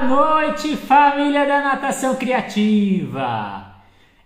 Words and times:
noite, 0.00 0.76
família 0.76 1.46
da 1.46 1.62
Natação 1.62 2.16
Criativa! 2.16 3.74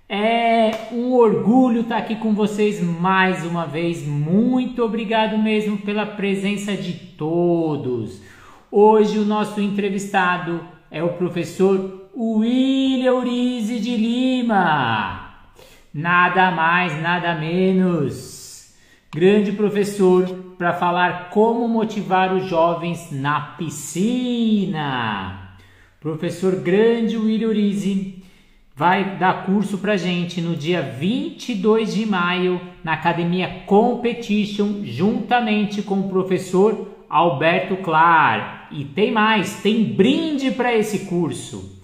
É 0.08 0.70
um 0.90 1.12
orgulho 1.12 1.82
estar 1.82 1.98
aqui 1.98 2.16
com 2.16 2.32
vocês 2.32 2.82
mais 2.82 3.44
uma 3.44 3.66
vez. 3.66 4.06
Muito 4.06 4.82
obrigado 4.82 5.36
mesmo 5.36 5.76
pela 5.76 6.06
presença 6.06 6.74
de 6.74 6.94
todos. 6.94 8.22
Hoje 8.70 9.18
o 9.18 9.26
nosso 9.26 9.60
entrevistado 9.60 10.62
é 10.90 11.02
o 11.02 11.10
professor 11.10 12.08
William 12.16 13.14
Urize 13.14 13.78
de 13.78 13.96
Lima. 13.96 15.28
Nada 15.92 16.50
mais, 16.50 17.02
nada 17.02 17.34
menos. 17.34 18.74
Grande 19.12 19.52
professor 19.52 20.26
para 20.56 20.72
falar 20.72 21.28
como 21.28 21.68
motivar 21.68 22.34
os 22.34 22.46
jovens 22.46 23.12
na 23.12 23.40
piscina. 23.58 25.37
Professor 26.08 26.56
grande 26.56 27.18
William 27.18 27.48
Urize 27.48 28.24
vai 28.74 29.18
dar 29.18 29.44
curso 29.44 29.76
para 29.76 29.98
gente 29.98 30.40
no 30.40 30.56
dia 30.56 30.80
22 30.80 31.92
de 31.92 32.06
maio 32.06 32.58
na 32.82 32.94
Academia 32.94 33.64
Competition, 33.66 34.84
juntamente 34.84 35.82
com 35.82 36.00
o 36.00 36.08
professor 36.08 36.88
Alberto 37.10 37.76
Clar. 37.76 38.68
E 38.72 38.86
tem 38.86 39.12
mais, 39.12 39.60
tem 39.60 39.84
brinde 39.84 40.50
para 40.50 40.74
esse 40.74 41.00
curso. 41.00 41.78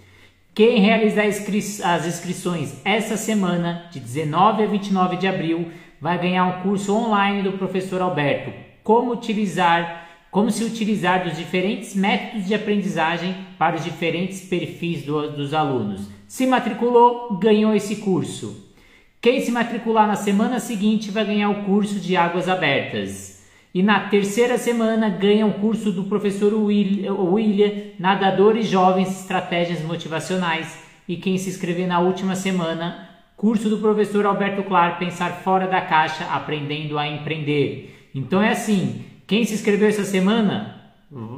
Quem 0.55 0.80
realizar 0.80 1.27
as 1.27 2.06
inscrições 2.06 2.80
essa 2.83 3.19
semana, 3.19 3.91
de 3.92 4.00
19 4.00 4.62
a 4.62 4.66
29 4.66 5.16
de 5.19 5.27
abril, 5.27 5.69
vai 6.00 6.19
ganhar 6.19 6.47
um 6.47 6.62
curso 6.62 6.97
online 6.97 7.42
do 7.42 7.59
professor 7.59 8.00
Alberto. 8.00 8.50
Como 8.83 9.12
utilizar 9.12 10.03
como 10.34 10.51
se 10.51 10.65
utilizar 10.65 11.23
dos 11.23 11.37
diferentes 11.37 11.95
métodos 11.95 12.48
de 12.48 12.56
aprendizagem 12.56 13.37
para 13.56 13.77
os 13.77 13.84
diferentes 13.84 14.41
perfis 14.41 15.05
do, 15.05 15.31
dos 15.31 15.55
alunos. 15.55 16.08
Se 16.27 16.45
matriculou, 16.45 17.39
ganhou 17.39 17.72
esse 17.72 17.98
curso. 17.98 18.75
Quem 19.20 19.41
se 19.41 19.53
matricular 19.53 20.08
na 20.08 20.17
semana 20.17 20.58
seguinte 20.58 21.12
vai 21.12 21.25
ganhar 21.25 21.50
o 21.50 21.62
curso 21.62 22.00
de 22.00 22.17
Águas 22.17 22.48
Abertas. 22.48 23.45
E 23.73 23.81
na 23.81 24.08
terceira 24.08 24.58
semana 24.58 25.08
ganha 25.08 25.47
o 25.47 25.50
um 25.50 25.53
curso 25.53 25.92
do 25.92 26.03
professor 26.03 26.53
William, 26.53 27.92
Nadadores 27.97 28.67
Jovens 28.67 29.20
Estratégias 29.20 29.83
Motivacionais. 29.83 30.83
E 31.06 31.17
quem 31.17 31.39
se 31.39 31.48
inscrever 31.48 31.86
na 31.86 32.01
última 32.01 32.34
semana, 32.34 33.08
curso 33.36 33.69
do 33.69 33.78
professor 33.78 34.27
Alberto 34.27 34.64
Clar, 34.64 34.98
Pensar 34.98 35.30
Fora 35.45 35.69
da 35.69 35.80
Caixa, 35.80 36.25
Aprendendo 36.25 36.98
a 36.98 37.06
Empreender. 37.06 38.11
Então 38.12 38.42
é 38.42 38.51
assim, 38.51 39.14
quem 39.27 39.44
se 39.44 39.55
inscreveu 39.55 39.89
essa 39.89 40.05
semana 40.05 40.83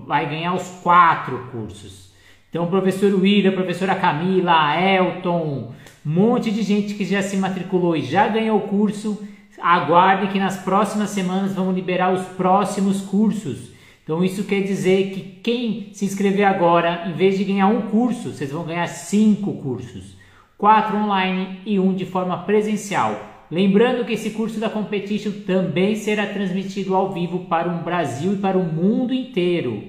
vai 0.06 0.29
ganhar 0.29 0.55
os 0.55 0.67
quatro 0.83 1.48
cursos. 1.53 2.12
Então, 2.48 2.65
o 2.65 2.70
professor 2.70 3.12
William, 3.15 3.51
a 3.51 3.55
professora 3.55 3.95
Camila, 3.95 4.75
Elton, 4.81 5.73
um 6.05 6.11
monte 6.11 6.51
de 6.51 6.62
gente 6.62 6.95
que 6.95 7.05
já 7.05 7.23
se 7.23 7.37
matriculou 7.37 7.97
e 7.97 8.03
já 8.03 8.29
ganhou 8.29 8.59
o 8.59 8.69
curso. 8.69 9.23
Aguarde 9.61 10.29
que 10.29 10.39
nas 10.39 10.57
próximas 10.57 11.11
semanas 11.11 11.55
vamos 11.55 11.75
liberar 11.75 12.12
os 12.12 12.25
próximos 12.29 13.03
cursos. 13.03 13.70
Então, 14.03 14.25
isso 14.25 14.45
quer 14.45 14.62
dizer 14.62 15.11
que 15.11 15.20
quem 15.42 15.91
se 15.92 16.05
inscrever 16.05 16.47
agora, 16.47 17.09
em 17.09 17.12
vez 17.12 17.37
de 17.37 17.45
ganhar 17.45 17.67
um 17.67 17.83
curso, 17.83 18.33
vocês 18.33 18.51
vão 18.51 18.64
ganhar 18.64 18.87
cinco 18.87 19.55
cursos: 19.55 20.17
quatro 20.57 20.97
online 20.97 21.61
e 21.67 21.79
um 21.79 21.92
de 21.95 22.07
forma 22.07 22.39
presencial. 22.39 23.36
Lembrando 23.50 24.05
que 24.05 24.14
esse 24.14 24.30
curso 24.30 24.58
da 24.58 24.69
Competition 24.69 25.33
também 25.47 25.94
será 25.94 26.27
transmitido 26.27 26.97
ao 26.97 27.12
vivo 27.12 27.41
para 27.47 27.69
o 27.69 27.83
Brasil 27.83 28.34
e 28.34 28.39
para 28.39 28.58
o 28.58 28.64
mundo 28.64 29.14
inteiro. 29.14 29.84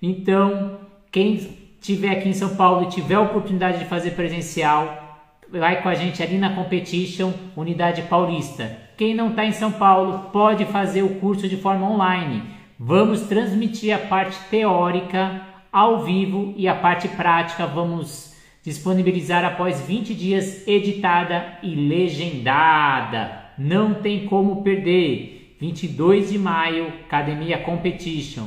Então, 0.00 0.78
quem 1.10 1.34
estiver 1.34 2.10
aqui 2.10 2.28
em 2.28 2.32
São 2.34 2.56
Paulo 2.56 2.84
e 2.84 2.90
tiver 2.90 3.16
a 3.16 3.20
oportunidade 3.20 3.78
de 3.78 3.84
fazer 3.84 4.12
presencial, 4.12 5.30
vai 5.50 5.82
com 5.82 5.88
a 5.88 5.94
gente 5.94 6.22
ali 6.22 6.38
na 6.38 6.54
Competition, 6.54 7.32
Unidade 7.56 8.02
Paulista. 8.02 8.78
Quem 8.96 9.14
não 9.14 9.30
está 9.30 9.44
em 9.44 9.52
São 9.52 9.72
Paulo 9.72 10.30
pode 10.32 10.64
fazer 10.64 11.02
o 11.02 11.16
curso 11.16 11.48
de 11.48 11.56
forma 11.56 11.88
online. 11.88 12.42
Vamos 12.78 13.22
transmitir 13.22 13.94
a 13.94 13.98
parte 13.98 14.38
teórica 14.50 15.42
ao 15.70 16.04
vivo 16.04 16.54
e 16.56 16.66
a 16.66 16.74
parte 16.74 17.06
prática 17.08 17.66
vamos 17.66 18.34
disponibilizar 18.68 19.44
após 19.44 19.80
20 19.80 20.14
dias 20.14 20.66
editada 20.68 21.58
e 21.62 21.74
legendada. 21.74 23.46
Não 23.56 23.94
tem 23.94 24.26
como 24.26 24.62
perder. 24.62 25.56
22 25.58 26.30
de 26.30 26.38
maio, 26.38 26.88
Academia 27.06 27.58
Competition. 27.58 28.46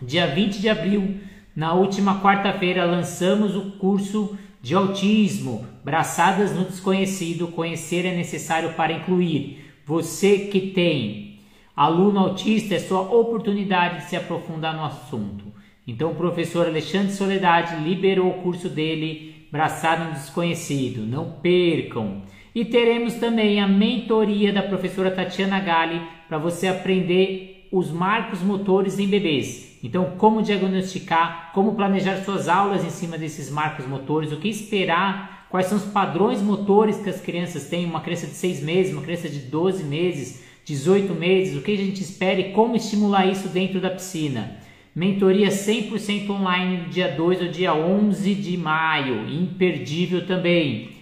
Dia 0.00 0.26
20 0.28 0.60
de 0.60 0.68
abril, 0.68 1.16
na 1.56 1.74
última 1.74 2.20
quarta-feira, 2.20 2.84
lançamos 2.84 3.56
o 3.56 3.72
curso 3.72 4.38
de 4.62 4.74
autismo, 4.74 5.66
Braçadas 5.82 6.54
no 6.54 6.66
Desconhecido, 6.66 7.48
conhecer 7.48 8.04
é 8.04 8.14
necessário 8.14 8.74
para 8.74 8.92
incluir. 8.92 9.72
Você 9.86 10.38
que 10.38 10.60
tem 10.60 11.40
aluno 11.74 12.18
autista, 12.20 12.74
é 12.74 12.78
sua 12.78 13.00
oportunidade 13.00 14.04
de 14.04 14.10
se 14.10 14.16
aprofundar 14.16 14.76
no 14.76 14.84
assunto. 14.84 15.49
Então 15.86 16.12
o 16.12 16.14
professor 16.14 16.66
Alexandre 16.66 17.12
Soledade 17.12 17.82
liberou 17.82 18.28
o 18.28 18.42
curso 18.42 18.68
dele, 18.68 19.46
Braçado 19.50 20.04
no 20.04 20.12
Desconhecido. 20.12 21.02
Não 21.02 21.32
percam! 21.32 22.22
E 22.54 22.64
teremos 22.64 23.14
também 23.14 23.60
a 23.60 23.68
mentoria 23.68 24.52
da 24.52 24.62
professora 24.62 25.10
Tatiana 25.10 25.60
Gali 25.60 26.00
para 26.28 26.38
você 26.38 26.66
aprender 26.66 27.68
os 27.72 27.90
marcos 27.90 28.40
motores 28.42 28.98
em 28.98 29.06
bebês. 29.06 29.78
Então, 29.82 30.16
como 30.18 30.42
diagnosticar, 30.42 31.52
como 31.54 31.74
planejar 31.74 32.16
suas 32.18 32.48
aulas 32.48 32.84
em 32.84 32.90
cima 32.90 33.16
desses 33.16 33.50
marcos 33.50 33.86
motores, 33.86 34.32
o 34.32 34.36
que 34.36 34.48
esperar, 34.48 35.46
quais 35.48 35.66
são 35.66 35.78
os 35.78 35.84
padrões 35.84 36.42
motores 36.42 36.98
que 36.98 37.08
as 37.08 37.20
crianças 37.20 37.68
têm, 37.68 37.86
uma 37.86 38.00
criança 38.00 38.26
de 38.26 38.34
6 38.34 38.62
meses, 38.62 38.92
uma 38.92 39.02
criança 39.02 39.28
de 39.28 39.38
12 39.38 39.84
meses, 39.84 40.44
18 40.64 41.14
meses, 41.14 41.56
o 41.56 41.62
que 41.62 41.72
a 41.72 41.76
gente 41.76 42.02
espera 42.02 42.40
e 42.40 42.52
como 42.52 42.76
estimular 42.76 43.26
isso 43.26 43.48
dentro 43.48 43.80
da 43.80 43.90
piscina. 43.90 44.59
Mentoria 44.94 45.50
100% 45.50 46.30
online 46.30 46.88
dia 46.88 47.08
2 47.14 47.42
ou 47.42 47.48
dia 47.48 47.72
11 47.72 48.34
de 48.34 48.56
maio, 48.56 49.28
imperdível 49.28 50.26
também. 50.26 50.96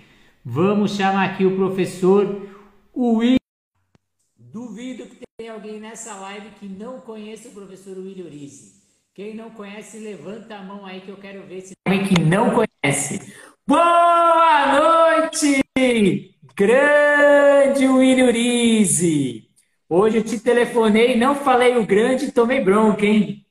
Vamos 0.45 0.95
chamar 0.95 1.25
aqui 1.31 1.47
o 1.47 1.57
professor 1.57 2.49
Will. 2.95 3.39
Duvido 4.37 5.07
que 5.07 5.25
tenha 5.39 5.55
alguém 5.55 5.81
nessa 5.81 6.15
live 6.17 6.51
que 6.61 6.67
não 6.67 7.01
conheça 7.01 7.49
o 7.49 7.53
professor 7.53 7.97
Will 7.97 8.27
Urize. 8.27 8.75
Quem 9.15 9.35
não 9.35 9.51
conhece, 9.51 9.99
levanta 9.99 10.57
a 10.57 10.63
mão 10.63 10.85
aí 10.85 11.01
que 11.01 11.09
eu 11.09 11.17
quero 11.17 11.47
ver 11.47 11.63
se 11.63 11.73
alguém 11.87 12.07
que 12.07 12.21
não 12.21 12.51
conhece. 12.51 13.33
Boa 13.67 15.21
noite, 15.25 15.65
grande 16.55 17.87
Will 17.87 18.27
Urize. 18.27 19.49
Hoje 19.89 20.19
eu 20.19 20.25
te 20.25 20.39
telefonei, 20.39 21.17
não 21.17 21.35
falei 21.35 21.77
o 21.79 21.87
grande, 21.87 22.31
tomei 22.33 22.63
bronca, 22.63 23.07
hein? 23.07 23.48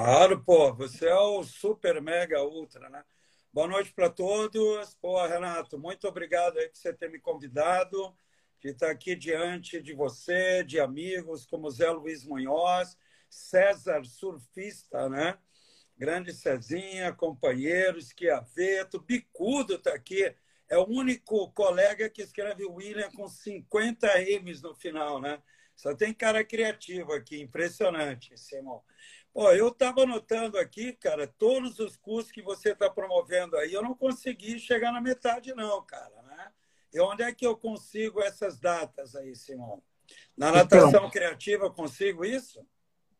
Claro, 0.00 0.40
pô, 0.44 0.72
você 0.72 1.08
é 1.08 1.14
o 1.16 1.42
super 1.42 2.00
mega 2.00 2.40
ultra, 2.44 2.88
né? 2.88 3.04
Boa 3.52 3.66
noite 3.66 3.92
para 3.92 4.08
todos. 4.08 4.94
Pô, 4.94 5.20
Renato, 5.26 5.76
muito 5.76 6.06
obrigado 6.06 6.56
aí 6.56 6.68
por 6.68 6.76
você 6.76 6.92
ter 6.92 7.10
me 7.10 7.18
convidado, 7.18 8.16
de 8.60 8.68
estar 8.68 8.92
aqui 8.92 9.16
diante 9.16 9.82
de 9.82 9.92
você, 9.92 10.62
de 10.62 10.78
amigos 10.78 11.44
como 11.46 11.68
Zé 11.68 11.90
Luiz 11.90 12.24
Munhoz, 12.24 12.96
César 13.28 14.04
Surfista, 14.04 15.08
né? 15.08 15.36
Grande 15.96 16.32
Cezinha, 16.32 17.12
companheiro, 17.12 17.98
esquiaveto, 17.98 19.00
Bicudo 19.00 19.74
está 19.74 19.94
aqui. 19.94 20.32
É 20.68 20.78
o 20.78 20.86
único 20.86 21.50
colega 21.50 22.08
que 22.08 22.22
escreve 22.22 22.64
William 22.64 23.10
com 23.16 23.26
50 23.26 24.06
M's 24.40 24.62
no 24.62 24.76
final, 24.76 25.20
né? 25.20 25.42
Só 25.74 25.92
tem 25.92 26.14
cara 26.14 26.44
criativo 26.44 27.12
aqui, 27.12 27.40
impressionante, 27.40 28.38
Simão. 28.38 28.80
Ó, 29.40 29.52
eu 29.52 29.68
estava 29.68 30.02
anotando 30.02 30.58
aqui, 30.58 30.92
cara, 30.94 31.24
todos 31.24 31.78
os 31.78 31.96
cursos 31.96 32.32
que 32.32 32.42
você 32.42 32.72
está 32.72 32.90
promovendo 32.90 33.56
aí, 33.56 33.72
eu 33.72 33.80
não 33.80 33.94
consegui 33.94 34.58
chegar 34.58 34.90
na 34.90 35.00
metade, 35.00 35.54
não, 35.54 35.80
cara. 35.86 36.10
Né? 36.26 36.48
E 36.92 37.00
onde 37.00 37.22
é 37.22 37.32
que 37.32 37.46
eu 37.46 37.56
consigo 37.56 38.20
essas 38.20 38.58
datas 38.58 39.14
aí, 39.14 39.36
Simão? 39.36 39.80
Na 40.36 40.48
então, 40.48 40.58
natação 40.58 40.88
então, 40.88 41.10
criativa 41.10 41.66
eu 41.66 41.70
consigo 41.70 42.24
isso? 42.24 42.66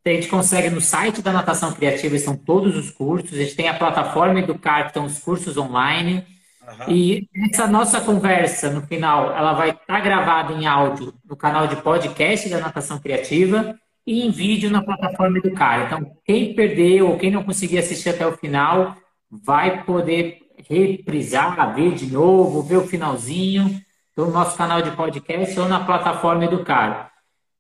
A 0.04 0.08
gente 0.08 0.26
consegue 0.26 0.70
no 0.70 0.80
site 0.80 1.22
da 1.22 1.32
Natação 1.32 1.72
Criativa, 1.72 2.16
estão 2.16 2.36
todos 2.36 2.74
os 2.76 2.90
cursos. 2.90 3.34
A 3.34 3.42
gente 3.42 3.54
tem 3.54 3.68
a 3.68 3.78
plataforma 3.78 4.40
Educar, 4.40 4.82
que 4.82 4.88
estão 4.88 5.04
os 5.04 5.20
cursos 5.20 5.56
online. 5.56 6.26
Uhum. 6.62 6.94
E 6.94 7.28
essa 7.48 7.68
nossa 7.68 8.00
conversa, 8.00 8.70
no 8.70 8.84
final, 8.88 9.30
ela 9.36 9.52
vai 9.52 9.70
estar 9.70 9.84
tá 9.86 10.00
gravada 10.00 10.52
em 10.52 10.66
áudio 10.66 11.14
no 11.24 11.36
canal 11.36 11.68
de 11.68 11.76
podcast 11.76 12.48
da 12.48 12.58
Natação 12.58 12.98
Criativa 12.98 13.78
e 14.08 14.22
em 14.22 14.30
vídeo 14.30 14.70
na 14.70 14.82
plataforma 14.82 15.36
Educar. 15.36 15.84
Então, 15.84 16.16
quem 16.24 16.54
perdeu 16.54 17.10
ou 17.10 17.18
quem 17.18 17.30
não 17.30 17.44
conseguir 17.44 17.76
assistir 17.76 18.08
até 18.08 18.26
o 18.26 18.38
final, 18.38 18.96
vai 19.30 19.84
poder 19.84 20.38
reprisar, 20.66 21.74
ver 21.74 21.92
de 21.92 22.06
novo, 22.06 22.62
ver 22.62 22.78
o 22.78 22.86
finalzinho 22.86 23.78
do 24.16 24.30
nosso 24.30 24.56
canal 24.56 24.80
de 24.80 24.92
podcast 24.92 25.60
ou 25.60 25.68
na 25.68 25.84
plataforma 25.84 26.46
Educar. 26.46 27.12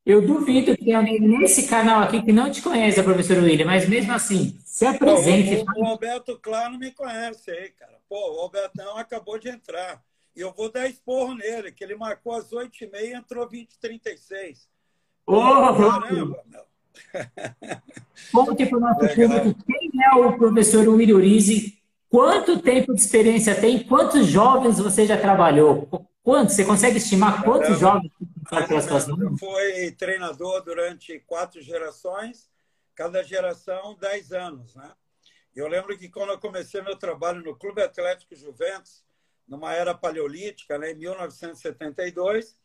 Eu 0.06 0.26
duvido 0.26 0.74
que 0.74 0.90
alguém 0.90 1.20
nesse 1.20 1.68
canal 1.68 2.00
aqui 2.00 2.22
que 2.22 2.32
não 2.32 2.50
te 2.50 2.62
conheça, 2.62 3.02
professor 3.02 3.36
William, 3.42 3.66
mas 3.66 3.86
mesmo 3.86 4.14
assim, 4.14 4.58
Se 4.64 4.86
apresente. 4.86 5.62
o, 5.76 5.82
o, 5.82 5.86
Alberto 5.86 6.38
Claro 6.38 6.78
me 6.78 6.90
conhece 6.92 7.50
aí, 7.50 7.68
cara. 7.72 7.98
Pô, 8.08 8.16
o 8.16 8.40
Albertão 8.40 8.96
acabou 8.96 9.38
de 9.38 9.50
entrar. 9.50 10.02
E 10.34 10.40
eu 10.40 10.50
vou 10.50 10.72
dar 10.72 10.88
esporro 10.88 11.34
nele, 11.34 11.72
que 11.72 11.84
ele 11.84 11.94
marcou 11.94 12.32
às 12.32 12.50
8h30 12.50 13.00
e 13.02 13.12
entrou 13.12 13.46
20h36. 13.46 14.66
Oh, 15.30 15.74
caramba. 15.74 16.42
Conte 18.32 18.66
para 18.66 18.78
o 18.78 18.80
nosso 18.80 19.00
público 19.14 19.54
quem 19.66 19.90
é 20.02 20.14
o 20.14 20.38
professor 20.38 20.88
Will 20.88 21.16
Urize, 21.16 21.78
quanto 22.08 22.62
tempo 22.62 22.94
de 22.94 23.00
experiência 23.00 23.54
tem, 23.54 23.84
quantos 23.84 24.26
jovens 24.26 24.78
você 24.78 25.04
já 25.04 25.18
trabalhou? 25.18 25.86
Quantos? 26.22 26.54
Você 26.54 26.64
consegue 26.64 26.96
estimar 26.96 27.44
quantos 27.44 27.78
jovens 27.78 28.10
passaram 28.42 28.68
pelas 28.68 28.84
suas 28.84 29.06
mãos? 29.06 29.38
Fui 29.38 29.90
treinador 29.92 30.64
durante 30.64 31.20
quatro 31.20 31.60
gerações, 31.60 32.48
cada 32.94 33.22
geração 33.22 33.96
dez 34.00 34.32
anos. 34.32 34.74
Né? 34.74 34.90
Eu 35.54 35.68
lembro 35.68 35.96
que 35.98 36.08
quando 36.08 36.30
eu 36.30 36.38
comecei 36.38 36.80
meu 36.80 36.96
trabalho 36.96 37.42
no 37.42 37.54
Clube 37.54 37.82
Atlético 37.82 38.34
Juventus, 38.34 39.04
numa 39.46 39.74
era 39.74 39.94
paleolítica, 39.94 40.78
né, 40.78 40.92
em 40.92 40.96
1972, 40.96 42.56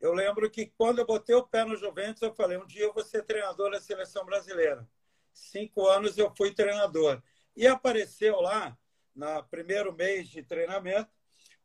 eu 0.00 0.12
lembro 0.12 0.50
que 0.50 0.66
quando 0.66 0.98
eu 0.98 1.06
botei 1.06 1.34
o 1.34 1.46
pé 1.46 1.64
no 1.64 1.76
Juventus, 1.76 2.22
eu 2.22 2.34
falei: 2.34 2.58
um 2.58 2.66
dia 2.66 2.84
eu 2.84 2.92
vou 2.92 3.04
ser 3.04 3.22
treinador 3.22 3.70
da 3.70 3.80
seleção 3.80 4.24
brasileira. 4.24 4.86
Cinco 5.32 5.86
anos 5.86 6.16
eu 6.18 6.32
fui 6.36 6.52
treinador. 6.52 7.22
E 7.56 7.66
apareceu 7.66 8.40
lá, 8.40 8.76
no 9.14 9.42
primeiro 9.44 9.92
mês 9.92 10.28
de 10.28 10.42
treinamento, 10.42 11.10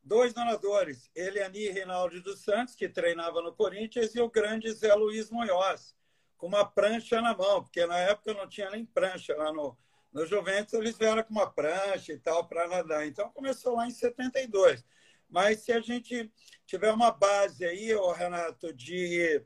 dois 0.01 0.33
nadadores, 0.33 1.10
Eliani 1.16 1.69
Reinaldo 1.69 2.22
dos 2.22 2.44
Santos, 2.44 2.75
que 2.75 2.88
treinava 2.88 3.42
no 3.42 3.54
Corinthians, 3.54 4.16
e 4.16 4.22
o 4.22 4.30
grande 4.30 4.72
Zé 4.72 4.94
Luiz 4.95 5.30
Munhoz, 5.30 5.95
com 6.38 6.48
uma 6.48 6.66
prancha 6.66 7.22
na 7.22 7.36
mão, 7.36 7.62
porque 7.62 7.86
na 7.86 7.98
época 7.98 8.33
não 8.33 8.48
tinha 8.48 8.69
nem 8.69 8.86
prancha 8.86 9.36
lá 9.36 9.51
no, 9.51 9.78
no 10.12 10.25
Juventus, 10.25 10.74
eles 10.74 10.98
vieram 10.98 11.24
com 11.24 11.31
uma 11.31 11.50
prancha 11.50 12.13
e 12.13 12.18
tal 12.18 12.48
para 12.48 12.68
nadar. 12.68 13.06
Então 13.06 13.30
começou 13.31 13.75
lá 13.75 13.86
em 13.86 13.92
72. 13.92 14.83
Mas 15.31 15.62
se 15.62 15.72
a 15.72 15.80
gente 15.80 16.30
tiver 16.66 16.92
uma 16.92 17.10
base 17.10 17.63
aí, 17.63 17.95
oh, 17.95 18.12
Renato, 18.12 18.74
de, 18.74 19.42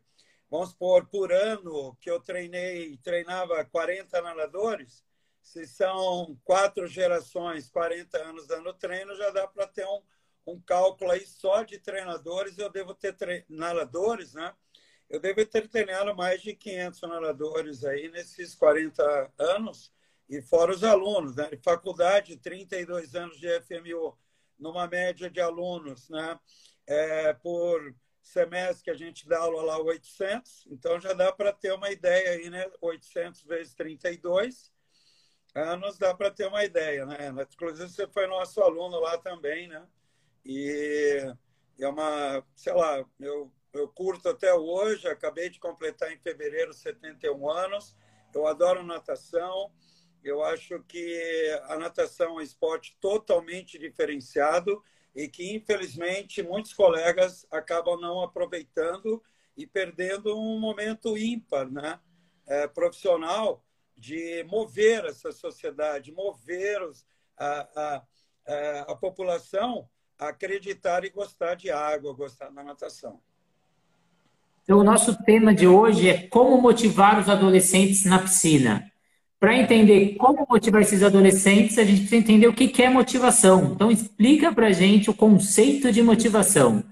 vamos 0.49 0.69
supor, 0.69 1.05
por 1.05 1.31
ano, 1.31 1.95
que 2.01 2.09
eu 2.09 2.19
treinei, 2.19 2.97
treinava 2.97 3.63
40 3.63 4.19
nadadores, 4.19 5.05
se 5.43 5.67
são 5.67 6.35
quatro 6.43 6.87
gerações, 6.87 7.69
40 7.69 8.17
anos 8.17 8.47
dando 8.47 8.73
treino, 8.73 9.15
já 9.15 9.29
dá 9.29 9.47
para 9.47 9.67
ter 9.67 9.85
um, 9.85 10.01
um 10.47 10.59
cálculo 10.59 11.11
aí 11.11 11.25
só 11.27 11.61
de 11.61 11.77
treinadores. 11.77 12.57
Eu 12.57 12.71
devo 12.71 12.95
ter 12.95 13.13
tre... 13.13 13.45
nadadores, 13.47 14.33
né? 14.33 14.55
Eu 15.07 15.19
devo 15.19 15.45
ter 15.45 15.67
treinado 15.69 16.15
mais 16.15 16.41
de 16.41 16.55
500 16.55 17.01
nadadores 17.01 17.85
aí 17.85 18.09
nesses 18.09 18.55
40 18.55 19.31
anos, 19.37 19.93
e 20.27 20.41
fora 20.41 20.71
os 20.71 20.83
alunos, 20.83 21.35
né? 21.35 21.51
Faculdade, 21.63 22.37
32 22.37 23.13
anos 23.13 23.39
de 23.39 23.47
FMU 23.61 24.17
numa 24.57 24.87
média 24.87 25.29
de 25.29 25.39
alunos, 25.39 26.09
né? 26.09 26.39
É, 26.87 27.33
por 27.33 27.95
semestre 28.21 28.83
que 28.83 28.91
a 28.91 28.95
gente 28.95 29.27
dá 29.27 29.39
aula 29.39 29.61
lá 29.61 29.79
800, 29.79 30.67
então 30.71 30.99
já 30.99 31.13
dá 31.13 31.31
para 31.31 31.53
ter 31.53 31.71
uma 31.73 31.91
ideia 31.91 32.31
aí, 32.31 32.49
né? 32.49 32.69
800 32.81 33.43
vezes 33.43 33.73
32 33.73 34.73
anos 35.53 35.97
dá 35.97 36.13
para 36.13 36.31
ter 36.31 36.47
uma 36.47 36.63
ideia, 36.63 37.05
né? 37.05 37.29
Inclusive 37.53 37.89
você 37.89 38.07
foi 38.07 38.27
nosso 38.27 38.61
aluno 38.61 38.99
lá 38.99 39.17
também, 39.17 39.67
né? 39.67 39.87
E 40.43 41.33
é 41.79 41.87
uma, 41.87 42.43
sei 42.55 42.73
lá, 42.73 43.03
eu, 43.19 43.51
eu 43.73 43.87
curto 43.87 44.29
até 44.29 44.53
hoje, 44.53 45.07
acabei 45.07 45.49
de 45.49 45.59
completar 45.59 46.11
em 46.11 46.19
fevereiro 46.19 46.73
71 46.73 47.49
anos, 47.49 47.95
eu 48.33 48.45
adoro 48.47 48.83
natação, 48.83 49.71
eu 50.25 50.43
acho 50.43 50.81
que 50.87 51.59
a 51.67 51.77
natação 51.77 52.27
é 52.27 52.33
um 52.33 52.41
esporte 52.41 52.97
totalmente 52.99 53.77
diferenciado 53.77 54.81
e 55.15 55.27
que, 55.27 55.55
infelizmente, 55.55 56.41
muitos 56.41 56.73
colegas 56.73 57.45
acabam 57.51 57.99
não 57.99 58.21
aproveitando 58.21 59.21
e 59.55 59.65
perdendo 59.65 60.37
um 60.37 60.59
momento 60.59 61.17
ímpar, 61.17 61.71
né? 61.71 61.99
É, 62.47 62.67
profissional 62.67 63.63
de 63.97 64.43
mover 64.43 65.05
essa 65.05 65.31
sociedade, 65.31 66.11
mover 66.11 66.81
os, 66.83 67.05
a, 67.37 68.03
a, 68.47 68.91
a 68.91 68.95
população 68.95 69.87
a 70.17 70.29
acreditar 70.29 71.03
e 71.03 71.09
gostar 71.09 71.55
de 71.55 71.69
água, 71.71 72.13
gostar 72.13 72.49
da 72.49 72.63
natação. 72.63 73.19
Então, 74.63 74.79
o 74.79 74.83
nosso 74.83 75.15
tema 75.23 75.53
de 75.53 75.67
hoje 75.67 76.09
é 76.09 76.27
como 76.27 76.59
motivar 76.59 77.19
os 77.19 77.29
adolescentes 77.29 78.03
na 78.05 78.19
piscina. 78.19 78.91
Para 79.45 79.57
entender 79.57 80.15
como 80.15 80.43
motivar 80.49 80.81
esses 80.81 81.03
adolescentes, 81.03 81.77
a 81.77 81.83
gente 81.83 81.99
precisa 81.99 82.15
entender 82.15 82.47
o 82.47 82.55
que 82.55 82.81
é 82.81 82.89
motivação. 82.89 83.73
Então, 83.75 83.91
explica 83.91 84.51
para 84.51 84.65
a 84.65 84.71
gente 84.71 85.07
o 85.07 85.13
conceito 85.13 85.91
de 85.91 86.01
motivação. 86.01 86.83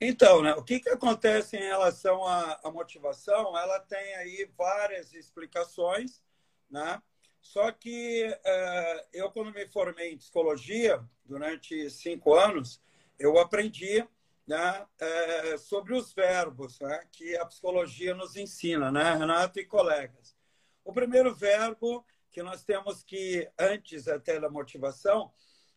Então, 0.00 0.40
né, 0.40 0.54
o 0.54 0.62
que, 0.62 0.80
que 0.80 0.88
acontece 0.88 1.58
em 1.58 1.62
relação 1.62 2.26
à, 2.26 2.58
à 2.64 2.70
motivação? 2.70 3.54
Ela 3.54 3.80
tem 3.80 4.14
aí 4.14 4.48
várias 4.56 5.12
explicações, 5.12 6.22
né? 6.70 7.02
Só 7.38 7.70
que 7.70 8.26
uh, 8.26 9.06
eu, 9.12 9.30
quando 9.30 9.52
me 9.52 9.66
formei 9.66 10.14
em 10.14 10.16
psicologia, 10.16 11.04
durante 11.26 11.90
cinco 11.90 12.32
anos, 12.32 12.80
eu 13.18 13.38
aprendi 13.38 14.02
né, 14.46 14.86
uh, 15.02 15.58
sobre 15.58 15.92
os 15.94 16.14
verbos 16.14 16.80
né, 16.80 17.02
que 17.12 17.36
a 17.36 17.44
psicologia 17.44 18.14
nos 18.14 18.36
ensina, 18.36 18.90
né, 18.90 19.16
Renato 19.16 19.60
e 19.60 19.66
colegas. 19.66 20.39
O 20.90 20.92
primeiro 20.92 21.32
verbo 21.32 22.04
que 22.32 22.42
nós 22.42 22.64
temos 22.64 23.04
que, 23.04 23.48
antes 23.56 24.08
até 24.08 24.40
da 24.40 24.50
motivação, 24.50 25.32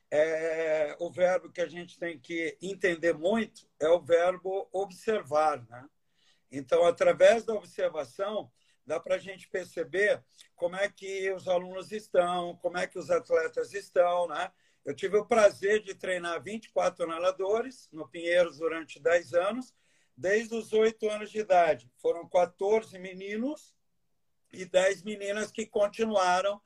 é 0.10 0.98
o 1.00 1.12
verbo 1.12 1.52
que 1.52 1.62
a 1.62 1.68
gente 1.68 2.00
tem 2.00 2.18
que 2.18 2.58
entender 2.60 3.14
muito 3.14 3.70
é 3.80 3.88
o 3.90 4.02
verbo 4.02 4.68
observar. 4.74 5.64
Né? 5.70 5.88
Então, 6.52 6.84
através 6.84 7.46
da 7.46 7.54
observação, 7.54 8.52
dá 8.88 9.00
para 9.00 9.14
a 9.14 9.20
gente 9.20 9.48
perceber 9.50 10.20
como 10.56 10.76
é 10.78 10.90
que 10.90 11.32
os 11.32 11.48
alunos 11.48 11.92
estão, 11.92 12.56
como 12.56 12.80
é 12.80 12.88
que 12.88 12.98
os 12.98 13.12
atletas 13.12 13.72
estão. 13.72 14.28
Né? 14.28 14.52
Eu 14.84 14.96
tive 14.96 15.16
o 15.18 15.28
prazer 15.28 15.84
de 15.84 15.94
treinar 15.94 16.42
24 16.42 17.06
nadadores 17.06 17.88
no 17.92 18.10
Pinheiros 18.10 18.58
durante 18.58 19.00
10 19.00 19.36
anos, 19.36 19.76
desde 20.18 20.56
os 20.56 20.74
8 20.74 21.08
anos 21.08 21.30
de 21.30 21.38
idade. 21.38 21.88
Foram 22.02 22.28
14 22.28 22.98
meninos 22.98 23.76
e 24.54 24.66
10 24.66 25.04
meninas 25.04 25.52
que 25.52 25.66
continuaram 25.66 26.62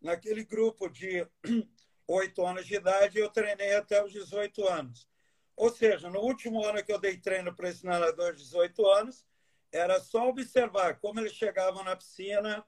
naquele 0.00 0.44
grupo 0.44 0.88
de 0.88 1.26
8 2.08 2.46
anos 2.46 2.66
de 2.66 2.74
idade. 2.74 3.18
Eu 3.18 3.28
treinei 3.30 3.74
até 3.74 4.02
os 4.02 4.12
18 4.12 4.66
anos. 4.66 5.06
Ou 5.54 5.70
seja, 5.70 6.08
no 6.08 6.20
último 6.20 6.64
ano 6.64 6.82
que 6.82 6.92
eu 6.92 7.00
dei 7.00 7.16
treino 7.16 7.54
para 7.54 7.68
esse 7.68 7.84
nadador 7.84 8.32
de 8.32 8.42
18 8.42 8.86
anos, 8.86 9.26
era 9.72 10.00
só 10.00 10.28
observar 10.28 10.98
como 10.98 11.20
eles 11.20 11.32
chegavam 11.32 11.84
na 11.84 11.96
piscina 11.96 12.64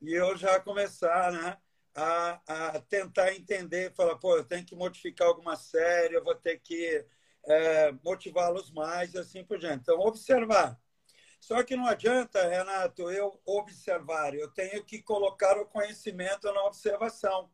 e 0.00 0.14
eu 0.14 0.36
já 0.36 0.58
começar 0.58 1.30
né, 1.32 1.56
a, 1.94 2.40
a 2.74 2.80
tentar 2.80 3.34
entender, 3.34 3.92
falar, 3.94 4.16
pô, 4.16 4.36
eu 4.36 4.44
tenho 4.44 4.64
que 4.64 4.74
modificar 4.74 5.28
alguma 5.28 5.54
série, 5.54 6.14
eu 6.14 6.24
vou 6.24 6.34
ter 6.34 6.58
que 6.60 7.04
é, 7.44 7.92
motivá-los 8.02 8.70
mais 8.72 9.14
e 9.14 9.18
assim 9.18 9.44
por 9.44 9.58
diante. 9.58 9.82
Então, 9.82 10.00
observar 10.00 10.80
só 11.40 11.62
que 11.62 11.74
não 11.74 11.86
adianta, 11.86 12.46
Renato, 12.46 13.10
eu 13.10 13.40
observar, 13.46 14.34
eu 14.34 14.50
tenho 14.52 14.84
que 14.84 15.02
colocar 15.02 15.56
o 15.56 15.64
conhecimento 15.64 16.52
na 16.52 16.62
observação. 16.64 17.50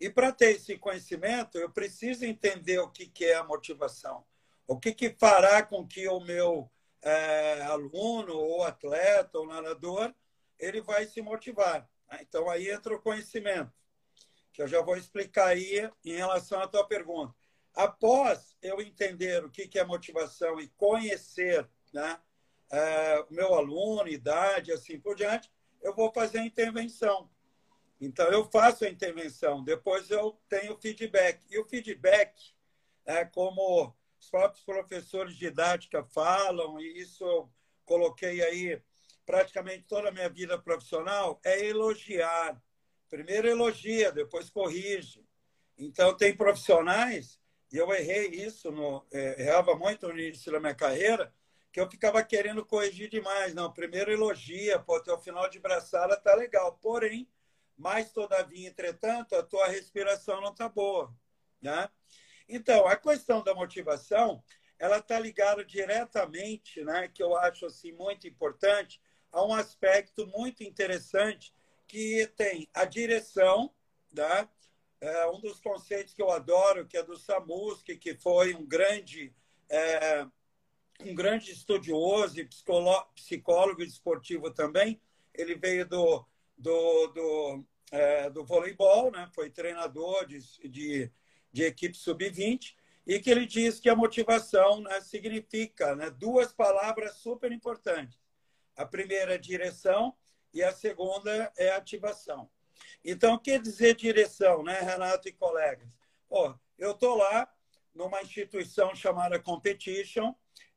E 0.00 0.08
para 0.08 0.32
ter 0.32 0.56
esse 0.56 0.78
conhecimento, 0.78 1.58
eu 1.58 1.70
preciso 1.70 2.24
entender 2.24 2.78
o 2.78 2.90
que, 2.90 3.06
que 3.06 3.26
é 3.26 3.34
a 3.34 3.44
motivação. 3.44 4.24
O 4.66 4.80
que, 4.80 4.92
que 4.92 5.10
fará 5.10 5.62
com 5.62 5.86
que 5.86 6.08
o 6.08 6.18
meu 6.20 6.70
é, 7.02 7.60
aluno, 7.62 8.34
ou 8.34 8.64
atleta, 8.64 9.38
ou 9.38 9.46
nadador, 9.46 10.12
ele 10.58 10.80
vai 10.80 11.06
se 11.06 11.20
motivar. 11.20 11.88
Então, 12.20 12.48
aí 12.48 12.70
entra 12.70 12.94
o 12.94 13.00
conhecimento, 13.00 13.72
que 14.52 14.62
eu 14.62 14.68
já 14.68 14.80
vou 14.80 14.96
explicar 14.96 15.48
aí 15.48 15.90
em 16.04 16.16
relação 16.16 16.60
à 16.60 16.66
tua 16.66 16.86
pergunta. 16.86 17.34
Após 17.74 18.56
eu 18.62 18.80
entender 18.80 19.44
o 19.44 19.50
que, 19.50 19.68
que 19.68 19.78
é 19.78 19.84
motivação 19.84 20.58
e 20.58 20.68
conhecer 20.68 21.68
né, 21.92 22.18
é, 22.74 23.24
meu 23.30 23.54
aluno, 23.54 24.08
idade, 24.08 24.72
assim 24.72 24.98
por 24.98 25.14
diante, 25.14 25.50
eu 25.80 25.94
vou 25.94 26.12
fazer 26.12 26.38
a 26.38 26.44
intervenção. 26.44 27.30
Então, 28.00 28.26
eu 28.32 28.44
faço 28.50 28.84
a 28.84 28.88
intervenção, 28.88 29.62
depois 29.62 30.10
eu 30.10 30.38
tenho 30.48 30.76
feedback. 30.80 31.40
E 31.48 31.58
o 31.58 31.64
feedback, 31.64 32.52
é, 33.06 33.24
como 33.24 33.94
os 34.20 34.28
próprios 34.28 34.64
professores 34.64 35.34
de 35.34 35.40
didática 35.40 36.02
falam, 36.02 36.80
e 36.80 36.98
isso 36.98 37.24
eu 37.24 37.48
coloquei 37.84 38.42
aí 38.42 38.82
praticamente 39.24 39.84
toda 39.86 40.08
a 40.08 40.12
minha 40.12 40.28
vida 40.28 40.58
profissional, 40.58 41.40
é 41.44 41.64
elogiar. 41.64 42.60
Primeiro 43.08 43.48
elogia, 43.48 44.10
depois 44.10 44.50
corrige. 44.50 45.24
Então, 45.78 46.16
tem 46.16 46.36
profissionais, 46.36 47.38
e 47.72 47.76
eu 47.76 47.92
errei 47.92 48.28
isso, 48.28 48.70
no, 48.72 49.06
é, 49.12 49.42
errava 49.42 49.76
muito 49.76 50.08
no 50.08 50.18
início 50.18 50.50
da 50.50 50.60
minha 50.60 50.74
carreira, 50.74 51.32
que 51.74 51.80
eu 51.80 51.90
ficava 51.90 52.22
querendo 52.22 52.64
corrigir 52.64 53.10
demais. 53.10 53.52
Não, 53.52 53.72
primeiro 53.72 54.12
elogia, 54.12 54.78
pô, 54.78 55.00
teu 55.00 55.18
final 55.18 55.50
de 55.50 55.58
braçada 55.58 56.16
tá 56.16 56.32
legal. 56.32 56.78
Porém, 56.80 57.28
mas, 57.76 58.12
todavia, 58.12 58.68
entretanto, 58.68 59.34
a 59.34 59.42
tua 59.42 59.66
respiração 59.66 60.40
não 60.40 60.52
está 60.52 60.68
boa. 60.68 61.12
Né? 61.60 61.88
Então, 62.48 62.86
a 62.86 62.94
questão 62.94 63.42
da 63.42 63.56
motivação, 63.56 64.40
ela 64.78 64.98
está 64.98 65.18
ligada 65.18 65.64
diretamente, 65.64 66.84
né, 66.84 67.08
que 67.08 67.20
eu 67.20 67.36
acho 67.36 67.66
assim, 67.66 67.90
muito 67.90 68.28
importante, 68.28 69.02
a 69.32 69.44
um 69.44 69.52
aspecto 69.52 70.28
muito 70.28 70.62
interessante 70.62 71.52
que 71.88 72.24
tem 72.36 72.68
a 72.72 72.84
direção, 72.84 73.74
né? 74.12 74.48
É 75.00 75.26
um 75.26 75.40
dos 75.40 75.58
conceitos 75.58 76.14
que 76.14 76.22
eu 76.22 76.30
adoro, 76.30 76.86
que 76.86 76.96
é 76.96 77.02
do 77.02 77.18
Samuski, 77.18 77.96
que 77.96 78.14
foi 78.14 78.54
um 78.54 78.64
grande, 78.64 79.34
é, 79.68 80.24
um 81.00 81.14
grande 81.14 81.50
estudioso 81.50 82.38
e 82.40 82.48
psicólogo 83.14 83.82
esportivo 83.82 84.50
também. 84.50 85.00
Ele 85.34 85.54
veio 85.54 85.86
do, 85.86 86.24
do, 86.56 87.06
do, 87.08 87.64
é, 87.90 88.30
do 88.30 88.44
voleibol, 88.44 89.10
né? 89.10 89.28
foi 89.34 89.50
treinador 89.50 90.26
de, 90.26 90.38
de, 90.68 91.10
de 91.52 91.62
equipe 91.64 91.96
sub-20, 91.96 92.74
e 93.06 93.20
que 93.20 93.30
ele 93.30 93.46
diz 93.46 93.78
que 93.80 93.88
a 93.88 93.96
motivação 93.96 94.80
né, 94.80 95.00
significa 95.00 95.94
né, 95.94 96.10
duas 96.10 96.52
palavras 96.52 97.16
super 97.16 97.52
importantes. 97.52 98.18
A 98.76 98.86
primeira 98.86 99.34
é 99.34 99.38
direção 99.38 100.16
e 100.52 100.62
a 100.62 100.72
segunda 100.72 101.52
é 101.56 101.70
ativação. 101.70 102.50
Então, 103.04 103.38
quer 103.38 103.60
dizer 103.60 103.94
direção, 103.94 104.62
né, 104.62 104.80
Renato 104.80 105.28
e 105.28 105.32
colegas? 105.32 105.88
Pô, 106.28 106.54
eu 106.78 106.92
estou 106.92 107.16
lá 107.16 107.52
numa 107.94 108.22
instituição 108.22 108.94
chamada 108.94 109.38
Competition, 109.38 110.34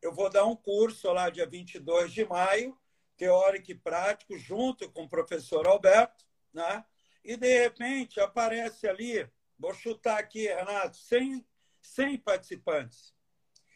eu 0.08 0.14
vou 0.14 0.30
dar 0.30 0.46
um 0.46 0.56
curso 0.56 1.12
lá 1.12 1.30
dia 1.30 1.46
22 1.46 2.14
de 2.14 2.24
maio, 2.24 2.80
teórico 3.18 3.72
e 3.72 3.76
prático, 3.76 4.38
junto 4.38 4.90
com 4.90 5.04
o 5.04 5.10
professor 5.10 5.68
Alberto, 5.68 6.26
né? 6.54 6.86
e 7.26 7.36
de 7.36 7.60
repente 7.60 8.18
aparece 8.22 8.88
ali, 8.88 9.30
vou 9.60 9.74
chutar 9.74 10.18
aqui, 10.18 10.48
Renato, 10.48 10.96
100, 10.96 11.46
100 11.82 12.18
participantes. 12.20 13.14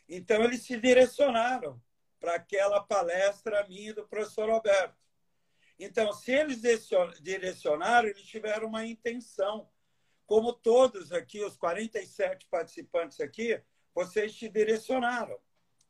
Então, 0.08 0.42
eles 0.42 0.64
se 0.64 0.78
direcionaram 0.78 1.82
para 2.18 2.36
aquela 2.36 2.82
palestra 2.82 3.68
minha 3.68 3.94
do 3.94 4.08
professor 4.08 4.50
Alberto. 4.50 4.96
Então, 5.78 6.14
se 6.14 6.32
eles 6.32 6.62
direcionaram, 7.20 8.08
eles 8.08 8.24
tiveram 8.24 8.68
uma 8.68 8.86
intenção. 8.86 9.70
Como 10.26 10.54
todos 10.54 11.12
aqui, 11.12 11.44
os 11.44 11.58
47 11.58 12.48
participantes 12.48 13.20
aqui, 13.20 13.62
vocês 13.94 14.34
te 14.34 14.48
direcionaram. 14.48 15.38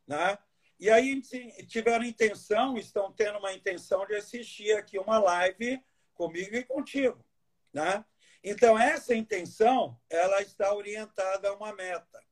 Né? 0.08 0.38
E 0.80 0.90
aí 0.90 1.22
tiveram 1.68 2.04
intenção, 2.04 2.78
estão 2.78 3.12
tendo 3.12 3.38
uma 3.38 3.54
intenção 3.54 4.06
de 4.06 4.16
assistir 4.16 4.76
aqui 4.76 4.98
uma 4.98 5.20
live 5.20 5.80
comigo 6.14 6.56
e 6.56 6.64
contigo. 6.64 7.24
Né? 7.74 8.04
Então, 8.44 8.78
essa 8.78 9.14
intenção, 9.14 10.00
ela 10.10 10.42
está 10.42 10.74
orientada 10.74 11.50
a 11.50 11.54
uma 11.54 11.74
meta. 11.74 12.24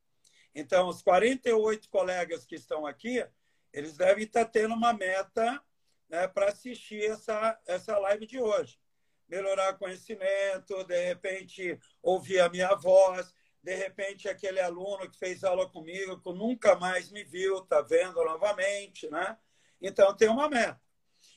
Então, 0.54 0.88
os 0.88 1.02
48 1.02 1.90
colegas 1.90 2.46
que 2.46 2.56
estão 2.56 2.86
aqui, 2.86 3.26
eles 3.72 3.96
devem 3.96 4.24
estar 4.24 4.46
tendo 4.46 4.74
uma 4.74 4.94
meta 4.94 5.62
né, 6.10 6.28
para 6.28 6.50
assistir 6.50 7.04
essa, 7.06 7.60
essa 7.68 7.98
live 8.00 8.26
de 8.26 8.42
hoje. 8.42 8.80
Melhorar 9.28 9.78
conhecimento, 9.78 10.84
de 10.86 11.06
repente 11.06 11.80
ouvir 12.02 12.40
a 12.40 12.50
minha 12.50 12.74
voz, 12.74 13.32
de 13.62 13.76
repente 13.76 14.30
aquele 14.30 14.60
aluno 14.60 15.10
que 15.10 15.18
fez 15.18 15.44
aula 15.44 15.70
comigo, 15.70 16.20
que 16.20 16.34
nunca 16.34 16.76
mais 16.76 17.12
me 17.12 17.24
viu, 17.24 17.60
está 17.60 17.82
vendo 17.82 18.24
novamente, 18.24 19.10
né? 19.10 19.38
Então 19.82 20.16
tem 20.16 20.30
uma 20.30 20.50
meta. 20.50 20.82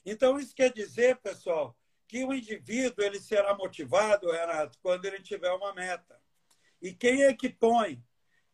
Então 0.05 0.39
isso 0.39 0.55
quer 0.55 0.73
dizer, 0.73 1.17
pessoal, 1.17 1.77
que 2.07 2.25
o 2.25 2.35
indivíduo 2.35 3.05
ele 3.05 3.21
será 3.21 3.55
motivado, 3.57 4.31
Renato, 4.31 4.79
quando 4.83 5.05
ele 5.07 5.21
tiver 5.21 5.51
uma 5.53 5.73
meta. 5.73 6.21
E 6.81 6.93
quem 6.93 7.23
é 7.23 7.33
que 7.33 7.49
põe? 7.49 8.05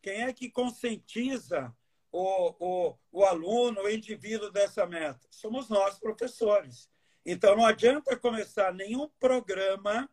Quem 0.01 0.21
é 0.23 0.31
que 0.31 0.49
conscientiza 0.49 1.75
o, 2.11 2.55
o, 2.59 2.97
o 3.11 3.25
aluno, 3.25 3.81
o 3.81 3.89
indivíduo 3.89 4.51
dessa 4.51 4.85
meta? 4.85 5.27
Somos 5.29 5.67
nós, 5.69 5.99
professores. 5.99 6.89
Então, 7.25 7.55
não 7.55 7.65
adianta 7.65 8.15
começar 8.15 8.73
nenhum 8.73 9.09
programa 9.19 10.09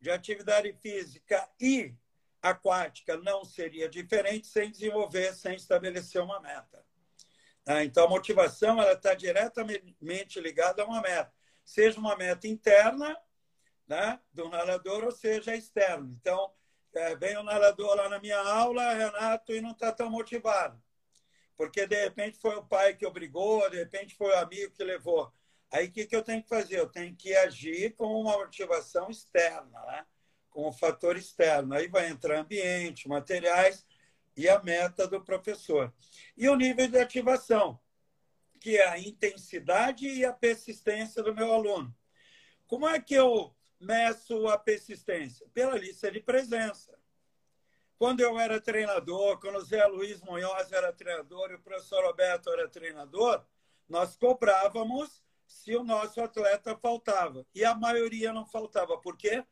de 0.00 0.10
atividade 0.10 0.72
física 0.72 1.48
e 1.60 1.94
aquática, 2.50 3.16
não 3.16 3.44
seria 3.44 3.88
diferente 3.88 4.46
sem 4.46 4.70
desenvolver, 4.70 5.34
sem 5.34 5.54
estabelecer 5.54 6.22
uma 6.22 6.40
meta. 6.40 6.84
Ah, 7.66 7.84
então, 7.84 8.06
a 8.06 8.08
motivação 8.08 8.80
ela 8.80 8.92
está 8.92 9.14
diretamente 9.14 10.40
ligada 10.40 10.82
a 10.82 10.86
uma 10.86 11.02
meta, 11.02 11.32
seja 11.64 11.98
uma 11.98 12.16
meta 12.16 12.48
interna 12.48 13.16
né, 13.86 14.18
do 14.32 14.48
nadador, 14.48 15.04
ou 15.04 15.12
seja 15.12 15.54
externa. 15.54 16.08
Então, 16.20 16.52
é, 16.94 17.14
vem 17.16 17.36
o 17.36 17.42
nadador 17.42 17.94
lá 17.96 18.08
na 18.08 18.18
minha 18.18 18.38
aula, 18.38 18.94
Renato, 18.94 19.52
e 19.52 19.60
não 19.60 19.72
está 19.72 19.92
tão 19.92 20.10
motivado 20.10 20.82
porque 21.58 21.88
de 21.88 22.04
repente 22.04 22.38
foi 22.38 22.54
o 22.54 22.64
pai 22.64 22.94
que 22.94 23.04
obrigou, 23.04 23.68
de 23.68 23.78
repente 23.78 24.14
foi 24.14 24.30
o 24.30 24.38
amigo 24.38 24.72
que 24.72 24.84
levou. 24.84 25.30
Aí 25.72 25.88
o 25.88 25.90
que, 25.90 26.06
que 26.06 26.14
eu 26.14 26.22
tenho 26.22 26.40
que 26.40 26.48
fazer? 26.48 26.78
Eu 26.78 26.88
tenho 26.88 27.14
que 27.16 27.34
agir 27.34 27.96
com 27.96 28.06
uma 28.20 28.38
motivação 28.38 29.10
externa, 29.10 29.84
né? 29.86 30.06
Com 30.50 30.68
um 30.68 30.72
fator 30.72 31.16
externo. 31.16 31.74
Aí 31.74 31.88
vai 31.88 32.08
entrar 32.08 32.38
ambiente, 32.38 33.08
materiais 33.08 33.86
e 34.36 34.48
a 34.48 34.62
meta 34.62 35.06
do 35.06 35.20
professor. 35.20 35.92
E 36.36 36.48
o 36.48 36.56
nível 36.56 36.88
de 36.88 36.98
ativação, 36.98 37.80
que 38.60 38.76
é 38.76 38.88
a 38.88 38.98
intensidade 38.98 40.06
e 40.06 40.24
a 40.24 40.32
persistência 40.32 41.22
do 41.22 41.34
meu 41.34 41.52
aluno. 41.52 41.94
Como 42.66 42.88
é 42.88 43.00
que 43.00 43.14
eu 43.14 43.54
meço 43.80 44.46
a 44.48 44.58
persistência? 44.58 45.46
Pela 45.52 45.76
lista 45.76 46.10
de 46.10 46.20
presença. 46.20 46.98
Quando 47.98 48.20
eu 48.20 48.38
era 48.38 48.60
treinador, 48.60 49.40
quando 49.40 49.56
o 49.56 49.64
Zé 49.64 49.84
Luiz 49.86 50.20
Munhoz 50.20 50.70
era 50.70 50.92
treinador 50.92 51.50
e 51.50 51.54
o 51.54 51.60
professor 51.60 52.04
Roberto 52.04 52.48
era 52.50 52.68
treinador, 52.68 53.44
nós 53.88 54.16
cobrávamos 54.16 55.24
se 55.44 55.74
o 55.74 55.82
nosso 55.82 56.20
atleta 56.20 56.76
faltava. 56.76 57.44
E 57.52 57.64
a 57.64 57.74
maioria 57.74 58.32
não 58.32 58.46
faltava. 58.46 58.98
Por 58.98 59.16
quê? 59.16 59.38
Porque 59.40 59.48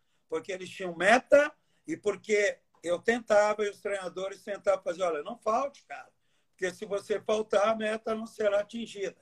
eles 0.53 0.69
tinham 0.69 0.97
meta 0.97 1.53
e 1.87 1.97
porque 1.97 2.59
eu 2.83 2.99
tentava 2.99 3.65
e 3.65 3.71
os 3.71 3.81
treinadores 3.81 4.43
tentavam 4.43 4.83
fazer, 4.83 5.03
olha, 5.03 5.23
não 5.23 5.37
falte, 5.37 5.85
cara. 5.85 6.09
Porque 6.51 6.73
se 6.73 6.85
você 6.85 7.21
faltar, 7.21 7.69
a 7.69 7.75
meta 7.75 8.15
não 8.15 8.27
será 8.27 8.61
atingida. 8.61 9.21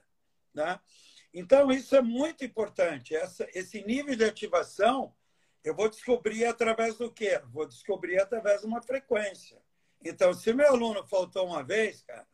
Né? 0.52 0.78
Então, 1.32 1.70
isso 1.72 1.96
é 1.96 2.02
muito 2.02 2.44
importante. 2.44 3.14
Essa, 3.14 3.46
esse 3.54 3.82
nível 3.84 4.14
de 4.14 4.24
ativação 4.24 5.14
eu 5.64 5.74
vou 5.74 5.88
descobrir 5.88 6.44
através 6.44 6.98
do 6.98 7.10
quê? 7.10 7.40
Vou 7.50 7.66
descobrir 7.66 8.20
através 8.20 8.60
de 8.60 8.66
uma 8.66 8.82
frequência. 8.82 9.60
Então, 10.04 10.34
se 10.34 10.52
meu 10.52 10.68
aluno 10.68 11.02
faltou 11.06 11.46
uma 11.46 11.64
vez, 11.64 12.02
cara, 12.02 12.26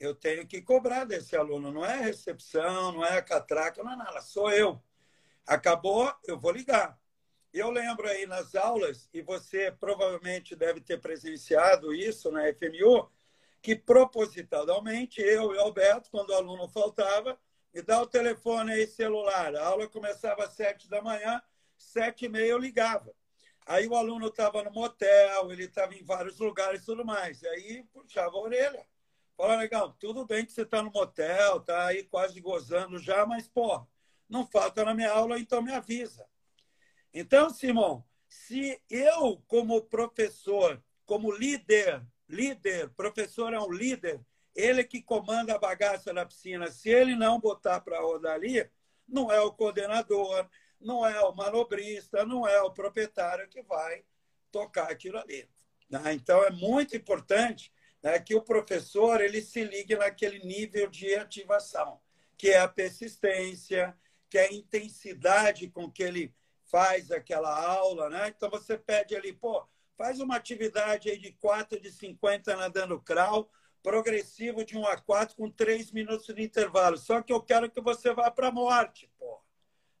eu 0.00 0.12
tenho 0.12 0.44
que 0.44 0.60
cobrar 0.60 1.04
desse 1.04 1.36
aluno. 1.36 1.70
Não 1.70 1.86
é 1.86 2.00
recepção, 2.00 2.90
não 2.90 3.04
é 3.04 3.16
a 3.16 3.22
catraca, 3.22 3.82
não 3.84 3.92
é 3.92 3.96
nada, 3.96 4.20
sou 4.20 4.50
eu. 4.50 4.82
Acabou, 5.46 6.12
eu 6.26 6.36
vou 6.38 6.50
ligar. 6.50 6.98
Eu 7.54 7.70
lembro 7.70 8.08
aí 8.08 8.26
nas 8.26 8.56
aulas, 8.56 9.08
e 9.14 9.22
você 9.22 9.70
provavelmente 9.70 10.56
deve 10.56 10.80
ter 10.80 11.00
presenciado 11.00 11.94
isso 11.94 12.28
na 12.32 12.52
FMU, 12.52 13.08
que 13.62 13.76
propositalmente 13.76 15.20
eu 15.20 15.54
e 15.54 15.58
Alberto, 15.60 16.10
quando 16.10 16.30
o 16.30 16.34
aluno 16.34 16.66
faltava, 16.66 17.38
me 17.72 17.80
dá 17.80 18.02
o 18.02 18.08
telefone 18.08 18.72
aí 18.72 18.88
celular. 18.88 19.54
A 19.54 19.66
aula 19.66 19.86
começava 19.86 20.42
às 20.42 20.54
sete 20.54 20.90
da 20.90 21.00
manhã, 21.00 21.40
sete 21.76 22.24
e 22.24 22.28
meia 22.28 22.50
eu 22.50 22.58
ligava. 22.58 23.14
Aí 23.64 23.86
o 23.86 23.94
aluno 23.94 24.26
estava 24.26 24.64
no 24.64 24.72
motel, 24.72 25.52
ele 25.52 25.66
estava 25.66 25.94
em 25.94 26.02
vários 26.02 26.40
lugares 26.40 26.82
e 26.82 26.86
tudo 26.86 27.04
mais. 27.04 27.40
E 27.40 27.46
aí 27.46 27.84
puxava 27.92 28.36
a 28.36 28.40
orelha. 28.40 28.84
Fala, 29.36 29.54
legal, 29.54 29.92
tudo 29.92 30.26
bem 30.26 30.44
que 30.44 30.50
você 30.50 30.62
está 30.62 30.82
no 30.82 30.90
motel, 30.90 31.58
está 31.58 31.86
aí 31.86 32.02
quase 32.02 32.40
gozando 32.40 32.98
já, 32.98 33.24
mas, 33.24 33.46
pô, 33.46 33.86
não 34.28 34.44
falta 34.44 34.84
na 34.84 34.92
minha 34.92 35.12
aula, 35.12 35.38
então 35.38 35.62
me 35.62 35.70
avisa. 35.70 36.26
Então, 37.14 37.48
Simão, 37.48 38.04
se 38.28 38.82
eu, 38.90 39.40
como 39.46 39.80
professor, 39.82 40.82
como 41.06 41.30
líder, 41.30 42.04
líder, 42.28 42.90
professor 42.90 43.54
é 43.54 43.60
um 43.60 43.70
líder, 43.70 44.20
ele 44.52 44.82
que 44.82 45.00
comanda 45.00 45.54
a 45.54 45.58
bagaça 45.58 46.12
da 46.12 46.26
piscina, 46.26 46.68
se 46.72 46.88
ele 46.88 47.14
não 47.14 47.38
botar 47.38 47.80
para 47.80 48.00
rodar 48.00 48.34
ali, 48.34 48.68
não 49.06 49.30
é 49.30 49.40
o 49.40 49.52
coordenador, 49.52 50.48
não 50.80 51.06
é 51.06 51.20
o 51.20 51.32
manobrista, 51.32 52.26
não 52.26 52.48
é 52.48 52.60
o 52.62 52.72
proprietário 52.72 53.48
que 53.48 53.62
vai 53.62 54.04
tocar 54.50 54.90
aquilo 54.90 55.18
ali. 55.18 55.48
Né? 55.88 56.14
Então, 56.14 56.42
é 56.42 56.50
muito 56.50 56.96
importante 56.96 57.72
né, 58.02 58.18
que 58.18 58.34
o 58.34 58.42
professor 58.42 59.20
ele 59.20 59.40
se 59.40 59.62
ligue 59.62 59.94
naquele 59.96 60.40
nível 60.40 60.88
de 60.88 61.14
ativação, 61.14 62.00
que 62.36 62.50
é 62.50 62.58
a 62.58 62.68
persistência, 62.68 63.96
que 64.28 64.36
é 64.36 64.48
a 64.48 64.52
intensidade 64.52 65.68
com 65.68 65.88
que 65.88 66.02
ele 66.02 66.34
faz 66.74 67.12
aquela 67.12 67.56
aula. 67.56 68.10
Né? 68.10 68.34
Então, 68.36 68.50
você 68.50 68.76
pede 68.76 69.14
ali, 69.14 69.32
pô, 69.32 69.64
faz 69.96 70.18
uma 70.18 70.34
atividade 70.34 71.08
aí 71.08 71.16
de 71.16 71.30
4 71.34 71.80
de 71.80 71.92
50 71.92 72.56
nadando 72.56 73.00
crawl, 73.00 73.48
progressivo 73.80 74.64
de 74.64 74.76
1 74.76 74.84
a 74.88 74.96
4 74.96 75.36
com 75.36 75.48
3 75.48 75.92
minutos 75.92 76.34
de 76.34 76.42
intervalo. 76.42 76.98
Só 76.98 77.22
que 77.22 77.32
eu 77.32 77.40
quero 77.40 77.70
que 77.70 77.80
você 77.80 78.12
vá 78.12 78.28
para 78.28 78.48
a 78.48 78.52
morte, 78.52 79.08
pô. 79.16 79.40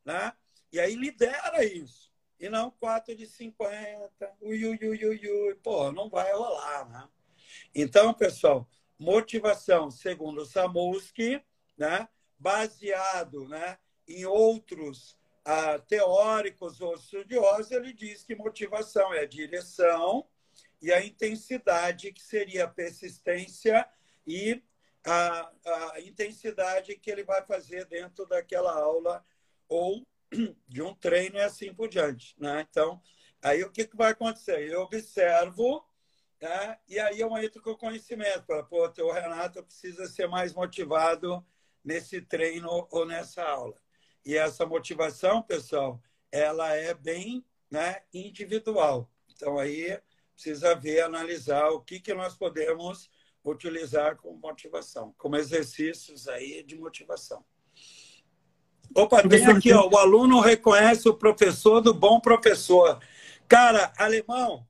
Né? 0.04 0.32
E 0.72 0.80
aí 0.80 0.96
lidera 0.96 1.64
isso. 1.64 2.12
e 2.40 2.48
não 2.48 2.72
4 2.72 3.14
de 3.14 3.24
50. 3.24 4.36
Ui, 4.40 4.66
ui, 4.66 4.78
ui, 4.82 5.06
ui, 5.06 5.30
ui. 5.30 5.54
Pô, 5.62 5.92
não 5.92 6.08
vai 6.08 6.32
rolar, 6.32 6.88
né? 6.88 7.08
Então, 7.72 8.12
pessoal, 8.12 8.68
motivação, 8.98 9.92
segundo 9.92 10.42
o 10.42 10.46
Samuski, 10.46 11.40
né? 11.78 12.08
baseado 12.36 13.46
né? 13.46 13.78
em 14.08 14.24
outros 14.24 15.16
ah, 15.44 15.78
teóricos 15.78 16.80
ou 16.80 16.94
estudiosos, 16.94 17.70
ele 17.70 17.92
diz 17.92 18.24
que 18.24 18.34
motivação 18.34 19.12
é 19.12 19.20
a 19.20 19.26
direção 19.26 20.26
e 20.80 20.92
a 20.92 21.04
intensidade, 21.04 22.12
que 22.12 22.22
seria 22.22 22.64
a 22.64 22.68
persistência 22.68 23.88
e 24.26 24.62
a, 25.04 25.50
a 25.94 26.00
intensidade 26.00 26.96
que 26.96 27.10
ele 27.10 27.24
vai 27.24 27.44
fazer 27.44 27.84
dentro 27.86 28.26
daquela 28.26 28.72
aula 28.72 29.24
ou 29.68 30.06
de 30.66 30.82
um 30.82 30.94
treino 30.94 31.36
e 31.36 31.42
assim 31.42 31.74
por 31.74 31.88
diante. 31.88 32.34
Né? 32.38 32.66
Então, 32.70 33.02
aí 33.42 33.62
o 33.62 33.70
que, 33.70 33.86
que 33.86 33.96
vai 33.96 34.12
acontecer? 34.12 34.70
Eu 34.70 34.82
observo 34.82 35.86
tá? 36.38 36.78
e 36.88 36.98
aí 36.98 37.20
eu 37.20 37.36
entro 37.36 37.62
com 37.62 37.70
o 37.70 37.78
conhecimento. 37.78 38.46
Pô, 38.68 38.86
o 38.86 39.12
Renato 39.12 39.62
precisa 39.62 40.06
ser 40.06 40.26
mais 40.26 40.54
motivado 40.54 41.44
nesse 41.84 42.22
treino 42.22 42.88
ou 42.90 43.04
nessa 43.04 43.42
aula. 43.42 43.83
E 44.24 44.36
essa 44.36 44.64
motivação, 44.64 45.42
pessoal, 45.42 46.00
ela 46.32 46.74
é 46.74 46.94
bem 46.94 47.44
né, 47.70 48.02
individual. 48.12 49.10
Então, 49.32 49.58
aí 49.58 49.98
precisa 50.34 50.74
ver, 50.74 51.02
analisar 51.02 51.68
o 51.68 51.80
que, 51.80 52.00
que 52.00 52.12
nós 52.12 52.36
podemos 52.36 53.10
utilizar 53.44 54.16
como 54.16 54.38
motivação, 54.38 55.14
como 55.18 55.36
exercícios 55.36 56.26
aí 56.28 56.62
de 56.62 56.76
motivação. 56.76 57.44
Opa, 58.94 59.26
tem 59.28 59.44
aqui, 59.46 59.72
ó, 59.72 59.88
o 59.88 59.96
aluno 59.96 60.40
reconhece 60.40 61.08
o 61.08 61.14
professor 61.14 61.80
do 61.80 61.92
bom 61.92 62.20
professor. 62.20 63.00
Cara, 63.48 63.92
alemão, 63.98 64.66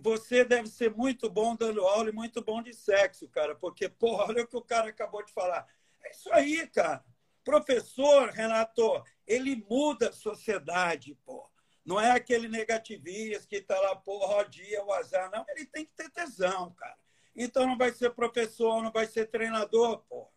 você 0.00 0.44
deve 0.44 0.68
ser 0.68 0.94
muito 0.94 1.30
bom 1.30 1.54
dando 1.54 1.86
aula 1.86 2.08
e 2.08 2.12
muito 2.12 2.42
bom 2.42 2.62
de 2.62 2.72
sexo, 2.74 3.28
cara, 3.28 3.54
porque, 3.54 3.88
porra, 3.88 4.24
olha 4.24 4.42
o 4.42 4.46
que 4.46 4.56
o 4.56 4.62
cara 4.62 4.88
acabou 4.88 5.22
de 5.24 5.32
falar. 5.32 5.66
É 6.04 6.10
isso 6.10 6.32
aí, 6.32 6.66
cara. 6.66 7.04
Professor, 7.48 8.28
Renato, 8.28 9.02
ele 9.26 9.56
muda 9.70 10.10
a 10.10 10.12
sociedade, 10.12 11.14
pô. 11.24 11.50
Não 11.82 11.98
é 11.98 12.10
aquele 12.10 12.46
negativista 12.46 13.48
que 13.48 13.56
está 13.56 13.80
lá, 13.80 13.96
pô, 13.96 14.18
rodia 14.18 14.84
o 14.84 14.92
azar. 14.92 15.30
Não, 15.30 15.46
ele 15.48 15.64
tem 15.64 15.86
que 15.86 15.92
ter 15.92 16.10
tesão, 16.10 16.74
cara. 16.74 16.98
Então 17.34 17.66
não 17.66 17.78
vai 17.78 17.90
ser 17.90 18.10
professor, 18.10 18.82
não 18.82 18.92
vai 18.92 19.06
ser 19.06 19.30
treinador, 19.30 20.04
pô. 20.10 20.30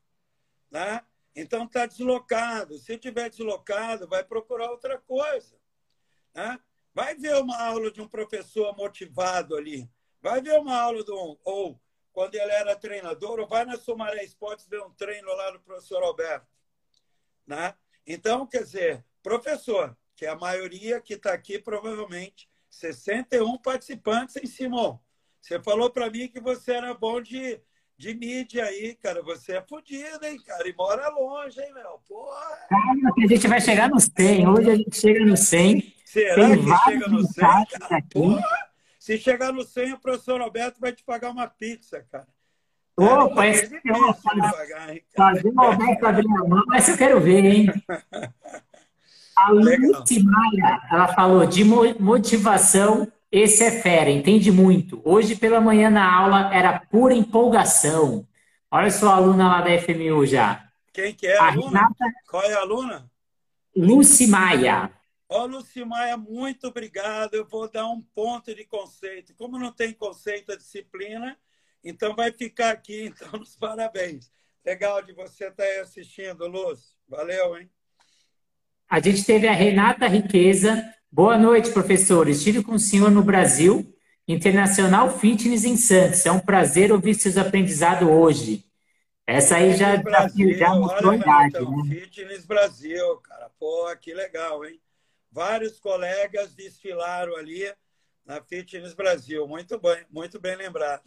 Né? 0.71 1.01
Então 1.35 1.65
está 1.65 1.85
deslocado. 1.85 2.77
Se 2.77 2.97
tiver 2.97 3.29
deslocado, 3.29 4.07
vai 4.07 4.23
procurar 4.23 4.71
outra 4.71 4.97
coisa. 4.97 5.59
Né? 6.33 6.57
Vai 6.93 7.13
ver 7.15 7.35
uma 7.41 7.61
aula 7.61 7.91
de 7.91 7.99
um 7.99 8.07
professor 8.07 8.73
motivado 8.77 9.57
ali. 9.57 9.91
Vai 10.21 10.41
ver 10.41 10.57
uma 10.57 10.79
aula 10.79 11.03
um. 11.09 11.37
Ou 11.43 11.77
quando 12.13 12.35
ele 12.35 12.53
era 12.53 12.73
treinador, 12.73 13.37
ou 13.37 13.47
vai 13.49 13.65
na 13.65 13.75
Sumaré 13.75 14.23
Esportes 14.23 14.65
ver 14.65 14.81
um 14.81 14.93
treino 14.93 15.27
lá 15.35 15.51
do 15.51 15.59
professor 15.59 16.01
Alberto. 16.03 16.50
Né? 17.51 17.73
Então, 18.07 18.47
quer 18.47 18.63
dizer, 18.63 19.03
professor, 19.21 19.93
que 20.15 20.25
é 20.25 20.29
a 20.29 20.37
maioria 20.37 21.01
que 21.01 21.15
está 21.15 21.33
aqui, 21.33 21.59
provavelmente, 21.59 22.49
61 22.69 23.57
participantes 23.57 24.37
em 24.37 24.45
Simão. 24.45 25.01
Você 25.41 25.59
falou 25.59 25.89
para 25.89 26.09
mim 26.09 26.29
que 26.29 26.39
você 26.39 26.71
era 26.71 26.93
bom 26.93 27.21
de, 27.21 27.59
de 27.97 28.13
mídia 28.13 28.63
aí, 28.63 28.95
cara. 28.95 29.21
Você 29.23 29.57
é 29.57 29.61
fodido, 29.61 30.25
hein, 30.25 30.39
cara? 30.47 30.65
E 30.65 30.73
mora 30.73 31.09
longe, 31.09 31.59
hein, 31.59 31.73
meu? 31.73 31.99
Porra. 32.07 32.57
Calma 32.69 33.13
que 33.15 33.25
a 33.25 33.27
gente 33.27 33.47
vai 33.49 33.59
chegar 33.59 33.89
no 33.89 33.99
100. 33.99 34.47
Hoje 34.47 34.69
a 34.71 34.75
gente 34.75 34.95
chega 34.95 35.25
no 35.25 35.35
100. 35.35 35.93
Será 36.05 36.35
Tem 36.35 36.63
que 36.63 36.83
chega 36.85 37.07
no 37.09 37.21
100, 37.21 37.41
cara? 37.43 38.03
Porra. 38.09 38.71
Se 38.97 39.17
chegar 39.17 39.51
no 39.51 39.65
100, 39.65 39.91
o 39.91 39.99
professor 39.99 40.39
Roberto 40.39 40.79
vai 40.79 40.93
te 40.93 41.03
pagar 41.03 41.31
uma 41.31 41.47
pizza, 41.47 42.01
cara. 42.09 42.29
Opa, 43.01 43.47
esse 43.47 43.75
é 43.75 43.81
fazer, 44.13 45.05
fazer 45.15 45.47
o 45.47 45.53
Roberto 45.55 46.05
abrir 46.05 46.27
a 46.27 46.47
mão, 46.47 46.63
mas 46.67 46.87
eu 46.87 46.97
quero 46.97 47.19
ver, 47.19 47.43
hein? 47.43 47.67
A 49.35 49.49
Lucy 49.49 50.21
Maia, 50.21 50.79
ela 50.91 51.07
falou 51.07 51.47
de 51.47 51.63
motivação, 51.63 53.11
esse 53.31 53.63
é 53.63 53.71
fera, 53.71 54.09
entende 54.11 54.51
muito. 54.51 55.01
Hoje 55.03 55.35
pela 55.35 55.59
manhã 55.59 55.89
na 55.89 56.13
aula 56.13 56.53
era 56.53 56.79
pura 56.79 57.15
empolgação. 57.15 58.27
Olha 58.69 58.91
só 58.91 59.09
a 59.09 59.15
aluna 59.15 59.47
lá 59.47 59.61
da 59.61 59.79
FMU 59.79 60.27
já. 60.27 60.69
Quem 60.93 61.15
que 61.15 61.25
é 61.25 61.39
a, 61.39 61.43
a 61.43 61.47
aluna? 61.47 61.79
Renata... 61.79 62.05
Qual 62.29 62.43
é 62.43 62.53
a 62.53 62.59
aluna? 62.59 63.09
Lucy 63.75 64.27
Maia. 64.27 64.91
Ó, 65.27 65.43
oh, 65.43 65.45
Lucimaia, 65.45 66.17
muito 66.17 66.67
obrigado. 66.67 67.33
Eu 67.35 67.45
vou 67.47 67.71
dar 67.71 67.87
um 67.87 68.01
ponto 68.13 68.53
de 68.53 68.65
conceito. 68.65 69.33
Como 69.35 69.57
não 69.57 69.71
tem 69.71 69.93
conceito 69.93 70.51
a 70.51 70.57
disciplina, 70.57 71.37
então 71.83 72.15
vai 72.15 72.31
ficar 72.31 72.71
aqui, 72.71 73.05
então, 73.05 73.39
nos 73.39 73.55
parabéns. 73.55 74.31
Legal 74.65 75.01
de 75.01 75.13
você 75.13 75.47
estar 75.47 75.63
aí 75.63 75.79
assistindo, 75.79 76.47
Lúcio. 76.47 76.95
Valeu, 77.07 77.57
hein? 77.57 77.69
A 78.89 78.99
gente 78.99 79.23
teve 79.23 79.47
a 79.47 79.53
Renata 79.53 80.07
Riqueza. 80.07 80.83
Boa 81.11 81.37
noite, 81.37 81.71
professor. 81.71 82.27
Estive 82.27 82.63
com 82.63 82.73
o 82.73 82.79
senhor 82.79 83.09
no 83.09 83.23
Brasil, 83.23 83.95
Internacional 84.27 85.17
Fitness 85.17 85.63
em 85.63 85.77
Santos. 85.77 86.25
É 86.25 86.31
um 86.31 86.39
prazer 86.39 86.91
ouvir 86.91 87.15
seus 87.15 87.37
aprendizados 87.37 88.07
hoje. 88.07 88.65
Essa 89.25 89.57
aí 89.57 89.75
já, 89.75 89.97
Brasil, 89.97 90.53
já 90.53 90.75
mostrou 90.75 91.13
idade, 91.13 91.57
então, 91.57 91.83
né? 91.83 91.95
Fitness 91.95 92.45
Brasil, 92.45 93.17
cara. 93.17 93.49
Pô, 93.57 93.95
que 93.99 94.13
legal, 94.13 94.63
hein? 94.65 94.79
vários 95.31 95.79
colegas 95.79 96.53
desfilaram 96.53 97.35
ali 97.37 97.73
na 98.25 98.41
Fitness 98.41 98.93
Brasil. 98.93 99.47
Muito 99.47 99.79
bem, 99.79 100.05
muito 100.09 100.39
bem 100.39 100.55
lembrado. 100.55 101.03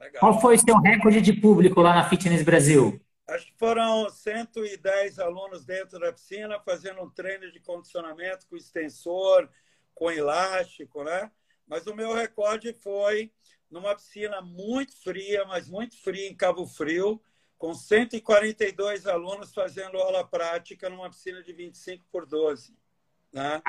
Legal. 0.00 0.18
Qual 0.20 0.40
foi 0.40 0.56
o 0.56 0.58
seu 0.58 0.78
recorde 0.78 1.20
de 1.20 1.34
público 1.34 1.82
lá 1.82 1.94
na 1.94 2.08
Fitness 2.08 2.42
Brasil? 2.42 2.98
Acho 3.28 3.46
que 3.46 3.54
foram 3.58 4.08
110 4.08 5.18
alunos 5.18 5.64
dentro 5.66 6.00
da 6.00 6.10
piscina 6.10 6.58
fazendo 6.58 7.02
um 7.02 7.10
treino 7.10 7.52
de 7.52 7.60
condicionamento 7.60 8.46
com 8.48 8.56
extensor, 8.56 9.48
com 9.94 10.10
elástico, 10.10 11.04
né? 11.04 11.30
Mas 11.66 11.86
o 11.86 11.94
meu 11.94 12.14
recorde 12.14 12.72
foi 12.72 13.30
numa 13.70 13.94
piscina 13.94 14.40
muito 14.40 14.96
fria, 15.02 15.44
mas 15.44 15.68
muito 15.68 15.96
fria 16.02 16.28
em 16.28 16.34
Cabo 16.34 16.66
Frio, 16.66 17.22
com 17.58 17.74
142 17.74 19.06
alunos 19.06 19.52
fazendo 19.52 19.98
aula 19.98 20.26
prática 20.26 20.88
numa 20.88 21.10
piscina 21.10 21.42
de 21.42 21.52
25 21.52 22.06
por 22.10 22.24
12. 22.24 22.74
Né? 23.30 23.62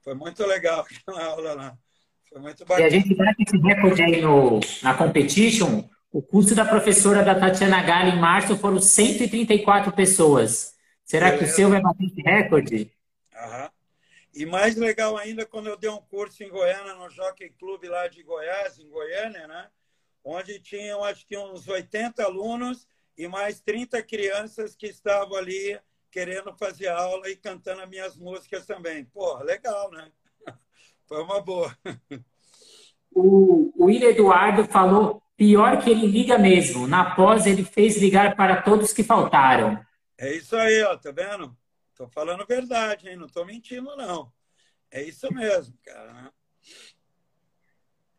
Foi 0.00 0.14
muito 0.14 0.46
legal 0.46 0.86
aquela 0.88 1.24
aula 1.24 1.52
lá. 1.54 1.78
Foi 2.28 2.40
muito 2.40 2.64
bacana. 2.64 2.80
E 2.80 2.84
a 2.84 2.90
gente 2.90 3.14
vai 3.14 3.32
esse 3.38 3.56
recorde 3.58 4.02
aí 4.02 4.20
no, 4.20 4.60
na 4.82 4.94
competition. 4.94 5.88
O 6.12 6.22
curso 6.22 6.54
da 6.54 6.64
professora 6.64 7.22
da 7.22 7.34
Tatiana 7.34 7.82
Gala 7.82 8.08
em 8.08 8.20
março 8.20 8.56
foram 8.56 8.80
134 8.80 9.92
pessoas. 9.92 10.74
Será 11.04 11.30
Beleza. 11.30 11.44
que 11.44 11.50
o 11.50 11.54
seu 11.54 11.68
vai 11.68 11.80
bater 11.80 12.06
esse 12.06 12.22
recorde? 12.22 12.92
Aham. 13.34 13.70
E 14.34 14.44
mais 14.44 14.76
legal 14.76 15.16
ainda 15.16 15.46
quando 15.46 15.68
eu 15.68 15.76
dei 15.76 15.88
um 15.88 16.00
curso 16.00 16.42
em 16.42 16.50
Goiânia, 16.50 16.94
no 16.94 17.08
Jockey 17.08 17.48
Club 17.50 17.84
lá 17.84 18.06
de 18.06 18.22
Goiás, 18.22 18.78
em 18.78 18.88
Goiânia, 18.88 19.46
né? 19.46 19.68
Onde 20.22 20.58
tinham 20.58 21.02
acho 21.04 21.26
que 21.26 21.38
uns 21.38 21.66
80 21.66 22.22
alunos 22.22 22.86
e 23.16 23.26
mais 23.26 23.60
30 23.60 24.02
crianças 24.02 24.76
que 24.76 24.86
estavam 24.86 25.36
ali 25.36 25.80
querendo 26.10 26.52
fazer 26.54 26.88
aula 26.88 27.30
e 27.30 27.36
cantando 27.36 27.80
as 27.82 27.88
minhas 27.88 28.16
músicas 28.16 28.66
também. 28.66 29.04
Pô, 29.06 29.38
legal, 29.38 29.90
né? 29.90 30.10
Foi 31.06 31.22
uma 31.22 31.40
boa. 31.40 31.76
O, 33.18 33.72
o 33.74 33.86
William 33.86 34.10
Eduardo 34.10 34.64
falou 34.66 35.22
pior 35.36 35.82
que 35.82 35.90
ele 35.90 36.06
liga 36.06 36.36
mesmo. 36.36 36.86
Na 36.86 37.14
pós, 37.14 37.46
ele 37.46 37.64
fez 37.64 37.96
ligar 37.96 38.36
para 38.36 38.60
todos 38.60 38.92
que 38.92 39.02
faltaram. 39.02 39.80
É 40.18 40.34
isso 40.34 40.54
aí, 40.54 40.82
ó, 40.82 40.96
tá 40.98 41.10
vendo? 41.12 41.56
Tô 41.96 42.06
falando 42.06 42.42
a 42.42 42.44
verdade, 42.46 43.08
hein? 43.08 43.16
Não 43.16 43.26
tô 43.26 43.42
mentindo, 43.44 43.96
não. 43.96 44.30
É 44.90 45.02
isso 45.02 45.32
mesmo, 45.32 45.74
cara. 45.82 46.30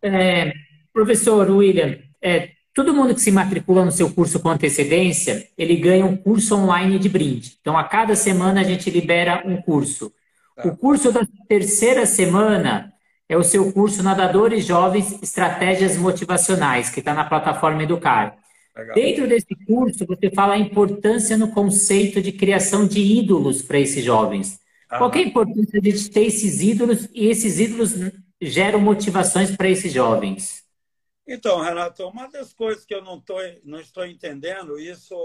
É, 0.01 0.51
professor 0.91 1.47
William, 1.51 1.99
é, 2.19 2.57
Todo 2.77 2.93
mundo 2.93 3.15
que 3.15 3.21
se 3.21 3.31
matricula 3.31 3.83
no 3.83 3.91
seu 3.91 4.13
curso 4.13 4.39
com 4.39 4.49
antecedência, 4.49 5.49
ele 5.57 5.77
ganha 5.77 6.05
um 6.05 6.15
curso 6.15 6.55
online 6.55 6.99
de 6.99 7.09
brinde. 7.09 7.57
Então, 7.59 7.75
a 7.75 7.83
cada 7.83 8.15
semana 8.15 8.61
a 8.61 8.63
gente 8.63 8.87
libera 8.91 9.41
um 9.43 9.59
curso. 9.59 10.13
Tá. 10.57 10.67
O 10.67 10.75
curso 10.75 11.11
da 11.11 11.21
terceira 11.47 12.03
semana 12.07 12.91
é 13.29 13.37
o 13.37 13.43
seu 13.43 13.71
curso 13.71 14.01
Nadadores 14.01 14.65
Jovens 14.65 15.21
Estratégias 15.21 15.95
Motivacionais, 15.97 16.89
que 16.89 16.99
está 16.99 17.13
na 17.13 17.23
plataforma 17.23 17.83
Educar. 17.83 18.35
Legal. 18.75 18.95
Dentro 18.95 19.27
desse 19.27 19.55
curso, 19.67 20.03
você 20.07 20.31
fala 20.31 20.55
a 20.55 20.57
importância 20.57 21.37
no 21.37 21.51
conceito 21.51 22.19
de 22.19 22.31
criação 22.31 22.87
de 22.87 22.99
ídolos 22.99 23.61
para 23.61 23.79
esses 23.79 24.03
jovens. 24.03 24.59
Ah. 24.89 24.97
Qual 24.97 25.13
é 25.13 25.17
a 25.19 25.21
importância 25.21 25.79
de 25.79 26.09
ter 26.09 26.25
esses 26.25 26.59
ídolos 26.59 27.07
e 27.13 27.27
esses 27.27 27.59
ídolos 27.59 27.93
geram 28.41 28.79
motivações 28.79 29.55
para 29.55 29.69
esses 29.69 29.93
jovens? 29.93 30.65
Então, 31.27 31.61
Renato, 31.61 32.07
uma 32.07 32.27
das 32.27 32.51
coisas 32.51 32.83
que 32.83 32.95
eu 32.95 33.03
não, 33.03 33.21
tô, 33.21 33.35
não 33.63 33.79
estou 33.79 34.07
entendendo, 34.07 34.79
isso 34.79 35.15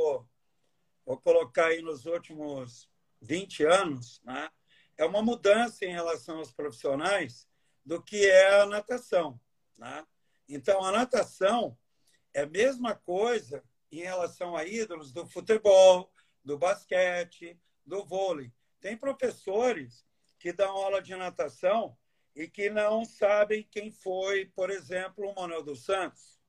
vou 1.07 1.17
colocar 1.17 1.69
aí 1.69 1.81
nos 1.81 2.05
últimos 2.05 2.87
20 3.23 3.65
anos, 3.65 4.21
né? 4.25 4.51
É 4.97 5.05
uma 5.05 5.23
mudança 5.23 5.85
em 5.85 5.93
relação 5.93 6.39
aos 6.39 6.53
profissionais 6.53 7.49
do 7.85 8.03
que 8.03 8.27
é 8.27 8.61
a 8.61 8.67
natação. 8.67 9.41
Né? 9.77 10.07
Então, 10.49 10.85
a 10.85 10.93
natação 10.93 11.77
é 12.35 12.43
a 12.43 12.47
mesma 12.47 12.95
coisa 12.95 13.63
em 13.91 14.01
relação 14.01 14.57
a 14.57 14.65
ídolos 14.65 15.13
do 15.13 15.27
futebol, 15.27 16.13
do 16.45 16.59
basquete, 16.59 17.59
do 17.85 18.05
vôlei. 18.05 18.53
Tem 18.81 18.97
professores 18.97 20.07
que 20.39 20.53
dão 20.53 20.71
aula 20.71 21.03
de 21.03 21.15
natação 21.15 21.97
e 22.35 22.49
que 22.49 22.71
não 22.71 23.05
sabem 23.05 23.69
quem 23.71 23.91
foi, 23.91 24.47
por 24.47 24.71
exemplo, 24.71 25.29
o 25.29 25.35
Manuel 25.35 25.63
dos 25.63 25.85
Santos. 25.85 26.41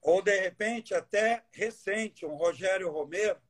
Ou, 0.00 0.22
de 0.22 0.38
repente, 0.40 0.94
até 0.94 1.44
recente, 1.52 2.24
um 2.24 2.36
Rogério 2.36 2.90
Romero, 2.90 3.40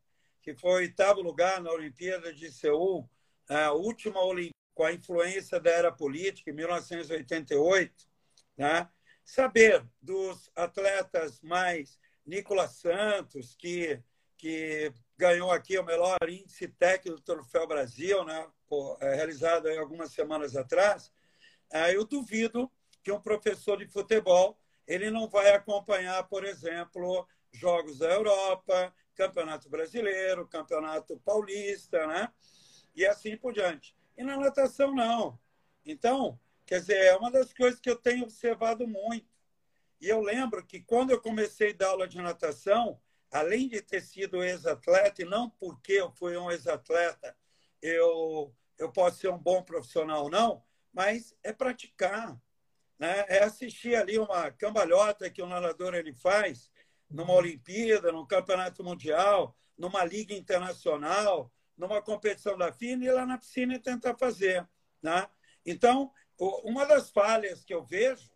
que 0.43 0.55
foi 0.55 0.73
oitavo 0.73 1.21
lugar 1.21 1.61
na 1.61 1.71
Olimpíada 1.71 2.33
de 2.33 2.51
Seul, 2.51 3.09
a 3.49 3.73
última 3.73 4.21
Olimpíada 4.23 4.59
com 4.79 4.85
a 4.85 4.93
influência 4.93 5.59
da 5.59 5.71
era 5.73 5.91
política, 5.91 6.51
em 6.51 6.55
1988. 6.55 7.93
Né? 8.57 8.89
Saber 9.25 9.85
dos 10.01 10.49
atletas 10.55 11.41
mais 11.41 11.99
Nicolas 12.25 12.77
Santos, 12.77 13.57
que, 13.59 14.01
que 14.37 14.93
ganhou 15.17 15.51
aqui 15.51 15.77
o 15.77 15.85
melhor 15.85 16.17
índice 16.29 16.69
técnico 16.69 17.17
do 17.17 17.25
Troféu 17.25 17.67
Brasil, 17.67 18.25
né? 18.25 18.47
É, 19.01 19.15
realizado 19.17 19.67
algumas 19.67 20.13
semanas 20.13 20.55
atrás, 20.55 21.11
eu 21.93 22.05
duvido 22.05 22.71
que 23.03 23.11
um 23.11 23.21
professor 23.21 23.79
de 23.79 23.89
futebol 23.89 24.61
ele 24.87 25.11
não 25.11 25.29
vai 25.29 25.51
acompanhar, 25.53 26.23
por 26.29 26.45
exemplo, 26.45 27.27
jogos 27.51 27.99
da 27.99 28.13
Europa, 28.13 28.95
Campeonato 29.15 29.69
Brasileiro, 29.69 30.47
Campeonato 30.47 31.19
Paulista, 31.25 32.07
né? 32.07 32.29
E 32.99 33.07
assim 33.07 33.37
por 33.37 33.53
diante. 33.53 33.95
E 34.17 34.25
na 34.25 34.37
natação, 34.37 34.93
não. 34.93 35.39
Então, 35.87 36.37
quer 36.67 36.81
dizer, 36.81 36.97
é 36.97 37.17
uma 37.17 37.31
das 37.31 37.55
coisas 37.55 37.79
que 37.79 37.89
eu 37.89 37.95
tenho 37.95 38.25
observado 38.25 38.89
muito. 38.89 39.33
E 40.01 40.09
eu 40.09 40.21
lembro 40.21 40.67
que 40.67 40.81
quando 40.81 41.11
eu 41.11 41.21
comecei 41.21 41.71
a 41.71 41.77
dar 41.77 41.89
aula 41.91 42.09
de 42.09 42.19
natação, 42.19 43.01
além 43.31 43.69
de 43.69 43.81
ter 43.81 44.01
sido 44.01 44.43
ex-atleta, 44.43 45.23
e 45.23 45.25
não 45.25 45.49
porque 45.49 45.93
eu 45.93 46.11
fui 46.11 46.37
um 46.37 46.51
ex-atleta, 46.51 47.37
eu, 47.81 48.53
eu 48.77 48.91
posso 48.91 49.19
ser 49.19 49.29
um 49.29 49.39
bom 49.39 49.63
profissional, 49.63 50.29
não, 50.29 50.65
mas 50.93 51.37
é 51.45 51.53
praticar. 51.53 52.37
Né? 52.99 53.25
É 53.29 53.45
assistir 53.45 53.95
ali 53.95 54.19
uma 54.19 54.51
cambalhota 54.51 55.31
que 55.31 55.41
o 55.41 55.47
nadador 55.47 55.95
ele 55.95 56.13
faz 56.13 56.69
numa 57.09 57.35
Olimpíada, 57.35 58.11
num 58.11 58.27
campeonato 58.27 58.83
mundial, 58.83 59.57
numa 59.79 60.05
liga 60.05 60.35
internacional, 60.35 61.53
numa 61.79 62.03
competição 62.03 62.59
da 62.59 62.73
FINA 62.73 63.05
e 63.05 63.09
ir 63.09 63.13
lá 63.13 63.25
na 63.25 63.39
piscina 63.39 63.75
e 63.75 63.79
tentar 63.79 64.17
fazer. 64.17 64.69
Né? 65.01 65.27
Então, 65.65 66.13
uma 66.39 66.85
das 66.85 67.09
falhas 67.11 67.65
que 67.65 67.73
eu 67.73 67.83
vejo, 67.83 68.31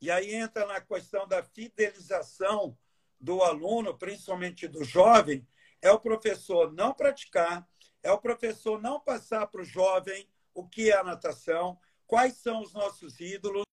e 0.00 0.10
aí 0.10 0.34
entra 0.34 0.66
na 0.66 0.80
questão 0.80 1.26
da 1.26 1.42
fidelização 1.42 2.76
do 3.18 3.42
aluno, 3.42 3.96
principalmente 3.96 4.68
do 4.68 4.84
jovem, 4.84 5.46
é 5.80 5.90
o 5.90 6.00
professor 6.00 6.72
não 6.72 6.92
praticar, 6.92 7.66
é 8.02 8.12
o 8.12 8.18
professor 8.18 8.80
não 8.80 9.00
passar 9.00 9.46
para 9.46 9.62
o 9.62 9.64
jovem 9.64 10.28
o 10.54 10.68
que 10.68 10.90
é 10.90 10.96
a 10.96 11.04
natação, 11.04 11.78
quais 12.06 12.34
são 12.34 12.60
os 12.60 12.72
nossos 12.72 13.20
ídolos. 13.20 13.64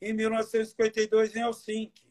Em 0.00 0.12
1952, 0.12 1.34
em 1.34 1.40
Helsinki. 1.40 2.08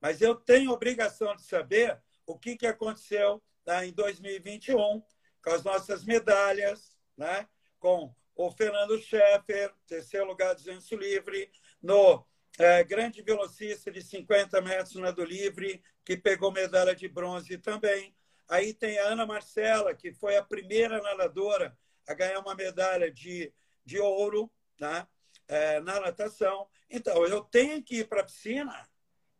Mas 0.00 0.20
eu 0.20 0.34
tenho 0.34 0.70
obrigação 0.70 1.34
de 1.34 1.42
saber 1.42 1.98
o 2.26 2.38
que, 2.38 2.56
que 2.56 2.66
aconteceu 2.66 3.42
né, 3.66 3.86
em 3.86 3.92
2021 3.92 5.02
com 5.42 5.50
as 5.50 5.62
nossas 5.62 6.04
medalhas, 6.04 6.96
né, 7.16 7.46
com 7.78 8.14
o 8.34 8.50
Fernando 8.50 8.98
Scheffer, 8.98 9.72
terceiro 9.86 10.26
lugar 10.26 10.54
do 10.54 10.62
200 10.62 10.90
livre, 10.92 11.50
no 11.82 12.26
é, 12.58 12.82
grande 12.82 13.22
velocista 13.22 13.90
de 13.90 14.02
50 14.02 14.60
metros 14.60 14.94
na 14.96 15.10
do 15.10 15.24
livre, 15.24 15.82
que 16.04 16.16
pegou 16.16 16.50
medalha 16.50 16.94
de 16.94 17.08
bronze 17.08 17.58
também. 17.58 18.14
Aí 18.48 18.74
tem 18.74 18.98
a 18.98 19.08
Ana 19.08 19.26
Marcela, 19.26 19.94
que 19.94 20.12
foi 20.12 20.36
a 20.36 20.44
primeira 20.44 21.00
nadadora 21.00 21.76
a 22.06 22.14
ganhar 22.14 22.40
uma 22.40 22.54
medalha 22.54 23.10
de, 23.10 23.52
de 23.84 23.98
ouro 23.98 24.50
né, 24.78 25.06
é, 25.48 25.80
na 25.80 26.00
natação. 26.00 26.68
Então, 26.90 27.24
eu 27.26 27.42
tenho 27.42 27.82
que 27.82 27.98
ir 27.98 28.08
para 28.08 28.20
a 28.20 28.24
piscina 28.24 28.88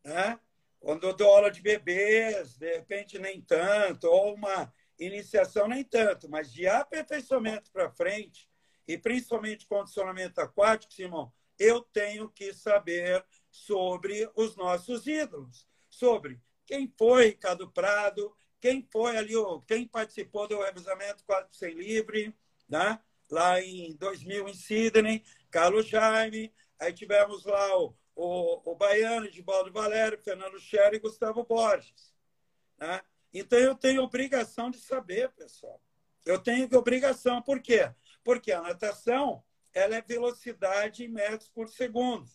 né, 0.05 0.39
quando 0.81 1.07
eu 1.07 1.15
dou 1.15 1.29
aula 1.29 1.51
de 1.51 1.63
bebês, 1.63 2.57
de 2.57 2.77
repente 2.77 3.19
nem 3.19 3.41
tanto, 3.41 4.07
ou 4.07 4.35
uma 4.35 4.73
iniciação 4.99 5.67
nem 5.67 5.83
tanto, 5.83 6.29
mas 6.29 6.53
de 6.53 6.67
aperfeiçoamento 6.67 7.71
para 7.73 7.91
frente, 7.91 8.49
e 8.87 8.99
principalmente 8.99 9.67
condicionamento 9.67 10.41
aquático, 10.41 10.93
Simão, 10.93 11.33
eu 11.59 11.81
tenho 11.81 12.29
que 12.29 12.53
saber 12.53 13.25
sobre 13.51 14.31
os 14.35 14.57
nossos 14.57 15.07
ídolos, 15.07 15.67
sobre 15.89 16.41
quem 16.67 16.93
foi 16.99 17.29
Ricardo 17.29 17.71
Prado, 17.71 18.35
quem 18.61 18.87
foi 18.91 19.17
ali, 19.17 19.35
quem 19.67 19.87
participou 19.87 20.47
do 20.49 20.61
revisamento 20.61 21.25
4 21.25 21.55
sem 21.55 21.75
livre, 21.75 22.35
né? 22.69 23.01
lá 23.31 23.61
em 23.61 23.95
2000 23.97 24.49
em 24.49 24.55
Sydney, 24.55 25.25
Carlos 25.55 25.87
Jaime, 25.87 26.53
aí 26.79 26.93
tivemos 26.93 27.45
lá 27.45 27.79
o 27.79 27.95
o, 28.15 28.73
o 28.73 28.77
Baiano, 28.77 29.29
Baldo 29.43 29.73
Valério, 29.73 30.19
Fernando 30.19 30.59
Scherer 30.59 30.95
e 30.95 30.99
Gustavo 30.99 31.45
Borges. 31.45 32.15
Né? 32.79 33.01
Então, 33.33 33.59
eu 33.59 33.75
tenho 33.75 34.03
obrigação 34.03 34.71
de 34.71 34.79
saber, 34.79 35.31
pessoal. 35.33 35.81
Eu 36.25 36.39
tenho 36.39 36.69
obrigação. 36.77 37.43
Por 37.43 37.61
quê? 37.61 37.93
Porque 38.23 38.53
a 38.53 38.63
natação 38.63 39.43
ela 39.73 39.97
é 39.97 40.03
velocidade 40.03 41.05
em 41.05 41.09
metros 41.09 41.51
por 41.51 41.69
segundo. 41.69 42.29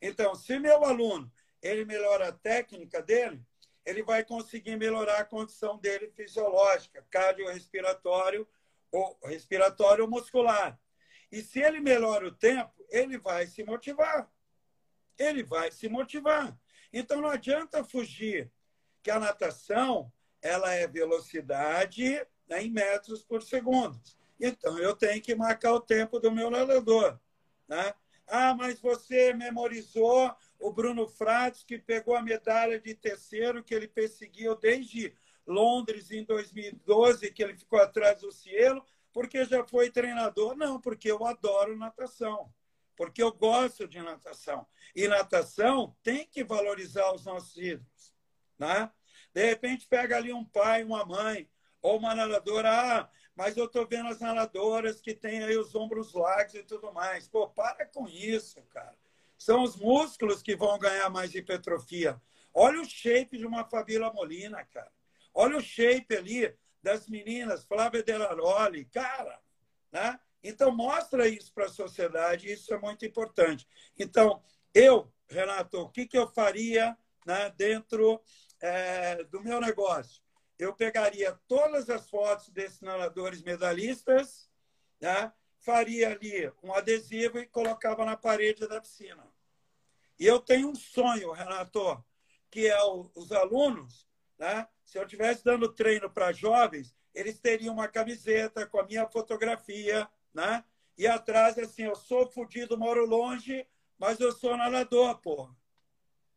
Então, 0.00 0.34
se 0.34 0.58
meu 0.58 0.84
aluno 0.84 1.32
ele 1.62 1.84
melhora 1.84 2.28
a 2.28 2.32
técnica 2.32 3.02
dele, 3.02 3.42
ele 3.84 4.02
vai 4.02 4.22
conseguir 4.22 4.76
melhorar 4.76 5.20
a 5.20 5.24
condição 5.24 5.78
dele 5.78 6.10
fisiológica, 6.10 7.06
cardiorrespiratório 7.10 8.46
ou 8.92 9.18
respiratório 9.24 10.04
ou 10.04 10.10
muscular. 10.10 10.78
E 11.30 11.42
se 11.42 11.60
ele 11.60 11.80
melhora 11.80 12.26
o 12.26 12.32
tempo, 12.32 12.72
ele 12.90 13.18
vai 13.18 13.46
se 13.46 13.64
motivar 13.64 14.30
ele 15.18 15.42
vai 15.42 15.70
se 15.70 15.88
motivar. 15.88 16.56
Então 16.92 17.20
não 17.20 17.30
adianta 17.30 17.84
fugir 17.84 18.50
que 19.02 19.10
a 19.10 19.18
natação 19.18 20.12
ela 20.42 20.72
é 20.72 20.86
velocidade 20.86 22.14
né, 22.48 22.62
em 22.62 22.70
metros 22.70 23.24
por 23.24 23.42
segundo. 23.42 24.00
Então 24.38 24.78
eu 24.78 24.94
tenho 24.94 25.22
que 25.22 25.34
marcar 25.34 25.72
o 25.72 25.80
tempo 25.80 26.20
do 26.20 26.30
meu 26.30 26.50
nadador. 26.50 27.18
Né? 27.66 27.94
Ah, 28.26 28.54
mas 28.54 28.80
você 28.80 29.32
memorizou 29.32 30.34
o 30.58 30.72
Bruno 30.72 31.06
Fratos, 31.06 31.64
que 31.64 31.78
pegou 31.78 32.14
a 32.14 32.22
medalha 32.22 32.80
de 32.80 32.94
terceiro 32.94 33.62
que 33.62 33.74
ele 33.74 33.88
perseguiu 33.88 34.54
desde 34.54 35.14
Londres 35.46 36.10
em 36.10 36.24
2012, 36.24 37.30
que 37.30 37.42
ele 37.42 37.56
ficou 37.56 37.78
atrás 37.78 38.20
do 38.20 38.32
Cielo, 38.32 38.84
porque 39.16 39.46
já 39.46 39.64
foi 39.64 39.90
treinador? 39.90 40.54
Não, 40.54 40.78
porque 40.78 41.10
eu 41.10 41.24
adoro 41.24 41.74
natação 41.74 42.52
porque 42.96 43.22
eu 43.22 43.30
gosto 43.30 43.86
de 43.86 44.00
natação. 44.00 44.66
E 44.94 45.06
natação 45.06 45.94
tem 46.02 46.26
que 46.26 46.42
valorizar 46.42 47.12
os 47.12 47.24
nossos 47.26 47.56
ídolos. 47.56 48.14
Né? 48.58 48.90
De 49.32 49.44
repente, 49.44 49.86
pega 49.86 50.16
ali 50.16 50.32
um 50.32 50.44
pai, 50.44 50.82
uma 50.82 51.04
mãe, 51.04 51.48
ou 51.82 51.98
uma 51.98 52.14
nadadora, 52.14 52.70
ah, 52.72 53.10
mas 53.34 53.56
eu 53.56 53.66
estou 53.66 53.86
vendo 53.86 54.08
as 54.08 54.18
nadadoras 54.18 55.00
que 55.00 55.14
têm 55.14 55.44
aí 55.44 55.56
os 55.56 55.74
ombros 55.74 56.14
largos 56.14 56.54
e 56.54 56.62
tudo 56.62 56.92
mais. 56.92 57.28
Pô, 57.28 57.46
para 57.48 57.84
com 57.84 58.08
isso, 58.08 58.62
cara. 58.70 58.96
São 59.38 59.62
os 59.62 59.76
músculos 59.76 60.42
que 60.42 60.56
vão 60.56 60.78
ganhar 60.78 61.10
mais 61.10 61.34
hipertrofia. 61.34 62.20
Olha 62.54 62.80
o 62.80 62.86
shape 62.86 63.36
de 63.36 63.46
uma 63.46 63.68
Fabíola 63.68 64.10
Molina, 64.10 64.64
cara. 64.64 64.90
Olha 65.34 65.58
o 65.58 65.60
shape 65.60 66.16
ali 66.16 66.56
das 66.86 67.08
meninas, 67.08 67.64
Flávia 67.64 68.00
Delaroli, 68.00 68.84
cara, 68.84 69.40
né? 69.90 70.20
Então, 70.40 70.70
mostra 70.70 71.26
isso 71.26 71.52
para 71.52 71.64
a 71.64 71.68
sociedade, 71.68 72.48
isso 72.48 72.72
é 72.72 72.78
muito 72.78 73.04
importante. 73.04 73.66
Então, 73.98 74.40
eu, 74.72 75.12
Renato, 75.28 75.80
o 75.80 75.90
que, 75.90 76.06
que 76.06 76.16
eu 76.16 76.28
faria 76.28 76.96
né, 77.26 77.52
dentro 77.56 78.22
é, 78.60 79.24
do 79.24 79.42
meu 79.42 79.60
negócio? 79.60 80.22
Eu 80.56 80.72
pegaria 80.72 81.36
todas 81.48 81.90
as 81.90 82.08
fotos 82.08 82.50
desses 82.50 82.80
nadadores 82.80 83.42
medalhistas, 83.42 84.48
né, 85.00 85.32
faria 85.58 86.10
ali 86.10 86.52
um 86.62 86.72
adesivo 86.72 87.40
e 87.40 87.48
colocava 87.48 88.04
na 88.04 88.16
parede 88.16 88.68
da 88.68 88.80
piscina. 88.80 89.26
E 90.20 90.24
eu 90.24 90.38
tenho 90.38 90.68
um 90.68 90.74
sonho, 90.76 91.32
Renato, 91.32 92.04
que 92.48 92.68
é 92.68 92.80
o, 92.84 93.10
os 93.16 93.32
alunos, 93.32 94.05
né, 94.38 94.66
se 94.84 94.98
eu 94.98 95.02
estivesse 95.02 95.44
dando 95.44 95.72
treino 95.72 96.10
para 96.10 96.32
jovens, 96.32 96.94
eles 97.14 97.38
teriam 97.38 97.74
uma 97.74 97.88
camiseta 97.88 98.66
com 98.66 98.78
a 98.78 98.84
minha 98.84 99.06
fotografia, 99.08 100.08
né? 100.34 100.62
E 100.98 101.06
atrás, 101.06 101.58
assim, 101.58 101.82
eu 101.82 101.96
sou 101.96 102.26
fodido, 102.30 102.78
moro 102.78 103.06
longe, 103.06 103.66
mas 103.98 104.20
eu 104.20 104.32
sou 104.32 104.56
nadador, 104.56 105.18
porra. 105.20 105.50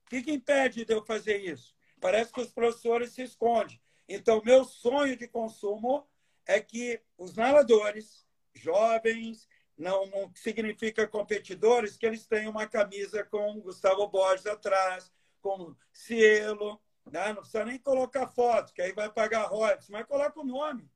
O 0.05 0.09
que, 0.09 0.21
que 0.21 0.31
impede 0.31 0.85
de 0.85 0.93
eu 0.93 1.05
fazer 1.05 1.37
isso? 1.37 1.75
Parece 1.99 2.31
que 2.31 2.41
os 2.41 2.51
professores 2.51 3.11
se 3.11 3.21
escondem. 3.21 3.79
Então, 4.07 4.41
meu 4.43 4.63
sonho 4.63 5.15
de 5.15 5.27
consumo 5.27 6.07
é 6.45 6.59
que 6.59 6.99
os 7.17 7.35
nadadores, 7.35 8.25
jovens, 8.53 9.47
não, 9.77 10.05
não 10.07 10.31
significa 10.33 11.07
competidores, 11.07 11.95
que 11.95 12.05
eles 12.05 12.25
tenham 12.25 12.51
uma 12.51 12.67
camisa 12.67 13.23
com 13.23 13.61
Gustavo 13.61 14.07
Borges 14.07 14.45
atrás, 14.45 15.11
com 15.41 15.75
Cielo, 15.93 16.81
né? 17.11 17.29
não 17.29 17.41
precisa 17.41 17.65
nem 17.65 17.77
colocar 17.79 18.27
foto, 18.27 18.73
que 18.73 18.81
aí 18.81 18.91
vai 18.91 19.11
pagar 19.11 19.47
royalties, 19.47 19.89
mas 19.89 20.05
coloca 20.05 20.39
o 20.39 20.45
nome. 20.45 20.89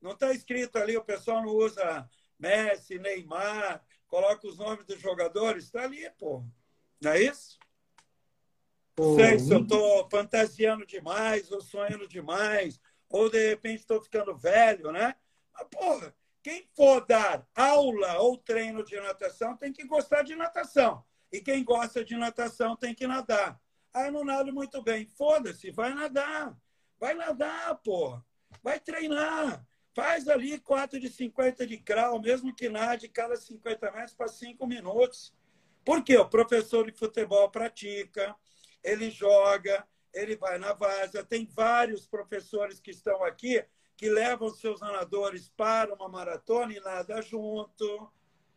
Não 0.00 0.12
está 0.12 0.32
escrito 0.32 0.76
ali, 0.76 0.96
o 0.96 1.04
pessoal 1.04 1.42
não 1.42 1.50
usa 1.50 2.08
Messi, 2.38 2.98
Neymar, 2.98 3.82
coloca 4.06 4.46
os 4.46 4.58
nomes 4.58 4.84
dos 4.86 5.00
jogadores, 5.00 5.64
está 5.64 5.82
ali, 5.82 6.08
pô. 6.18 6.44
Não 7.00 7.12
é 7.12 7.22
isso? 7.22 7.58
Não 8.98 9.14
sei 9.14 9.38
se 9.38 9.52
eu 9.52 9.62
estou 9.62 10.08
fantasiando 10.10 10.86
demais, 10.86 11.50
ou 11.52 11.60
sonhando 11.60 12.08
demais, 12.08 12.80
ou 13.08 13.28
de 13.28 13.50
repente 13.50 13.80
estou 13.80 14.02
ficando 14.02 14.36
velho, 14.36 14.90
né? 14.90 15.14
Mas, 15.52 15.68
porra, 15.70 16.14
quem 16.42 16.66
for 16.74 17.04
dar 17.04 17.46
aula 17.54 18.18
ou 18.20 18.38
treino 18.38 18.84
de 18.84 18.98
natação 19.00 19.56
tem 19.56 19.72
que 19.72 19.84
gostar 19.84 20.22
de 20.22 20.34
natação. 20.34 21.04
E 21.32 21.40
quem 21.40 21.64
gosta 21.64 22.04
de 22.04 22.16
natação 22.16 22.76
tem 22.76 22.94
que 22.94 23.06
nadar. 23.06 23.60
Ah, 23.96 24.08
eu 24.08 24.12
não 24.12 24.26
nado 24.26 24.52
muito 24.52 24.82
bem. 24.82 25.06
Foda-se, 25.06 25.70
vai 25.70 25.94
nadar. 25.94 26.54
Vai 27.00 27.14
nadar, 27.14 27.74
porra. 27.76 28.22
Vai 28.62 28.78
treinar. 28.78 29.66
Faz 29.94 30.28
ali 30.28 30.60
4 30.60 31.00
de 31.00 31.08
50 31.08 31.66
de 31.66 31.78
crawl, 31.78 32.20
mesmo 32.20 32.54
que 32.54 32.68
nade 32.68 33.08
cada 33.08 33.36
50 33.36 33.90
metros 33.92 34.12
para 34.12 34.28
5 34.28 34.66
minutos. 34.66 35.34
Por 35.82 36.04
quê? 36.04 36.14
O 36.18 36.28
professor 36.28 36.84
de 36.84 36.98
futebol 36.98 37.50
pratica, 37.50 38.36
ele 38.84 39.10
joga, 39.10 39.88
ele 40.12 40.36
vai 40.36 40.58
na 40.58 40.74
vaza. 40.74 41.24
Tem 41.24 41.46
vários 41.46 42.06
professores 42.06 42.78
que 42.78 42.90
estão 42.90 43.24
aqui 43.24 43.64
que 43.96 44.10
levam 44.10 44.50
seus 44.50 44.78
nadadores 44.78 45.48
para 45.56 45.94
uma 45.94 46.06
maratona 46.06 46.74
e 46.74 46.80
nada 46.80 47.22
junto. 47.22 48.12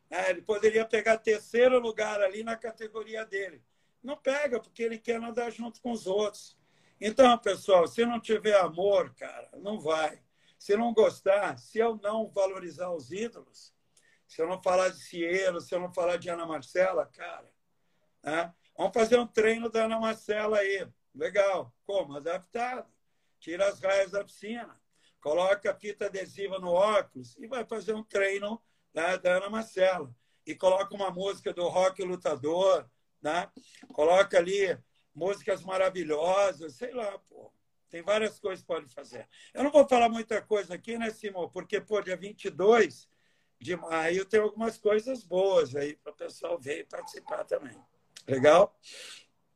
É, 0.10 0.32
ele 0.32 0.42
poderia 0.42 0.84
pegar 0.86 1.18
terceiro 1.18 1.80
lugar 1.80 2.22
ali 2.22 2.44
na 2.44 2.58
categoria 2.58 3.26
dele. 3.26 3.64
Não 4.02 4.18
pega, 4.18 4.60
porque 4.60 4.84
ele 4.84 4.98
quer 4.98 5.20
nadar 5.20 5.52
junto 5.52 5.82
com 5.82 5.92
os 5.92 6.08
outros. 6.08 6.58
Então, 7.00 7.38
pessoal, 7.38 7.88
se 7.88 8.06
não 8.06 8.20
tiver 8.20 8.58
amor, 8.58 9.14
cara, 9.16 9.50
não 9.58 9.80
vai. 9.80 10.22
Se 10.58 10.76
não 10.76 10.94
gostar, 10.94 11.58
se 11.58 11.80
eu 11.80 11.98
não 12.02 12.30
valorizar 12.30 12.92
os 12.92 13.12
ídolos, 13.12 13.74
se 14.28 14.42
eu 14.42 14.48
não 14.48 14.62
falar 14.62 14.90
de 14.90 15.00
Cielo, 15.00 15.62
se 15.62 15.74
eu 15.74 15.80
não 15.80 15.94
falar 15.94 16.18
de 16.18 16.30
Ana 16.30 16.46
Marcela, 16.46 17.06
cara, 17.06 17.50
né? 18.22 18.54
vamos 18.78 18.94
fazer 18.94 19.18
um 19.18 19.28
treino 19.28 19.70
da 19.70 19.86
Ana 19.86 20.00
Marcela 20.00 20.58
aí. 20.58 20.88
Legal. 21.16 21.74
Como? 21.86 22.16
Adaptado. 22.16 22.88
Tira 23.40 23.68
as 23.70 23.80
raias 23.80 24.12
da 24.12 24.24
piscina, 24.24 24.80
coloca 25.22 25.72
a 25.72 25.76
fita 25.76 26.08
adesiva 26.08 26.60
no 26.60 26.72
óculos 26.72 27.38
e 27.38 27.48
vai 27.48 27.66
fazer 27.66 27.94
um 27.94 28.04
treino 28.04 28.62
né, 28.94 29.18
da 29.18 29.38
Ana 29.38 29.50
Marcela. 29.50 30.14
E 30.46 30.54
coloca 30.54 30.94
uma 30.94 31.10
música 31.10 31.54
do 31.54 31.68
rock 31.70 32.04
lutador, 32.04 32.90
né? 33.22 33.50
Coloca 33.94 34.38
ali 34.38 34.78
músicas 35.14 35.64
maravilhosas, 35.64 36.76
sei 36.76 36.94
lá, 36.94 37.18
pô. 37.30 37.52
Tem 37.90 38.04
várias 38.04 38.40
coisas 38.40 38.62
que 38.62 38.68
pode 38.68 38.88
fazer. 38.94 39.28
Eu 39.54 39.64
não 39.64 39.72
vou 39.72 39.88
falar 39.88 40.10
muita 40.10 40.42
coisa 40.42 40.76
aqui, 40.76 40.98
né, 40.98 41.10
Simão? 41.10 41.50
Porque, 41.50 41.82
pô, 41.82 42.02
dia 42.02 42.16
22 42.16 43.10
de 43.60 43.76
maio 43.76 44.26
tem 44.26 44.40
algumas 44.40 44.78
coisas 44.78 45.24
boas 45.24 45.76
aí 45.76 45.96
para 45.96 46.14
o 46.14 46.16
pessoal 46.16 46.58
ver 46.60 46.80
e 46.80 46.84
participar 46.84 47.44
também. 47.44 47.76
Legal? 48.28 48.78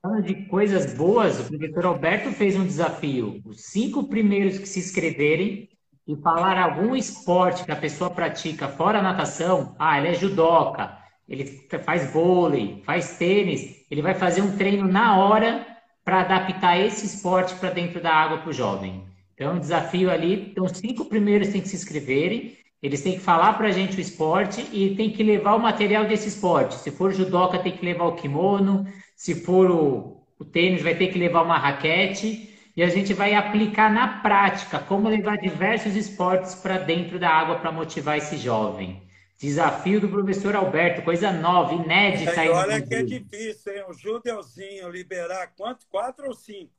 Falando 0.01 0.23
de 0.23 0.45
coisas 0.47 0.93
boas, 0.93 1.39
o 1.39 1.47
professor 1.47 1.85
Alberto 1.85 2.31
fez 2.31 2.55
um 2.55 2.65
desafio. 2.65 3.41
Os 3.45 3.65
cinco 3.67 4.09
primeiros 4.09 4.57
que 4.57 4.65
se 4.65 4.79
inscreverem 4.79 5.69
e 6.05 6.15
falar 6.17 6.57
algum 6.57 6.95
esporte 6.95 7.63
que 7.63 7.71
a 7.71 7.79
pessoa 7.79 8.09
pratica 8.09 8.67
fora 8.67 9.01
natação, 9.01 9.75
ah, 9.79 9.97
ele 9.97 10.09
é 10.09 10.13
judoca, 10.13 10.97
ele 11.33 11.67
faz 11.83 12.11
vôlei, 12.11 12.81
faz 12.85 13.17
tênis, 13.17 13.85
ele 13.89 14.01
vai 14.01 14.13
fazer 14.13 14.41
um 14.41 14.55
treino 14.55 14.87
na 14.87 15.17
hora 15.17 15.65
para 16.05 16.21
adaptar 16.21 16.77
esse 16.77 17.05
esporte 17.05 17.55
para 17.55 17.71
dentro 17.71 17.99
da 17.99 18.13
água 18.13 18.37
para 18.39 18.49
o 18.49 18.53
jovem. 18.53 19.03
Então, 19.33 19.55
o 19.55 19.59
desafio 19.59 20.11
ali, 20.11 20.49
então, 20.51 20.65
os 20.65 20.77
cinco 20.77 21.05
primeiros 21.05 21.49
têm 21.49 21.61
que 21.61 21.67
se 21.67 21.75
inscreverem, 21.75 22.55
eles 22.81 23.01
têm 23.01 23.13
que 23.13 23.19
falar 23.19 23.53
para 23.53 23.67
a 23.67 23.71
gente 23.71 23.97
o 23.97 24.01
esporte 24.01 24.67
e 24.71 24.95
tem 24.95 25.09
que 25.09 25.23
levar 25.23 25.55
o 25.55 25.59
material 25.59 26.05
desse 26.05 26.27
esporte. 26.27 26.75
Se 26.75 26.91
for 26.91 27.11
judoca, 27.11 27.57
tem 27.57 27.71
que 27.71 27.85
levar 27.85 28.05
o 28.05 28.15
kimono, 28.15 28.85
se 29.15 29.33
for 29.33 29.71
o, 29.71 30.23
o 30.37 30.45
tênis, 30.45 30.83
vai 30.83 30.93
ter 30.93 31.07
que 31.07 31.17
levar 31.17 31.41
uma 31.41 31.57
raquete, 31.57 32.49
e 32.75 32.83
a 32.83 32.89
gente 32.89 33.13
vai 33.13 33.33
aplicar 33.33 33.91
na 33.91 34.19
prática 34.19 34.79
como 34.79 35.09
levar 35.09 35.37
diversos 35.37 35.95
esportes 35.95 36.53
para 36.55 36.77
dentro 36.77 37.17
da 37.17 37.29
água 37.29 37.55
para 37.55 37.71
motivar 37.71 38.17
esse 38.17 38.37
jovem. 38.37 39.01
Desafio 39.43 39.99
do 39.99 40.07
professor 40.07 40.55
Alberto, 40.55 41.01
coisa 41.01 41.29
nova, 41.29 41.73
inédita. 41.73 42.31
É, 42.31 42.49
olha 42.49 42.81
que 42.81 42.95
é 42.95 43.03
difícil, 43.03 43.75
hein? 43.75 43.83
O 43.89 43.93
Judeuzinho 43.93 44.89
liberar 44.89 45.47
quanto? 45.47 45.85
Quatro 45.87 46.27
ou 46.27 46.33
cinco? 46.33 46.71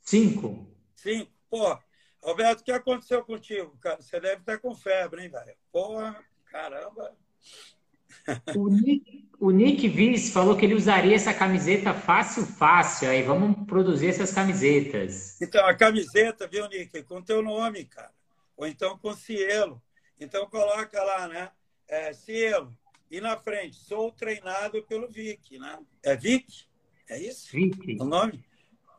Cinco. 0.00 0.66
Cinco. 0.96 1.30
Pô, 1.50 1.78
Alberto, 2.22 2.62
o 2.62 2.64
que 2.64 2.72
aconteceu 2.72 3.22
contigo, 3.22 3.76
cara? 3.82 4.00
Você 4.00 4.18
deve 4.18 4.36
estar 4.36 4.56
com 4.56 4.74
febre, 4.74 5.24
hein, 5.24 5.28
velho? 5.28 5.54
Porra, 5.70 6.16
caramba. 6.50 7.14
O 8.56 8.70
Nick, 8.70 9.28
o 9.38 9.50
Nick 9.50 9.86
Viz 9.86 10.32
falou 10.32 10.56
que 10.56 10.64
ele 10.64 10.74
usaria 10.74 11.14
essa 11.14 11.34
camiseta 11.34 11.92
fácil, 11.92 12.46
fácil. 12.46 13.10
Aí 13.10 13.22
vamos 13.22 13.66
produzir 13.66 14.06
essas 14.06 14.32
camisetas. 14.32 15.38
Então, 15.42 15.66
a 15.66 15.74
camiseta, 15.74 16.48
viu, 16.48 16.66
Nick? 16.66 17.02
Com 17.02 17.20
teu 17.20 17.42
nome, 17.42 17.84
cara. 17.84 18.14
Ou 18.56 18.66
então 18.66 18.96
com 18.96 19.12
Cielo. 19.12 19.82
Então 20.18 20.48
coloca 20.48 21.02
lá, 21.02 21.28
né? 21.28 21.50
É, 21.90 22.12
Cielo. 22.12 22.72
E 23.10 23.20
na 23.20 23.36
frente, 23.36 23.76
sou 23.76 24.12
treinado 24.12 24.82
pelo 24.84 25.08
Vic, 25.08 25.58
né? 25.58 25.78
É 26.02 26.16
Vic? 26.16 26.66
É 27.08 27.18
isso? 27.18 27.50
Vic. 27.50 28.00
O 28.00 28.04
nome? 28.04 28.44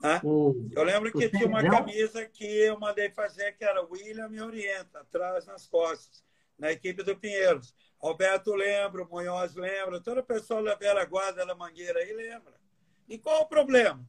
Né? 0.02 0.20
O, 0.24 0.70
eu 0.76 0.84
lembro 0.84 1.12
que 1.12 1.30
tinha 1.30 1.48
uma 1.48 1.64
camisa 1.64 2.26
que 2.26 2.46
eu 2.46 2.78
mandei 2.78 3.10
fazer, 3.10 3.56
que 3.56 3.64
era 3.64 3.82
William 3.84 4.28
me 4.28 4.42
orienta, 4.42 5.00
atrás 5.00 5.46
nas 5.46 5.66
costas, 5.66 6.24
na 6.60 6.72
equipe 6.72 7.02
do 7.04 7.16
Pinheiros. 7.16 7.74
Alberto 8.02 8.54
lembra, 8.54 9.06
Munhoz 9.06 9.56
lembra, 9.56 10.02
todo 10.02 10.20
o 10.20 10.24
pessoal 10.24 10.64
da 10.64 10.76
Bela 10.76 11.06
Guarda 11.06 11.46
da 11.46 11.56
Mangueira 11.56 12.00
aí 12.00 12.12
lembra. 12.12 12.54
E 13.08 13.18
qual 13.18 13.44
o 13.44 13.46
problema? 13.46 14.04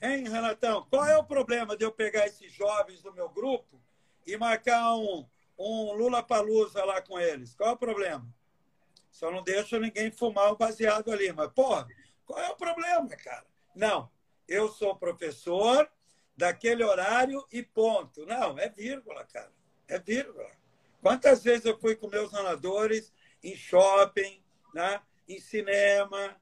Hein, 0.00 0.28
Renatão? 0.28 0.86
Qual 0.88 1.04
é 1.06 1.16
o 1.16 1.24
problema 1.24 1.76
de 1.76 1.84
eu 1.84 1.90
pegar 1.90 2.26
esses 2.26 2.52
jovens 2.52 3.02
do 3.02 3.12
meu 3.12 3.28
grupo 3.28 3.80
e 4.26 4.36
marcar 4.36 4.94
um, 4.94 5.26
um 5.58 5.92
Lula 5.92 6.22
Palusa 6.22 6.84
lá 6.84 7.02
com 7.02 7.18
eles. 7.18 7.54
Qual 7.54 7.70
é 7.70 7.72
o 7.72 7.76
problema? 7.76 8.26
Só 9.10 9.30
não 9.30 9.42
deixa 9.42 9.78
ninguém 9.78 10.10
fumar 10.10 10.52
o 10.52 10.56
baseado 10.56 11.10
ali. 11.10 11.32
Mas, 11.32 11.50
porra, 11.52 11.88
qual 12.24 12.38
é 12.38 12.48
o 12.48 12.56
problema, 12.56 13.08
cara? 13.08 13.46
Não, 13.74 14.10
eu 14.46 14.68
sou 14.68 14.94
professor 14.94 15.90
daquele 16.36 16.84
horário 16.84 17.44
e 17.50 17.62
ponto. 17.62 18.24
Não, 18.26 18.58
é 18.58 18.68
vírgula, 18.68 19.24
cara. 19.24 19.52
É 19.88 19.98
vírgula. 19.98 20.50
Quantas 21.02 21.42
vezes 21.42 21.64
eu 21.64 21.78
fui 21.78 21.96
com 21.96 22.08
meus 22.08 22.30
nadadores 22.30 23.12
em 23.42 23.56
shopping, 23.56 24.42
né? 24.72 25.00
em 25.28 25.40
cinema, 25.40 26.36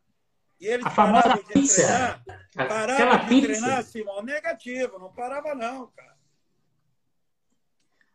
e 0.61 0.67
eles 0.67 0.87
paravam 0.95 1.43
de 1.43 1.53
pizza. 1.53 1.83
treinar. 1.83 2.25
Paravam 2.55 3.29
de 3.29 3.43
treinar, 3.43 3.83
Simão, 3.83 4.23
negativo. 4.23 4.99
Não 4.99 5.13
parava, 5.13 5.55
não, 5.55 5.89
cara. 5.89 6.16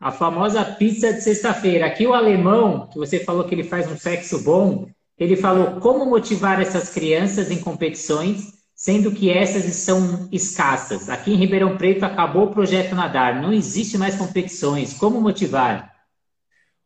A 0.02 0.12
famosa 0.12 0.66
pizza 0.66 1.14
de 1.14 1.22
sexta-feira. 1.22 1.86
Aqui 1.86 2.08
o 2.08 2.14
alemão, 2.16 2.88
que 2.88 2.98
você 2.98 3.24
falou 3.24 3.44
que 3.44 3.54
ele 3.54 3.64
faz 3.64 3.90
um 3.90 3.96
sexo 3.96 4.44
bom, 4.44 4.90
ele 5.16 5.36
falou 5.36 5.80
como 5.80 6.08
motivar 6.08 6.60
essas 6.60 6.90
crianças 6.90 7.52
em 7.52 7.62
competições, 7.62 8.52
sendo 8.74 9.12
que 9.12 9.30
essas 9.30 9.64
são 9.76 10.28
escassas. 10.32 11.08
Aqui 11.08 11.32
em 11.32 11.36
Ribeirão 11.36 11.78
Preto 11.78 12.04
acabou 12.04 12.46
o 12.46 12.52
projeto 12.52 12.96
Nadar, 12.96 13.40
não 13.40 13.54
existe 13.54 13.96
mais 13.96 14.16
competições. 14.16 14.98
Como 14.98 15.22
motivar? 15.22 15.96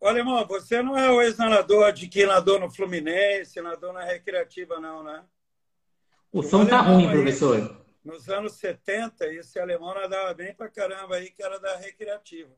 Olha, 0.01 0.17
irmão, 0.17 0.45
você 0.45 0.84
não 0.84 0.97
é 0.97 1.10
o 1.10 1.21
ex-nadador 1.21 1.93
de 1.93 2.10
que 2.10 2.25
nadou 2.25 2.60
no 2.60 2.69
Fluminense, 2.69 3.62
nadou 3.62 3.93
na 3.93 4.04
Recreativa, 4.04 4.78
não, 4.78 5.01
né? 5.01 5.23
O, 6.34 6.43
som 6.43 6.65
tá 6.65 6.82
ruim, 6.82 7.08
aí, 7.08 7.12
professor. 7.13 7.82
Nos 8.04 8.28
anos 8.28 8.51
70, 8.54 9.25
esse 9.28 9.58
alemão 9.58 9.95
nadava 9.95 10.34
bem 10.34 10.54
pra 10.54 10.69
caramba 10.69 11.15
aí, 11.15 11.32
que 11.32 11.41
era 11.41 11.58
da 11.58 11.78
Recreativa. 11.78 12.51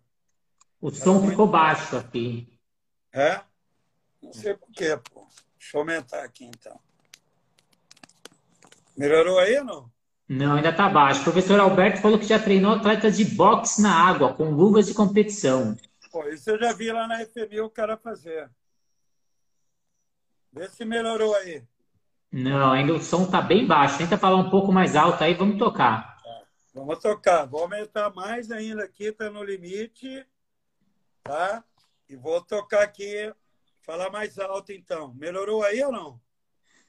O 0.80 0.92
som 0.92 1.28
ficou 1.28 1.48
baixo 1.48 1.98
aqui. 1.98 2.48
É? 3.12 3.42
Não 4.22 4.32
sei 4.32 4.54
porquê, 4.54 4.98
pô. 5.12 5.28
Deixa 5.58 5.76
eu 5.76 5.80
aumentar 5.82 6.24
aqui 6.24 6.46
então. 6.46 6.80
Melhorou 8.96 9.40
aí 9.40 9.58
ou 9.58 9.66
não? 9.66 9.92
Não, 10.30 10.56
ainda 10.56 10.70
está 10.70 10.90
baixo. 10.90 11.22
O 11.22 11.24
professor 11.24 11.60
Alberto 11.60 12.02
falou 12.02 12.20
que 12.20 12.26
já 12.26 12.38
treinou 12.38 12.74
atletas 12.74 13.18
de 13.18 13.26
boxe 13.26 13.82
na 13.82 13.94
água, 13.94 14.34
com 14.34 14.52
luvas 14.52 14.88
de 14.88 14.94
competição. 14.94 15.76
Pô, 16.12 16.28
isso 16.28 16.50
eu 16.50 16.60
já 16.60 16.74
vi 16.74 16.92
lá 16.92 17.08
na 17.08 17.26
FMI 17.26 17.62
o 17.62 17.70
cara 17.70 17.96
fazer. 17.98 18.50
Vê 20.52 20.68
se 20.68 20.84
melhorou 20.84 21.34
aí. 21.36 21.63
Não, 22.32 22.72
ainda 22.72 22.94
o 22.94 23.02
som 23.02 23.30
tá 23.30 23.42
bem 23.42 23.66
baixo. 23.66 23.98
Tenta 23.98 24.18
falar 24.18 24.38
um 24.38 24.50
pouco 24.50 24.72
mais 24.72 24.96
alto 24.96 25.24
aí, 25.24 25.34
vamos 25.34 25.58
tocar. 25.58 26.18
Vamos 26.74 27.00
tocar. 27.00 27.46
Vou 27.46 27.62
aumentar 27.62 28.13
mais 28.13 28.52
ainda 28.52 28.84
aqui, 28.84 29.12
tá 29.12 29.30
no 29.30 29.44
limite. 29.44 30.26
Tá? 31.28 31.63
E 32.10 32.16
vou 32.16 32.42
tocar 32.42 32.84
aqui, 32.84 33.32
falar 33.82 34.10
mais 34.10 34.40
alto 34.40 34.72
então. 34.72 35.13
Melhorou 35.16 35.63
aí 35.63 35.84
ou 35.84 35.92
não? 35.92 36.20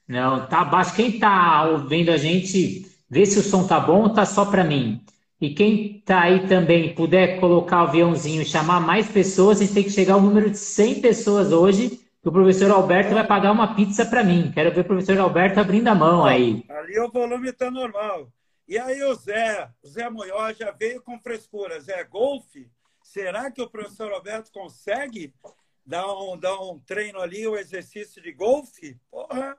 Não, 0.06 0.46
tá 0.46 0.64
baixo. 0.64 0.94
Quem 0.94 1.18
tá 1.18 1.64
ouvindo 1.64 2.10
a 2.10 2.16
gente, 2.16 2.86
vê 3.10 3.26
se 3.26 3.38
o 3.38 3.42
som 3.42 3.66
tá 3.66 3.78
bom 3.78 4.02
ou 4.04 4.12
tá 4.12 4.24
só 4.24 4.44
para 4.46 4.64
mim. 4.64 5.04
E 5.40 5.54
quem 5.54 6.00
tá 6.00 6.22
aí 6.22 6.48
também 6.48 6.94
puder 6.94 7.38
colocar 7.38 7.84
o 7.84 7.86
aviãozinho 7.88 8.42
e 8.42 8.46
chamar 8.46 8.80
mais 8.80 9.08
pessoas, 9.08 9.60
a 9.60 9.64
gente 9.64 9.74
tem 9.74 9.84
que 9.84 9.90
chegar 9.90 10.14
ao 10.14 10.20
número 10.20 10.50
de 10.50 10.58
100 10.58 11.00
pessoas 11.00 11.52
hoje 11.52 12.00
o 12.28 12.32
professor 12.32 12.70
Alberto 12.70 13.14
vai 13.14 13.26
pagar 13.26 13.52
uma 13.52 13.74
pizza 13.74 14.04
para 14.04 14.22
mim. 14.22 14.50
Quero 14.52 14.72
ver 14.74 14.82
o 14.82 14.84
professor 14.84 15.18
Alberto 15.18 15.60
abrindo 15.60 15.88
a 15.88 15.94
mão 15.94 16.26
aí. 16.26 16.62
Ali 16.68 16.98
o 17.00 17.10
volume 17.10 17.48
está 17.48 17.70
normal. 17.70 18.30
E 18.66 18.78
aí 18.78 19.02
o 19.02 19.14
Zé, 19.14 19.70
o 19.82 19.88
Zé 19.88 20.10
Munhoz 20.10 20.58
já 20.58 20.70
veio 20.70 21.00
com 21.00 21.18
frescura. 21.18 21.80
Zé, 21.80 22.04
golfe? 22.04 22.70
Será 23.08 23.50
que 23.50 23.62
o 23.62 23.70
professor 23.70 24.12
Alberto 24.12 24.52
consegue 24.52 25.34
dar 25.82 26.06
um, 26.12 26.38
dar 26.38 26.60
um 26.60 26.78
treino 26.78 27.22
ali, 27.22 27.48
um 27.48 27.56
exercício 27.56 28.20
de 28.20 28.30
golfe? 28.32 29.00
Porra! 29.10 29.58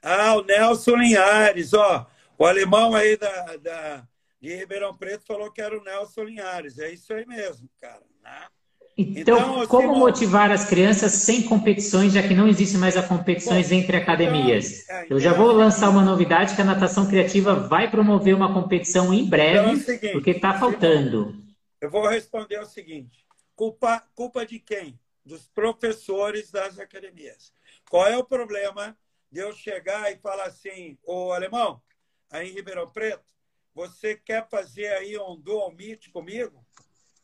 Ah, 0.00 0.36
o 0.36 0.44
Nelson 0.44 0.94
Linhares, 0.94 1.74
ó. 1.74 2.08
O 2.38 2.46
alemão 2.46 2.94
aí 2.94 3.16
da, 3.16 3.56
da, 3.56 4.08
de 4.40 4.54
Ribeirão 4.54 4.96
Preto 4.96 5.26
falou 5.26 5.50
que 5.50 5.60
era 5.60 5.76
o 5.76 5.82
Nelson 5.82 6.22
Linhares. 6.22 6.78
É 6.78 6.88
isso 6.92 7.12
aí 7.12 7.26
mesmo, 7.26 7.68
cara. 7.80 8.06
Né? 8.22 8.48
Então, 9.00 9.62
então 9.62 9.66
como 9.68 9.94
motivar 9.94 10.50
as 10.50 10.68
crianças 10.68 11.12
sem 11.12 11.42
competições, 11.42 12.12
já 12.12 12.20
que 12.20 12.34
não 12.34 12.48
existe 12.48 12.76
mais 12.76 12.96
a 12.96 13.02
competições 13.02 13.68
Bom, 13.68 13.76
entre 13.76 13.96
academias? 13.96 14.82
Então, 14.82 15.04
Eu 15.08 15.20
já 15.20 15.32
vou 15.32 15.52
lançar 15.52 15.88
uma 15.88 16.02
novidade 16.02 16.56
que 16.56 16.60
a 16.60 16.64
natação 16.64 17.06
criativa 17.06 17.54
vai 17.54 17.88
promover 17.88 18.34
uma 18.34 18.52
competição 18.52 19.14
em 19.14 19.24
breve, 19.24 19.70
então 19.70 19.72
é 19.72 19.76
seguinte, 19.76 20.12
porque 20.12 20.30
está 20.32 20.58
faltando. 20.58 21.32
Eu 21.80 21.88
vou 21.88 22.08
responder 22.08 22.58
o 22.58 22.66
seguinte: 22.66 23.24
culpa, 23.54 24.02
culpa 24.16 24.44
de 24.44 24.58
quem? 24.58 24.98
Dos 25.24 25.46
professores 25.46 26.50
das 26.50 26.80
academias. 26.80 27.52
Qual 27.88 28.04
é 28.04 28.18
o 28.18 28.24
problema 28.24 28.96
de 29.30 29.40
eu 29.40 29.52
chegar 29.52 30.10
e 30.10 30.16
falar 30.16 30.44
assim, 30.44 30.98
ô 31.04 31.30
alemão, 31.30 31.80
aí 32.30 32.50
em 32.50 32.52
Ribeirão 32.52 32.90
Preto, 32.90 33.22
você 33.72 34.16
quer 34.16 34.48
fazer 34.48 34.88
aí 34.88 35.16
um 35.16 35.36
dual 35.36 35.70
meet 35.70 36.10
comigo? 36.10 36.66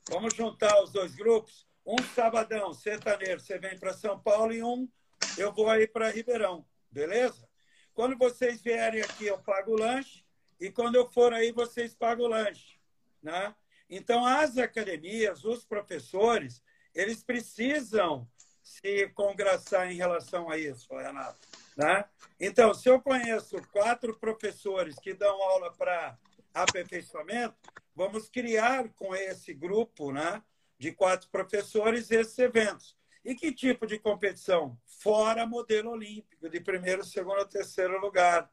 Vamos 0.09 0.35
juntar 0.35 0.83
os 0.83 0.93
dois 0.93 1.15
grupos. 1.15 1.67
Um 1.85 1.97
sabadão, 2.15 2.73
sertaneiro, 2.73 3.41
você 3.41 3.59
vem 3.59 3.79
para 3.79 3.93
São 3.93 4.19
Paulo 4.19 4.53
e 4.53 4.63
um 4.63 4.89
eu 5.37 5.53
vou 5.53 5.69
aí 5.69 5.87
para 5.87 6.11
Ribeirão, 6.11 6.67
beleza? 6.91 7.49
Quando 7.93 8.17
vocês 8.17 8.63
vierem 8.63 9.03
aqui, 9.03 9.27
eu 9.27 9.39
pago 9.39 9.73
o 9.73 9.79
lanche 9.79 10.25
e 10.61 10.71
quando 10.71 10.95
eu 10.97 11.11
for 11.11 11.33
aí, 11.33 11.53
vocês 11.53 11.95
pagam 11.95 12.27
o 12.27 12.29
lanche, 12.29 12.79
né? 13.23 13.55
Então, 13.89 14.25
as 14.25 14.57
academias, 14.57 15.45
os 15.45 15.65
professores, 15.65 16.63
eles 16.95 17.23
precisam 17.23 18.29
se 18.63 19.09
congraçar 19.11 19.91
em 19.91 19.97
relação 19.97 20.51
a 20.51 20.57
isso, 20.57 20.89
Renato. 20.97 21.39
Né? 21.77 22.05
Então, 22.41 22.73
se 22.73 22.89
eu 22.89 23.01
conheço 23.01 23.61
quatro 23.73 24.19
professores 24.19 24.97
que 24.99 25.13
dão 25.13 25.43
aula 25.43 25.73
para 25.73 26.17
aperfeiçoamento, 26.55 27.57
vamos 27.95 28.29
criar 28.29 28.89
com 28.95 29.15
esse 29.15 29.55
grupo 29.55 30.13
né, 30.13 30.43
de 30.79 30.93
quatro 30.93 31.29
professores 31.31 32.11
esses 32.11 32.39
eventos. 32.39 32.97
E 33.25 33.35
que 33.35 33.53
tipo 33.53 33.87
de 33.87 33.99
competição? 33.99 34.79
Fora 34.85 35.47
modelo 35.47 35.91
olímpico, 35.91 36.49
de 36.49 36.61
primeiro, 36.61 37.03
segundo, 37.03 37.47
terceiro 37.47 37.99
lugar. 37.99 38.51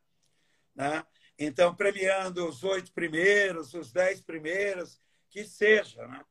Né? 0.73 1.05
Então, 1.37 1.75
premiando 1.75 2.47
os 2.47 2.63
oito 2.63 2.93
primeiros, 2.93 3.73
os 3.73 3.91
dez 3.91 4.21
primeiros, 4.21 5.01
que 5.29 5.43
seja. 5.43 6.07
Né? 6.07 6.23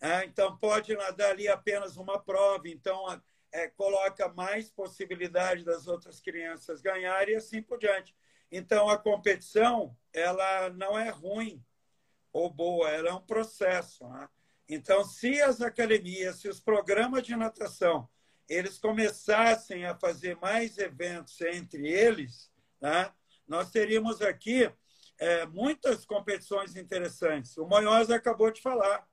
É, 0.00 0.24
então, 0.24 0.56
pode 0.58 0.94
nadar 0.94 1.30
ali 1.30 1.48
apenas 1.48 1.96
uma 1.96 2.18
prova, 2.18 2.68
então 2.68 3.06
é, 3.50 3.68
coloca 3.68 4.28
mais 4.28 4.70
possibilidade 4.70 5.64
das 5.64 5.86
outras 5.86 6.20
crianças 6.20 6.82
ganharem 6.82 7.34
e 7.34 7.38
assim 7.38 7.62
por 7.62 7.78
diante. 7.78 8.14
Então, 8.52 8.90
a 8.90 8.98
competição 8.98 9.96
ela 10.12 10.68
não 10.70 10.98
é 10.98 11.08
ruim, 11.08 11.64
ou 12.36 12.50
boa, 12.50 12.90
ela 12.90 13.08
é 13.08 13.12
um 13.14 13.22
processo. 13.22 14.06
Né? 14.06 14.28
Então, 14.68 15.02
se 15.04 15.40
as 15.40 15.62
academias, 15.62 16.36
se 16.36 16.48
os 16.50 16.60
programas 16.60 17.22
de 17.22 17.34
natação, 17.34 18.06
eles 18.46 18.78
começassem 18.78 19.86
a 19.86 19.96
fazer 19.96 20.36
mais 20.36 20.76
eventos 20.76 21.40
entre 21.40 21.88
eles, 21.88 22.52
né? 22.78 23.10
nós 23.48 23.70
teríamos 23.70 24.20
aqui 24.20 24.70
é, 25.18 25.46
muitas 25.46 26.04
competições 26.04 26.76
interessantes. 26.76 27.56
O 27.56 27.66
Monhoz 27.66 28.10
acabou 28.10 28.50
de 28.50 28.60
falar. 28.60 29.08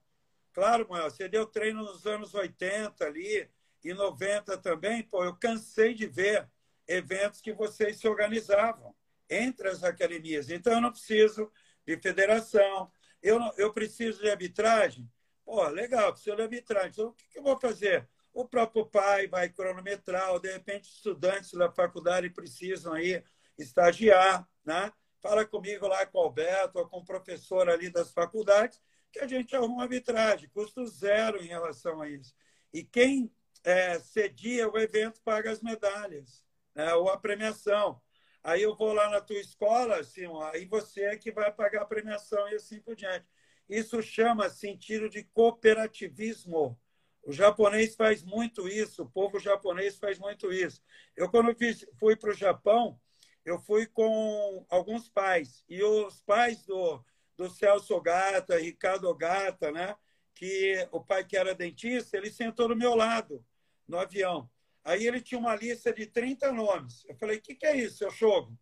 Claro, 0.52 0.86
Monhoz, 0.90 1.14
você 1.14 1.30
deu 1.30 1.46
treino 1.46 1.82
nos 1.82 2.06
anos 2.06 2.34
80 2.34 3.06
ali 3.06 3.50
e 3.82 3.94
90 3.94 4.58
também. 4.58 5.02
Pô, 5.02 5.24
eu 5.24 5.34
cansei 5.38 5.94
de 5.94 6.08
ver 6.08 6.50
eventos 6.86 7.40
que 7.40 7.54
vocês 7.54 8.02
se 8.02 8.08
organizavam 8.08 8.94
entre 9.30 9.70
as 9.70 9.82
academias. 9.82 10.50
Então, 10.50 10.74
eu 10.74 10.82
não 10.82 10.92
preciso 10.92 11.50
de 11.88 11.98
federação, 11.98 12.92
eu, 13.24 13.40
eu 13.58 13.74
preciso 13.74 14.22
de 14.22 14.30
arbitragem? 14.30 15.10
Pô, 15.46 15.66
legal, 15.70 16.12
preciso 16.12 16.36
de 16.36 16.42
arbitragem. 16.44 16.92
Então, 16.92 17.08
o 17.08 17.14
que, 17.14 17.28
que 17.30 17.40
eu 17.40 17.44
vou 17.44 17.60
fazer? 17.60 18.08
O 18.34 18.46
próprio 18.46 18.86
pai 18.86 19.28
vai 19.28 19.50
cronometrar, 19.50 20.32
ou 20.32 20.40
de 20.40 20.52
repente 20.52 20.90
estudantes 20.90 21.52
da 21.54 21.72
faculdade 21.72 22.30
precisam 22.30 22.94
aí 22.94 23.24
estagiar, 23.58 24.48
né? 24.66 24.92
Fala 25.22 25.46
comigo 25.46 25.88
lá 25.88 26.06
com 26.06 26.18
o 26.18 26.22
Alberto 26.24 26.80
ou 26.80 26.90
com 26.90 26.98
o 26.98 27.06
professor 27.06 27.70
ali 27.70 27.90
das 27.90 28.12
faculdades, 28.12 28.82
que 29.12 29.20
a 29.20 29.28
gente 29.28 29.56
arruma 29.56 29.84
arbitragem, 29.84 30.50
custo 30.50 30.86
zero 30.86 31.42
em 31.42 31.48
relação 31.48 32.02
a 32.02 32.10
isso. 32.10 32.36
E 32.74 32.84
quem 32.84 33.32
é, 33.64 34.00
cedia 34.00 34.70
o 34.70 34.78
evento 34.78 35.22
paga 35.22 35.52
as 35.52 35.62
medalhas, 35.62 36.44
né? 36.76 36.94
ou 36.96 37.08
a 37.10 37.18
premiação. 37.18 38.02
Aí 38.44 38.62
eu 38.62 38.76
vou 38.76 38.94
lá 38.94 39.10
na 39.10 39.22
tua 39.22 39.40
escola, 39.40 40.00
assim, 40.00 40.26
ó, 40.26 40.44
aí 40.52 40.66
você 40.66 41.04
é 41.06 41.18
que 41.18 41.32
vai 41.32 41.52
pagar 41.52 41.84
a 41.84 41.86
premiação 41.86 42.50
e 42.50 42.56
assim 42.56 42.80
por 42.82 42.96
diante. 42.96 43.26
Isso 43.70 44.02
chama 44.02 44.50
sentido 44.50 45.10
de 45.10 45.24
cooperativismo. 45.24 46.78
O 47.24 47.32
japonês 47.32 47.96
faz 47.96 48.22
muito 48.22 48.68
isso, 48.68 49.04
o 49.04 49.10
povo 49.10 49.40
japonês 49.40 49.98
faz 49.98 50.20
muito 50.20 50.52
isso. 50.52 50.82
Eu, 51.16 51.30
quando 51.30 51.56
fui 51.98 52.16
para 52.18 52.32
o 52.32 52.36
Japão, 52.36 53.00
eu 53.46 53.58
fui 53.58 53.86
com 53.86 54.66
alguns 54.70 55.08
pais. 55.08 55.64
E 55.70 55.82
os 55.82 56.22
pais 56.22 56.66
do, 56.66 57.04
do 57.38 57.50
Celso 57.50 58.00
Gata, 58.02 58.58
Ricardo 58.58 59.14
Gata, 59.16 59.72
né? 59.72 59.96
que 60.36 60.88
o 60.92 61.00
pai 61.00 61.24
que 61.24 61.38
era 61.38 61.56
dentista, 61.56 62.18
ele 62.18 62.32
sentou 62.32 62.68
do 62.68 62.76
meu 62.76 62.96
lado 62.96 63.46
no 63.88 63.98
avião. 63.98 64.50
Aí 64.84 65.08
ele 65.08 65.22
tinha 65.22 65.40
uma 65.40 65.56
lista 65.56 65.94
de 65.94 66.06
30 66.06 66.52
nomes. 66.52 67.06
Eu 67.08 67.16
falei, 67.16 67.38
o 67.38 67.42
que, 67.42 67.56
que 67.56 67.66
é 67.66 67.76
isso, 67.78 67.98
seu 67.98 68.12
Chogo? 68.12 68.58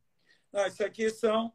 Não, 0.51 0.65
isso 0.67 0.83
aqui 0.83 1.09
são 1.09 1.53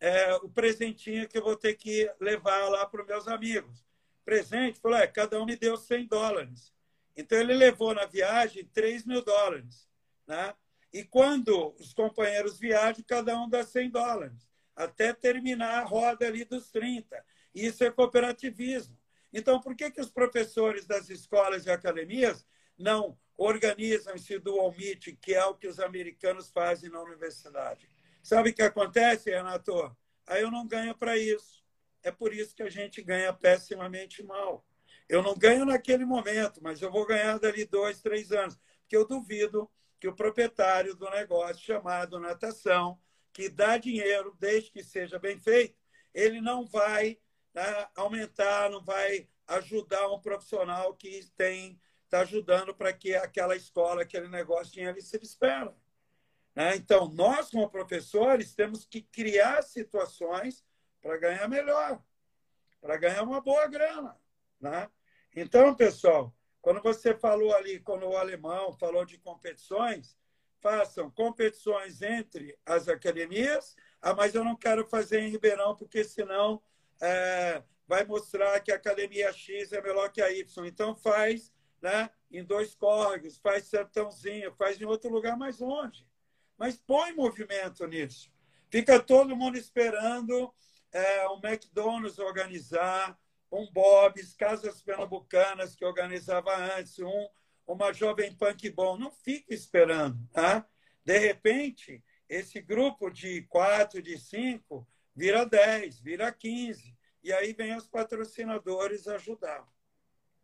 é, 0.00 0.34
o 0.36 0.48
presentinho 0.48 1.28
que 1.28 1.36
eu 1.36 1.42
vou 1.42 1.56
ter 1.56 1.74
que 1.74 2.10
levar 2.20 2.68
lá 2.68 2.86
para 2.86 3.02
os 3.02 3.06
meus 3.06 3.28
amigos. 3.28 3.84
Presente, 4.24 4.80
falou, 4.80 4.98
é, 4.98 5.06
cada 5.06 5.40
um 5.40 5.44
me 5.44 5.56
deu 5.56 5.76
100 5.76 6.06
dólares. 6.06 6.72
Então 7.16 7.38
ele 7.38 7.54
levou 7.54 7.94
na 7.94 8.06
viagem 8.06 8.64
3 8.72 9.04
mil 9.04 9.22
dólares. 9.22 9.88
Né? 10.26 10.54
E 10.92 11.04
quando 11.04 11.74
os 11.78 11.92
companheiros 11.92 12.58
viajam, 12.58 13.04
cada 13.06 13.38
um 13.38 13.48
dá 13.48 13.64
100 13.64 13.90
dólares, 13.90 14.48
até 14.74 15.12
terminar 15.12 15.82
a 15.82 15.84
roda 15.84 16.26
ali 16.26 16.44
dos 16.44 16.70
30. 16.70 17.24
Isso 17.54 17.84
é 17.84 17.90
cooperativismo. 17.90 18.96
Então, 19.32 19.60
por 19.60 19.74
que, 19.74 19.90
que 19.90 20.00
os 20.00 20.10
professores 20.10 20.86
das 20.86 21.10
escolas 21.10 21.66
e 21.66 21.70
academias 21.70 22.46
não 22.78 23.18
organizam-se 23.36 24.38
dual 24.38 24.72
meet, 24.72 25.16
que 25.20 25.34
é 25.34 25.44
o 25.44 25.54
que 25.54 25.68
os 25.68 25.78
americanos 25.78 26.50
fazem 26.50 26.90
na 26.90 27.02
universidade. 27.02 27.88
Sabe 28.22 28.50
o 28.50 28.54
que 28.54 28.62
acontece, 28.62 29.30
Renato? 29.30 29.96
Aí 30.26 30.42
eu 30.42 30.50
não 30.50 30.66
ganho 30.66 30.96
para 30.96 31.16
isso. 31.16 31.64
É 32.02 32.10
por 32.10 32.32
isso 32.32 32.54
que 32.54 32.62
a 32.62 32.70
gente 32.70 33.02
ganha 33.02 33.32
pessimamente 33.32 34.22
mal. 34.22 34.66
Eu 35.08 35.22
não 35.22 35.36
ganho 35.36 35.64
naquele 35.64 36.04
momento, 36.04 36.60
mas 36.62 36.80
eu 36.82 36.90
vou 36.90 37.06
ganhar 37.06 37.38
dali 37.38 37.64
dois, 37.64 38.00
três 38.00 38.32
anos. 38.32 38.58
Porque 38.80 38.96
eu 38.96 39.06
duvido 39.06 39.70
que 40.00 40.08
o 40.08 40.14
proprietário 40.14 40.94
do 40.94 41.08
negócio 41.10 41.62
chamado 41.64 42.18
natação, 42.18 42.98
que 43.32 43.48
dá 43.48 43.76
dinheiro, 43.76 44.36
desde 44.38 44.70
que 44.70 44.82
seja 44.82 45.18
bem 45.18 45.38
feito, 45.38 45.78
ele 46.14 46.40
não 46.40 46.66
vai 46.66 47.18
né, 47.54 47.88
aumentar, 47.94 48.70
não 48.70 48.82
vai 48.82 49.28
ajudar 49.46 50.08
um 50.08 50.20
profissional 50.20 50.94
que 50.94 51.24
tem 51.36 51.80
está 52.16 52.20
ajudando 52.20 52.74
para 52.74 52.92
que 52.92 53.14
aquela 53.14 53.54
escola, 53.54 54.02
aquele 54.02 54.28
negócio 54.28 54.72
tenha 54.72 54.90
ali 54.90 55.02
se 55.02 55.16
espera. 55.18 55.74
Né? 56.54 56.76
Então, 56.76 57.08
nós, 57.08 57.50
como 57.50 57.68
professores, 57.68 58.54
temos 58.54 58.86
que 58.86 59.02
criar 59.02 59.62
situações 59.62 60.64
para 61.02 61.18
ganhar 61.18 61.48
melhor, 61.48 62.02
para 62.80 62.96
ganhar 62.96 63.22
uma 63.22 63.40
boa 63.40 63.66
grana. 63.66 64.16
Né? 64.60 64.88
Então, 65.34 65.74
pessoal, 65.74 66.34
Quando 66.62 66.82
você 66.82 67.14
falou 67.14 67.54
ali, 67.54 67.78
quando 67.78 68.08
o 68.08 68.16
alemão 68.16 68.72
falou 68.72 69.04
de 69.04 69.18
competições, 69.18 70.18
façam 70.60 71.08
competições 71.08 72.02
entre 72.02 72.58
as 72.66 72.88
academias, 72.88 73.76
ah, 74.02 74.12
mas 74.12 74.34
eu 74.34 74.42
não 74.42 74.56
quero 74.56 74.84
fazer 74.84 75.20
em 75.20 75.30
Ribeirão, 75.30 75.76
porque 75.76 76.02
senão 76.02 76.60
é, 77.00 77.62
vai 77.86 78.04
mostrar 78.04 78.58
que 78.58 78.72
a 78.72 78.74
academia 78.74 79.32
X 79.32 79.72
é 79.72 79.80
melhor 79.80 80.10
que 80.10 80.20
a 80.20 80.32
Y. 80.32 80.66
Então 80.66 80.96
faz 80.96 81.52
né, 81.80 82.10
em 82.30 82.44
dois 82.44 82.74
córregos, 82.74 83.38
faz 83.38 83.64
sertãozinho, 83.64 84.52
faz 84.52 84.80
em 84.80 84.84
outro 84.84 85.10
lugar 85.10 85.36
mais 85.36 85.58
longe. 85.58 86.06
Mas 86.56 86.76
põe 86.76 87.12
movimento 87.12 87.86
nisso. 87.86 88.30
Fica 88.70 88.98
todo 88.98 89.36
mundo 89.36 89.56
esperando 89.56 90.52
é, 90.92 91.28
um 91.28 91.40
McDonald's 91.42 92.18
organizar, 92.18 93.18
um 93.50 93.70
Bob's, 93.70 94.34
Casas 94.34 94.82
Pernambucanas, 94.82 95.74
que 95.74 95.84
organizava 95.84 96.56
antes, 96.56 96.98
um, 96.98 97.28
uma 97.66 97.92
Jovem 97.92 98.34
Punk 98.34 98.68
Bom. 98.70 98.98
Não 98.98 99.10
fica 99.10 99.54
esperando. 99.54 100.18
Tá? 100.32 100.66
De 101.04 101.18
repente, 101.18 102.02
esse 102.28 102.60
grupo 102.60 103.10
de 103.10 103.42
quatro, 103.42 104.02
de 104.02 104.18
cinco, 104.18 104.86
vira 105.14 105.44
dez, 105.44 106.00
vira 106.00 106.32
quinze. 106.32 106.96
E 107.22 107.32
aí 107.32 107.52
vem 107.52 107.76
os 107.76 107.86
patrocinadores 107.86 109.06
ajudar. 109.06 109.66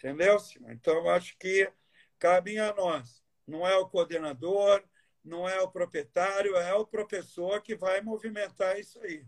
Entendeu, 0.03 0.37
Simão? 0.41 0.73
Então, 0.73 1.09
acho 1.09 1.37
que 1.39 1.71
cabe 2.19 2.59
a 2.59 2.75
nós. 2.75 3.23
Não 3.47 3.65
é 3.65 3.77
o 3.77 3.87
coordenador, 3.87 4.83
não 5.25 5.49
é 5.49 5.61
o 5.61 5.71
proprietário, 5.71 6.57
é 6.57 6.75
o 6.75 6.85
professor 6.85 7.63
que 7.63 7.77
vai 7.77 8.01
movimentar 8.01 8.81
isso 8.81 9.01
aí. 9.01 9.25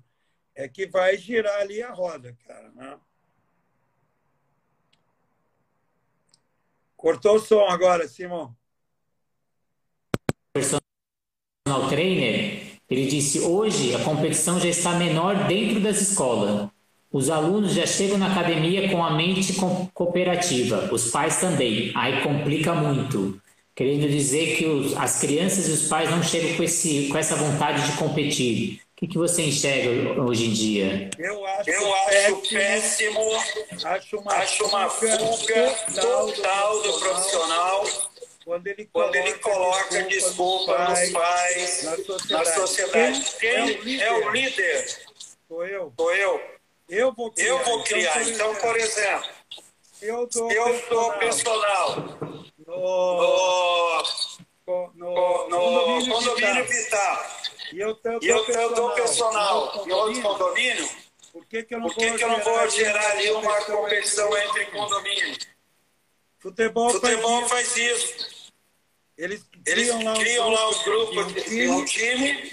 É 0.53 0.69
que 0.69 0.89
vai 0.89 1.17
girar 1.17 1.61
ali 1.61 1.81
a 1.81 1.93
roda, 1.93 2.37
cara. 2.45 2.73
Né? 2.73 2.99
Cortou 6.97 7.37
o 7.37 7.41
som 7.41 7.69
agora, 7.69 8.09
Simão. 8.09 8.57
Personal 10.53 11.89
trainer, 11.89 12.81
ele 12.91 13.07
disse: 13.07 13.41
hoje 13.41 13.95
a 13.95 14.05
competição 14.05 14.59
já 14.59 14.69
está 14.69 14.99
menor 14.99 15.47
dentro 15.47 15.81
das 15.81 16.01
escolas. 16.01 16.74
Os 17.15 17.31
alunos 17.31 17.75
já 17.75 17.87
chegam 17.87 18.19
na 18.19 18.27
academia 18.27 18.91
com 18.91 19.01
a 19.01 19.13
mente 19.13 19.55
cooperativa, 19.95 20.89
os 20.93 21.13
pais 21.13 21.37
também. 21.37 21.93
Aí 21.95 22.21
complica 22.25 22.75
muito. 22.75 23.41
Querendo 23.73 24.09
dizer 24.09 24.57
que 24.57 24.67
os, 24.67 24.97
as 24.97 25.21
crianças 25.21 25.69
e 25.69 25.71
os 25.71 25.87
pais 25.87 26.11
não 26.11 26.21
chegam 26.25 26.57
com, 26.57 26.65
esse, 26.65 27.07
com 27.07 27.17
essa 27.17 27.37
vontade 27.37 27.87
de 27.87 27.97
competir. 27.97 28.81
O 28.81 28.97
que, 28.97 29.07
que 29.07 29.17
você 29.17 29.43
enxerga 29.43 30.21
hoje 30.23 30.47
em 30.47 30.53
dia? 30.53 31.11
Eu 31.17 31.47
acho, 31.47 31.71
Eu 31.71 31.95
acho 31.95 32.37
péssimo, 32.49 33.21
acho 33.85 34.19
uma, 34.19 34.33
acho 34.33 34.65
uma 34.65 34.91
fuga, 34.91 35.69
total, 35.95 36.33
total 36.33 36.83
do 36.83 36.99
profissional 36.99 37.85
quando 38.45 38.67
ele 38.67 38.87
coloca, 38.87 39.13
quando 39.13 39.25
ele 39.25 39.39
coloca 39.39 40.03
desculpa, 40.03 40.09
desculpa 40.09 40.89
nos 40.89 41.11
pais, 41.11 41.83
na 41.85 41.97
sociedade. 41.97 42.33
Na 42.33 42.45
sociedade. 42.45 43.25
Quem, 43.39 43.51
Quem 43.55 43.57
é, 43.57 43.63
o 43.73 43.85
líder? 43.85 44.03
é 44.03 44.13
o 44.13 44.31
líder? 44.31 44.87
Sou 45.47 45.65
eu. 45.65 45.93
Sou 45.97 46.13
eu. 46.13 46.54
Eu 46.89 47.13
vou 47.13 47.31
criar. 47.33 47.49
Eu 47.49 47.65
vou 47.65 47.83
criar. 47.85 48.23
Então, 48.29 48.55
por 48.55 48.77
então, 48.77 48.77
exemplo, 48.77 49.29
eu 50.03 50.27
dou, 50.27 50.53
eu 50.53 50.89
dou 50.89 51.13
personal, 51.15 51.97
no, 52.67 54.03
no, 54.67 55.49
no, 55.49 56.01
no 56.01 56.13
condomínio 56.13 56.65
vital. 56.67 57.27
E 57.73 57.81
eu, 57.81 57.99
eu 58.49 58.75
dou 58.75 58.91
personal 58.91 59.85
em 59.87 59.93
outro 59.93 60.23
condomínio. 60.23 60.89
Por 61.33 61.45
que, 61.47 61.63
que 61.65 61.75
eu 61.75 61.81
não, 61.81 61.89
Por 61.89 61.97
que 61.97 62.09
vou, 62.09 62.19
que 62.19 62.27
não 62.27 62.39
vou 62.41 62.71
gerar 62.71 63.11
ali 63.11 63.31
uma 63.33 63.61
competição 63.65 64.37
entre 64.39 64.67
condomínios? 64.67 65.39
Futebol, 66.39 66.91
Futebol 66.91 67.49
faz, 67.49 67.69
faz 67.69 67.77
isso. 67.77 68.53
Eles 69.17 69.43
criam, 69.65 69.97
Eles 69.97 70.05
lá, 70.05 70.15
criam 70.15 70.49
lá 70.51 70.69
os 70.69 70.83
grupos 70.85 71.45
de 71.45 71.69
um 71.69 71.85
time, 71.85 72.53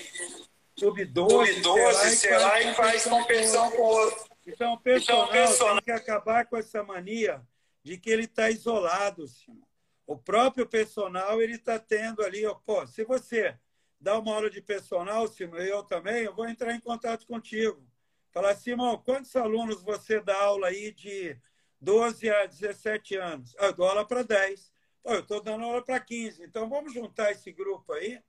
sub-12, 0.81 1.61
sub 1.61 2.15
sei 2.15 2.37
lá, 2.39 2.59
e 2.59 2.73
faz 2.73 3.03
competição 3.03 3.69
com 3.69 3.77
o 3.77 3.85
outro. 3.85 4.25
Então, 4.47 4.73
o 4.73 4.79
personal, 4.79 5.25
então, 5.25 5.31
personal 5.31 5.75
tem 5.75 5.83
que 5.83 5.91
acabar 5.91 6.45
com 6.47 6.57
essa 6.57 6.83
mania 6.83 7.45
de 7.83 7.97
que 7.97 8.09
ele 8.09 8.23
está 8.23 8.49
isolado, 8.49 9.27
Simão. 9.27 9.67
O 10.07 10.17
próprio 10.17 10.67
personal 10.67 11.39
ele 11.39 11.53
está 11.53 11.77
tendo 11.77 12.23
ali, 12.23 12.45
ó, 12.47 12.55
pô, 12.55 12.85
se 12.87 13.03
você 13.03 13.55
dá 13.99 14.17
uma 14.17 14.33
aula 14.33 14.49
de 14.49 14.59
personal, 14.59 15.27
Simão, 15.27 15.59
eu 15.59 15.83
também, 15.83 16.23
eu 16.23 16.33
vou 16.33 16.49
entrar 16.49 16.73
em 16.73 16.79
contato 16.79 17.27
contigo. 17.27 17.87
Falar, 18.31 18.55
Simão, 18.55 18.97
quantos 18.97 19.35
alunos 19.35 19.83
você 19.83 20.19
dá 20.19 20.35
aula 20.41 20.67
aí 20.67 20.91
de 20.91 21.37
12 21.79 22.27
a 22.27 22.47
17 22.47 23.17
anos? 23.17 23.55
Ah, 23.59 23.67
eu 23.67 23.73
dou 23.73 23.87
aula 23.87 24.05
para 24.05 24.23
10. 24.23 24.73
Pô, 25.03 25.13
eu 25.13 25.19
estou 25.19 25.41
dando 25.43 25.63
aula 25.63 25.83
para 25.83 25.99
15. 25.99 26.43
Então, 26.43 26.67
vamos 26.67 26.91
juntar 26.91 27.31
esse 27.31 27.51
grupo 27.51 27.93
aí, 27.93 28.19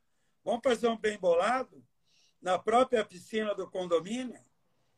vamos 0.45 0.61
fazer 0.63 0.89
um 0.89 0.99
bem 0.99 1.19
bolado 1.19 1.83
na 2.43 2.59
própria 2.59 3.05
piscina 3.05 3.55
do 3.55 3.71
condomínio 3.71 4.39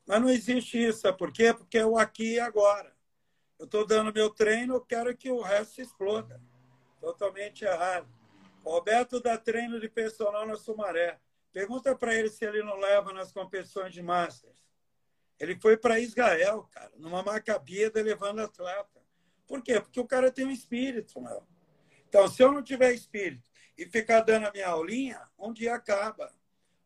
mas 0.06 0.20
não 0.20 0.28
existe 0.28 0.78
isso. 0.78 1.00
Sabe 1.00 1.18
por 1.18 1.32
quê? 1.32 1.52
Porque 1.52 1.78
é 1.78 1.86
o 1.86 1.96
aqui 1.96 2.34
e 2.34 2.40
agora. 2.40 2.94
Eu 3.58 3.64
estou 3.64 3.86
dando 3.86 4.12
meu 4.12 4.30
treino, 4.30 4.74
eu 4.74 4.80
quero 4.80 5.16
que 5.16 5.30
o 5.30 5.40
resto 5.40 5.80
exploda. 5.80 6.40
Totalmente 7.00 7.64
errado. 7.64 8.08
Roberto 8.64 9.20
dá 9.20 9.36
treino 9.36 9.80
de 9.80 9.88
personal 9.88 10.46
na 10.46 10.56
Sumaré. 10.56 11.18
Pergunta 11.52 11.94
para 11.94 12.14
ele 12.14 12.28
se 12.28 12.44
ele 12.44 12.62
não 12.62 12.76
leva 12.76 13.12
nas 13.12 13.32
competições 13.32 13.92
de 13.92 14.02
Masters. 14.02 14.64
Ele 15.38 15.58
foi 15.60 15.76
para 15.76 16.00
Israel, 16.00 16.68
cara, 16.70 16.92
numa 16.96 17.22
macabida 17.22 18.02
levando 18.02 18.40
atleta. 18.40 19.02
Por 19.46 19.62
quê? 19.62 19.80
Porque 19.80 20.00
o 20.00 20.06
cara 20.06 20.30
tem 20.30 20.46
um 20.46 20.50
espírito, 20.50 21.20
meu. 21.20 21.46
Então, 22.08 22.26
se 22.28 22.42
eu 22.42 22.50
não 22.50 22.62
tiver 22.62 22.92
espírito 22.92 23.44
e 23.76 23.84
ficar 23.86 24.20
dando 24.20 24.46
a 24.46 24.52
minha 24.52 24.68
aulinha, 24.68 25.28
um 25.38 25.52
dia 25.52 25.74
acaba 25.74 26.32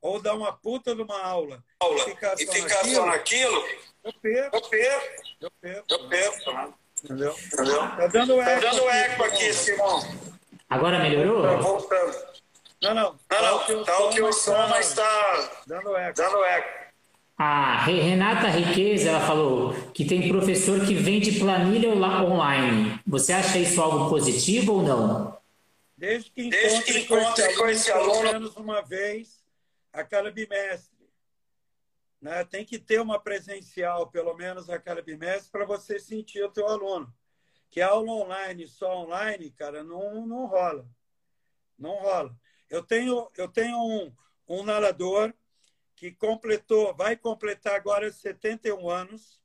ou 0.01 0.20
dar 0.20 0.34
uma 0.34 0.53
puta 0.53 0.94
de 0.94 1.03
uma 1.03 1.20
aula, 1.20 1.62
aula 1.80 1.96
e 1.96 2.05
ficar, 2.05 2.34
e 2.38 2.46
só, 2.46 2.53
ficar 2.53 2.76
naquilo, 2.76 2.94
só 2.94 3.07
naquilo, 3.07 3.64
eu 4.05 4.12
perco. 4.12 4.57
Eu 4.57 4.62
perco. 4.62 5.22
Eu 5.40 5.51
perco. 5.61 5.84
Eu 5.90 6.09
perco. 6.09 6.53
Né? 6.53 6.72
Entendeu? 7.05 7.36
Entendeu? 7.53 7.78
Tá 7.78 8.07
dando 8.07 8.36
tá 8.36 8.51
eco, 8.51 8.62
tá 8.62 8.70
dando 8.70 8.88
eco 8.88 9.24
aqui, 9.24 9.34
aqui 9.34 9.53
Simão. 9.53 10.01
Agora 10.68 10.99
melhorou? 10.99 11.42
Tá 11.42 11.57
voltando. 11.57 12.16
Não, 12.82 12.94
não. 12.94 13.03
Não, 13.03 13.18
tá 13.28 13.42
não. 13.42 13.84
Tá 13.84 13.99
o 14.05 14.11
que 14.11 14.22
o 14.22 14.32
som, 14.32 14.68
mas 14.68 14.94
tá 14.94 15.62
dando 15.66 15.96
eco. 15.96 16.16
Dando 16.16 16.44
eco. 16.44 16.88
A 17.36 17.84
Renata 17.84 18.49
Riqueza 18.49 19.11
ela 19.11 19.20
falou 19.20 19.72
que 19.94 20.05
tem 20.05 20.28
professor 20.28 20.84
que 20.84 20.94
vende 20.94 21.38
planilha 21.38 21.90
online. 21.90 23.01
Você 23.07 23.32
acha 23.32 23.59
isso 23.59 23.80
algo 23.80 24.11
positivo 24.11 24.72
ou 24.72 24.82
não? 24.82 25.38
Desde 25.96 26.30
que 26.30 26.42
encontre, 26.42 26.61
Desde 26.61 26.82
que 26.82 26.99
encontre 26.99 27.55
com 27.55 27.66
esse 27.68 27.92
aluno, 27.92 28.12
pelo 28.12 28.32
menos 28.32 28.57
uma 28.57 28.82
vez 28.82 29.38
a 29.99 30.05
cada 30.05 30.30
bimestre. 30.30 31.11
Né? 32.20 32.44
Tem 32.44 32.64
que 32.64 32.78
ter 32.78 33.01
uma 33.01 33.20
presencial, 33.20 34.09
pelo 34.09 34.32
menos 34.34 34.70
a 34.70 34.78
cada 34.78 35.03
bimestre, 35.03 35.51
para 35.51 35.66
você 35.66 35.99
sentir 35.99 36.42
o 36.44 36.51
teu 36.51 36.68
aluno. 36.68 37.12
Que 37.68 37.80
aula 37.80 38.12
online, 38.12 38.66
só 38.68 39.03
online, 39.03 39.51
cara, 39.51 39.82
não, 39.82 40.24
não 40.24 40.46
rola. 40.46 40.88
Não 41.76 41.96
rola. 41.96 42.34
Eu 42.70 42.82
tenho, 42.82 43.28
eu 43.36 43.49
tenho 43.49 43.76
um, 43.76 44.14
um 44.46 44.62
narrador 44.62 45.34
que 45.96 46.12
completou, 46.12 46.94
vai 46.94 47.16
completar 47.16 47.74
agora 47.74 48.11
71 48.11 48.88
anos. 48.88 49.42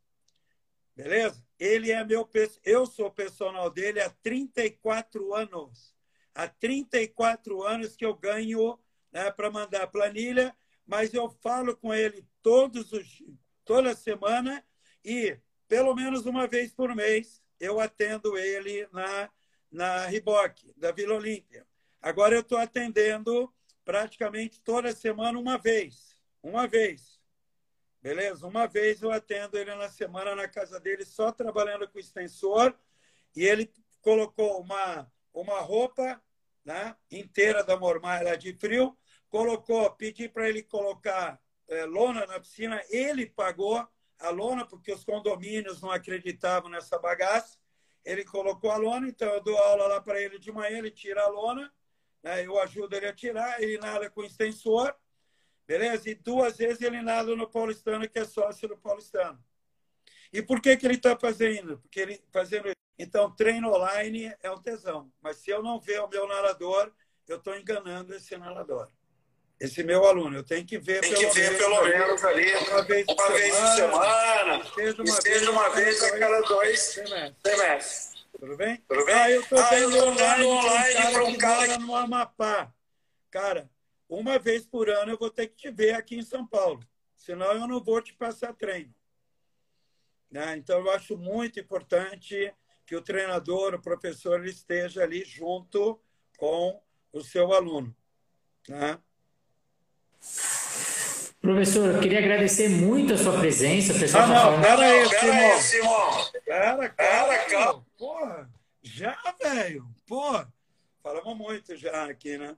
Beleza? 0.96 1.44
Ele 1.58 1.92
é 1.92 2.04
meu, 2.06 2.30
eu 2.64 2.86
sou 2.86 3.10
personal 3.10 3.72
dele 3.72 4.00
há 4.00 4.10
34 4.22 5.34
anos. 5.34 5.96
Há 6.36 6.48
34 6.48 7.64
anos 7.64 7.96
que 7.96 8.06
eu 8.06 8.14
ganho 8.16 8.80
né, 9.14 9.30
para 9.32 9.52
mandar 9.52 9.84
a 9.84 9.88
planilha, 9.88 10.56
mas 10.86 11.14
eu 11.14 11.30
falo 11.30 11.78
com 11.78 11.94
ele 11.94 12.28
todos 12.42 12.92
os, 12.92 13.24
toda 13.64 13.96
semana 13.96 14.66
e 15.06 15.38
pelo 15.68 15.94
menos 15.96 16.26
uma 16.26 16.48
vez 16.48 16.74
por 16.74 16.94
mês 16.96 17.42
eu 17.60 17.80
atendo 17.80 18.38
ele 18.38 18.88
na, 18.92 19.30
na 19.72 20.08
Riboc, 20.08 20.74
da 20.76 20.92
Vila 20.92 21.16
Olímpia. 21.16 21.66
Agora 22.02 22.36
eu 22.36 22.42
estou 22.42 22.58
atendendo 22.58 23.54
praticamente 23.86 24.60
toda 24.62 24.94
semana 24.94 25.40
uma 25.40 25.58
vez. 25.58 26.18
Uma 26.42 26.68
vez. 26.68 27.22
Beleza? 28.02 28.46
Uma 28.46 28.68
vez 28.68 29.02
eu 29.02 29.12
atendo 29.12 29.58
ele 29.58 29.74
na 29.76 29.88
semana 29.88 30.36
na 30.36 30.48
casa 30.48 30.80
dele, 30.80 31.06
só 31.06 31.32
trabalhando 31.32 31.88
com 31.88 32.00
extensor. 32.00 32.78
E 33.34 33.46
ele 33.46 33.72
colocou 34.02 34.60
uma, 34.60 35.10
uma 35.34 35.62
roupa 35.62 36.22
né, 36.66 36.96
inteira 37.10 37.64
da 37.64 37.78
Mormaia 37.78 38.38
de 38.38 38.54
frio 38.54 38.98
colocou, 39.34 39.90
pedi 39.96 40.30
para 40.30 40.48
ele 40.48 40.62
colocar 40.62 41.42
é, 41.68 41.86
lona 41.86 42.24
na 42.28 42.40
piscina, 42.40 42.80
ele 42.92 43.26
pagou 43.26 43.84
a 44.20 44.30
lona, 44.30 44.64
porque 44.64 44.94
os 44.94 45.04
condomínios 45.04 45.82
não 45.82 45.90
acreditavam 45.90 46.70
nessa 46.70 47.00
bagaça. 47.00 47.58
Ele 48.06 48.24
colocou 48.24 48.70
a 48.70 48.78
lona, 48.78 49.08
então 49.08 49.28
eu 49.30 49.42
dou 49.42 49.58
aula 49.58 49.88
lá 49.88 50.00
para 50.00 50.22
ele 50.22 50.38
de 50.38 50.52
manhã, 50.52 50.78
ele 50.78 50.92
tira 50.92 51.24
a 51.24 51.30
lona, 51.30 51.74
né? 52.22 52.46
eu 52.46 52.60
ajudo 52.60 52.96
ele 52.96 53.08
a 53.08 53.14
tirar, 53.14 53.60
ele 53.60 53.80
nada 53.80 54.08
com 54.08 54.24
extensor, 54.24 54.96
beleza? 55.66 56.12
E 56.12 56.14
duas 56.14 56.58
vezes 56.58 56.82
ele 56.84 57.02
nada 57.02 57.36
no 57.36 57.50
Paulistano, 57.50 58.08
que 58.08 58.20
é 58.20 58.26
sócio 58.26 58.68
do 58.68 58.78
Paulistano. 58.78 59.44
E 60.32 60.44
por 60.44 60.62
que, 60.62 60.78
que 60.78 60.86
ele 60.86 60.96
está 60.96 61.18
fazendo? 61.18 61.80
Porque 61.80 62.00
ele 62.00 62.24
fazendo 62.32 62.72
Então, 63.00 63.36
treino 63.36 63.74
online 63.74 64.32
é 64.44 64.52
um 64.52 64.62
tesão. 64.62 65.12
Mas 65.20 65.38
se 65.38 65.50
eu 65.50 65.64
não 65.64 65.80
ver 65.80 66.02
o 66.02 66.08
meu 66.08 66.28
narrador, 66.28 66.94
eu 67.28 67.38
estou 67.38 67.58
enganando 67.58 68.14
esse 68.14 68.38
narrador. 68.38 68.92
Esse 69.60 69.84
meu 69.84 70.06
aluno, 70.06 70.38
eu 70.38 70.44
tenho 70.44 70.66
que 70.66 70.78
ver, 70.78 71.02
Tem 71.02 71.14
que 71.14 71.26
ver 71.28 71.58
pelo 71.58 71.84
menos 71.84 72.24
ali 72.24 72.54
uma 72.56 72.82
vez 72.84 73.06
por 73.06 73.16
semana, 73.76 74.66
seja 74.74 75.02
uma, 75.02 75.22
seja 75.22 75.52
uma 75.52 75.70
vez 75.70 76.04
a 76.04 76.20
cada 76.20 76.42
dois 76.42 76.80
semestres. 76.80 78.14
Tudo 78.38 78.58
bem? 78.58 78.78
Tudo 78.88 79.06
bem? 79.06 79.16
Ah, 79.16 79.32
eu 79.32 79.42
estou 79.42 79.58
ah, 79.58 79.70
dando 79.70 80.06
online, 80.06 80.44
online 80.44 81.14
para 81.14 81.24
um 81.24 81.38
cara 81.38 81.68
que 81.68 81.78
no 81.78 81.96
Amapá. 81.96 82.74
Cara, 83.32 83.70
uma 84.10 84.38
vez 84.38 84.66
por 84.66 84.90
ano 84.90 85.12
eu 85.12 85.18
vou 85.18 85.30
ter 85.30 85.48
que 85.48 85.56
te 85.56 85.72
ver 85.72 85.96
aqui 85.96 86.18
em 86.18 86.24
São 86.24 86.46
Paulo. 86.46 86.86
Senão 87.16 87.54
eu 87.54 87.68
não 87.68 87.82
vou 87.82 88.02
te 88.02 88.14
passar 88.14 88.54
treino. 88.54 88.94
Né? 90.30 90.58
Então, 90.58 90.80
eu 90.80 90.92
acho 90.92 91.16
muito 91.16 91.60
importante 91.60 92.54
que 92.86 92.96
o 92.96 93.02
treinador, 93.02 93.76
o 93.76 93.82
professor, 93.82 94.40
ele 94.40 94.50
esteja 94.50 95.04
ali 95.04 95.24
junto 95.24 96.02
com 96.38 96.82
o 97.14 97.22
seu 97.22 97.54
aluno. 97.54 97.96
Né? 98.68 99.00
Professor, 101.44 101.90
eu 101.90 102.00
queria 102.00 102.20
agradecer 102.20 102.70
muito 102.70 103.14
a 103.14 103.18
sua 103.18 103.38
presença. 103.38 103.94
Pessoal 103.94 104.24
ah, 104.24 104.28
tá 104.28 104.34
não, 104.34 104.42
falando... 104.42 104.62
pera 104.62 104.82
aí, 104.82 105.10
pera 105.10 105.20
Simão. 105.20 105.52
aí, 105.52 105.62
Simão. 105.62 106.26
Pera, 106.46 106.90
Pera, 106.90 107.38
calma. 107.50 107.86
Porra, 108.00 108.50
já, 108.82 109.18
velho. 109.44 109.86
Porra, 110.08 110.48
falamos 111.04 111.38
muito 111.38 111.76
já 111.76 112.06
aqui, 112.06 112.38
né? 112.38 112.56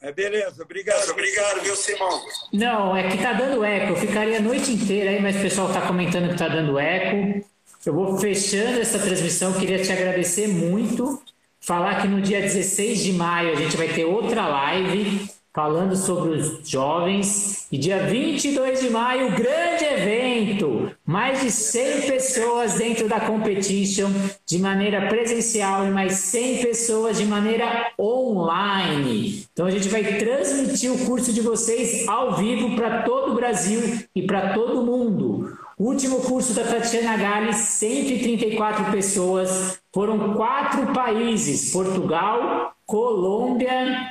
É 0.00 0.10
beleza, 0.10 0.62
obrigado. 0.62 1.10
Obrigado, 1.10 1.60
viu, 1.60 1.76
Simão? 1.76 2.22
Não, 2.54 2.96
é 2.96 3.10
que 3.10 3.18
tá 3.18 3.34
dando 3.34 3.62
eco. 3.62 3.92
Eu 3.92 3.96
ficaria 3.96 4.38
a 4.38 4.42
noite 4.42 4.72
inteira 4.72 5.10
aí, 5.10 5.20
mas 5.20 5.36
o 5.36 5.40
pessoal 5.40 5.70
tá 5.70 5.82
comentando 5.82 6.30
que 6.30 6.38
tá 6.38 6.48
dando 6.48 6.78
eco. 6.78 7.46
Eu 7.84 7.92
vou 7.92 8.16
fechando 8.16 8.80
essa 8.80 8.98
transmissão. 8.98 9.52
Queria 9.52 9.82
te 9.82 9.92
agradecer 9.92 10.48
muito. 10.48 11.22
Falar 11.60 12.00
que 12.00 12.08
no 12.08 12.22
dia 12.22 12.40
16 12.40 12.98
de 13.00 13.12
maio 13.12 13.52
a 13.52 13.56
gente 13.56 13.76
vai 13.76 13.88
ter 13.88 14.06
outra 14.06 14.48
live 14.48 15.30
falando 15.54 15.94
sobre 15.94 16.30
os 16.30 16.68
jovens. 16.68 17.66
E 17.70 17.78
dia 17.78 18.06
22 18.06 18.80
de 18.80 18.90
maio, 18.90 19.30
grande 19.32 19.84
evento! 19.84 20.90
Mais 21.04 21.40
de 21.40 21.50
100 21.50 22.02
pessoas 22.02 22.74
dentro 22.74 23.08
da 23.08 23.20
competition 23.20 24.10
de 24.46 24.58
maneira 24.58 25.08
presencial 25.08 25.86
e 25.86 25.90
mais 25.90 26.14
100 26.14 26.62
pessoas 26.62 27.18
de 27.18 27.26
maneira 27.26 27.92
online. 27.98 29.46
Então 29.52 29.66
a 29.66 29.70
gente 29.70 29.88
vai 29.88 30.02
transmitir 30.18 30.90
o 30.90 31.04
curso 31.04 31.32
de 31.32 31.40
vocês 31.40 32.08
ao 32.08 32.36
vivo 32.36 32.74
para 32.74 33.02
todo 33.02 33.32
o 33.32 33.34
Brasil 33.34 33.80
e 34.14 34.22
para 34.22 34.54
todo 34.54 34.84
mundo. 34.84 35.56
Último 35.78 36.20
curso 36.20 36.54
da 36.54 36.62
Tatiana 36.62 37.16
Gales, 37.16 37.56
134 37.56 38.92
pessoas, 38.92 39.80
foram 39.92 40.34
quatro 40.34 40.92
países: 40.92 41.72
Portugal, 41.72 42.72
Colômbia, 42.86 44.06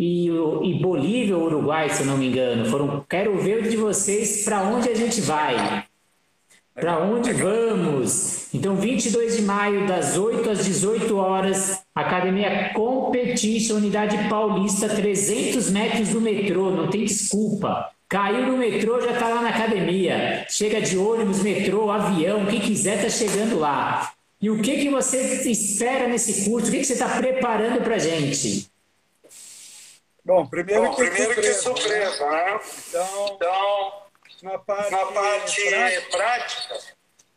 e, 0.00 0.28
e 0.28 0.74
Bolívia 0.80 1.36
ou 1.36 1.44
Uruguai, 1.44 1.90
se 1.90 2.04
não 2.04 2.16
me 2.16 2.28
engano. 2.28 2.64
Foram, 2.70 3.04
quero 3.06 3.36
ver 3.38 3.68
de 3.68 3.76
vocês 3.76 4.44
para 4.44 4.62
onde 4.62 4.88
a 4.88 4.94
gente 4.94 5.20
vai. 5.20 5.84
Para 6.74 6.98
onde 7.00 7.30
vamos? 7.34 8.48
Então, 8.54 8.76
22 8.76 9.36
de 9.36 9.42
maio, 9.42 9.86
das 9.86 10.16
8 10.16 10.48
às 10.48 10.64
18 10.64 11.14
horas, 11.18 11.82
Academia 11.94 12.70
Competition, 12.72 13.76
Unidade 13.76 14.16
Paulista, 14.30 14.88
300 14.88 15.70
metros 15.70 16.08
do 16.08 16.20
metrô, 16.20 16.70
não 16.70 16.88
tem 16.88 17.04
desculpa. 17.04 17.90
Caiu 18.08 18.46
no 18.46 18.56
metrô, 18.56 18.98
já 19.02 19.12
está 19.12 19.28
lá 19.28 19.42
na 19.42 19.50
academia. 19.50 20.46
Chega 20.48 20.80
de 20.80 20.96
ônibus, 20.96 21.42
metrô, 21.42 21.90
avião, 21.90 22.46
quem 22.46 22.58
quiser 22.58 22.96
está 22.96 23.10
chegando 23.10 23.58
lá. 23.58 24.12
E 24.40 24.48
o 24.48 24.62
que, 24.62 24.78
que 24.78 24.88
você 24.88 25.42
espera 25.50 26.08
nesse 26.08 26.48
curso? 26.48 26.68
O 26.68 26.70
que, 26.70 26.78
que 26.78 26.84
você 26.86 26.94
está 26.94 27.10
preparando 27.18 27.82
para 27.82 27.96
a 27.96 27.98
gente? 27.98 28.69
Bom, 30.24 30.46
primeiro, 30.46 30.82
Bom, 30.84 30.90
que, 30.94 30.96
primeiro 30.96 31.34
surpresa, 31.34 31.58
que 31.58 31.62
surpresa, 31.62 32.30
né? 32.30 32.54
né? 32.54 32.60
Então, 32.88 33.26
Então, 33.34 34.02
na 34.42 34.58
parte, 34.58 34.90
na 34.90 35.06
parte 35.06 35.68
prática, 35.68 36.10
prática, 36.10 36.78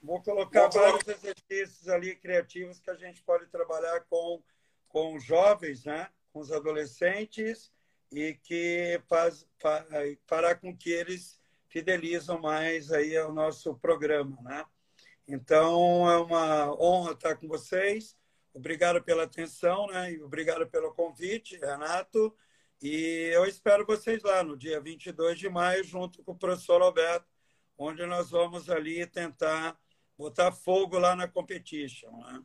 vou 0.02 0.22
colocar 0.22 0.68
vou 0.68 0.82
vários 0.82 1.08
exercícios 1.08 1.88
ali 1.88 2.16
criativos 2.16 2.80
que 2.80 2.90
a 2.90 2.96
gente 2.96 3.22
pode 3.24 3.48
trabalhar 3.48 4.02
com, 4.10 4.42
com 4.90 5.16
os 5.16 5.24
jovens, 5.24 5.86
né? 5.86 6.08
com 6.32 6.40
os 6.40 6.52
adolescentes, 6.52 7.72
e 8.12 8.34
que 8.34 9.02
faz, 9.08 9.48
fa, 9.60 9.86
fará 10.26 10.56
com 10.56 10.76
que 10.76 10.92
eles 10.92 11.40
fidelizam 11.68 12.40
mais 12.40 12.92
aí 12.92 13.16
ao 13.18 13.34
nosso 13.34 13.76
programa. 13.76 14.38
Né? 14.42 14.66
Então, 15.28 16.10
é 16.10 16.18
uma 16.18 16.72
honra 16.80 17.14
estar 17.14 17.36
com 17.36 17.48
vocês. 17.48 18.16
Obrigado 18.54 19.02
pela 19.04 19.24
atenção 19.24 19.88
né? 19.88 20.12
e 20.12 20.22
obrigado 20.22 20.68
pelo 20.68 20.94
convite, 20.94 21.58
Renato. 21.58 22.36
E 22.84 23.30
eu 23.34 23.46
espero 23.46 23.86
vocês 23.86 24.22
lá 24.24 24.44
no 24.44 24.58
dia 24.58 24.82
22 24.82 25.40
de 25.40 25.48
maio, 25.48 25.86
junto 25.86 26.22
com 26.22 26.34
o 26.34 26.38
professor 26.38 26.82
Alberto, 26.82 27.26
onde 27.78 28.06
nós 28.06 28.32
vamos 28.32 28.70
ali 28.70 29.08
tentar 29.08 29.78
botar 30.18 30.52
fogo 30.52 31.00
lá 31.00 31.16
na 31.16 31.26
competition. 31.26 32.12
Né? 32.12 32.42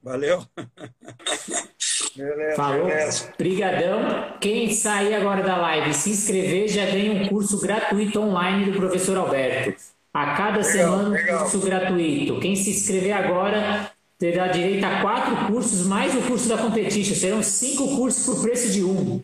Valeu? 0.00 0.46
beleza, 2.14 2.56
Falou. 2.56 2.86
Beleza. 2.86 3.34
Brigadão. 3.36 4.38
Quem 4.40 4.72
sair 4.72 5.14
agora 5.14 5.42
da 5.42 5.56
live 5.56 5.92
se 5.92 6.10
inscrever 6.10 6.68
já 6.68 6.86
ganha 6.86 7.20
um 7.20 7.28
curso 7.28 7.60
gratuito 7.60 8.20
online 8.20 8.70
do 8.70 8.78
professor 8.78 9.16
Alberto. 9.16 9.82
A 10.14 10.36
cada 10.36 10.58
legal, 10.58 10.62
semana 10.62 11.08
um 11.08 11.12
legal. 11.12 11.40
curso 11.40 11.58
gratuito. 11.58 12.38
Quem 12.38 12.54
se 12.54 12.70
inscrever 12.70 13.14
agora 13.14 13.90
terá 14.16 14.46
direito 14.46 14.84
a 14.84 15.00
quatro 15.00 15.48
cursos, 15.48 15.84
mais 15.88 16.14
o 16.14 16.22
curso 16.22 16.48
da 16.48 16.56
competition. 16.56 17.16
Serão 17.16 17.42
cinco 17.42 17.96
cursos 17.96 18.24
por 18.24 18.42
preço 18.42 18.70
de 18.70 18.84
um. 18.84 19.20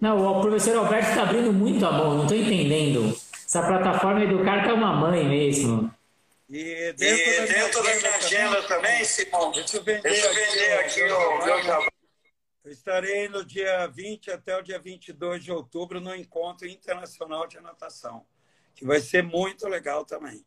Não, 0.00 0.38
o 0.38 0.40
professor 0.40 0.76
Alberto 0.78 1.10
está 1.10 1.22
abrindo 1.22 1.52
muito 1.52 1.84
a 1.84 1.92
mão, 1.92 2.14
não 2.14 2.22
estou 2.22 2.36
entendendo. 2.36 3.14
Essa 3.32 3.66
plataforma 3.66 4.24
Educar 4.24 4.66
é 4.66 4.72
uma 4.72 4.94
mãe 4.94 5.28
mesmo. 5.28 5.92
E 6.48 6.92
dentro, 6.94 7.32
e 7.32 7.36
da, 7.36 7.44
dentro 7.46 7.82
minha 7.82 7.94
da 7.94 8.00
minha 8.00 8.16
agenda 8.16 8.62
também, 8.62 9.04
Simão, 9.04 9.52
deixa 9.52 9.76
eu 9.76 9.84
vender, 9.84 10.02
deixa 10.02 10.26
eu 10.26 10.34
vender 10.34 10.72
aqui, 10.72 11.02
aqui 11.02 11.12
o 11.12 11.44
meu 11.44 11.62
trabalho. 11.62 11.92
Eu 12.64 12.72
estarei 12.72 13.28
no 13.28 13.44
dia 13.44 13.86
20 13.86 14.30
até 14.30 14.56
o 14.56 14.62
dia 14.62 14.78
22 14.78 15.44
de 15.44 15.52
outubro 15.52 16.00
no 16.00 16.14
Encontro 16.14 16.66
Internacional 16.66 17.46
de 17.46 17.60
Natação, 17.60 18.24
que 18.74 18.84
vai 18.84 19.00
ser 19.00 19.22
muito 19.22 19.68
legal 19.68 20.04
também. 20.04 20.44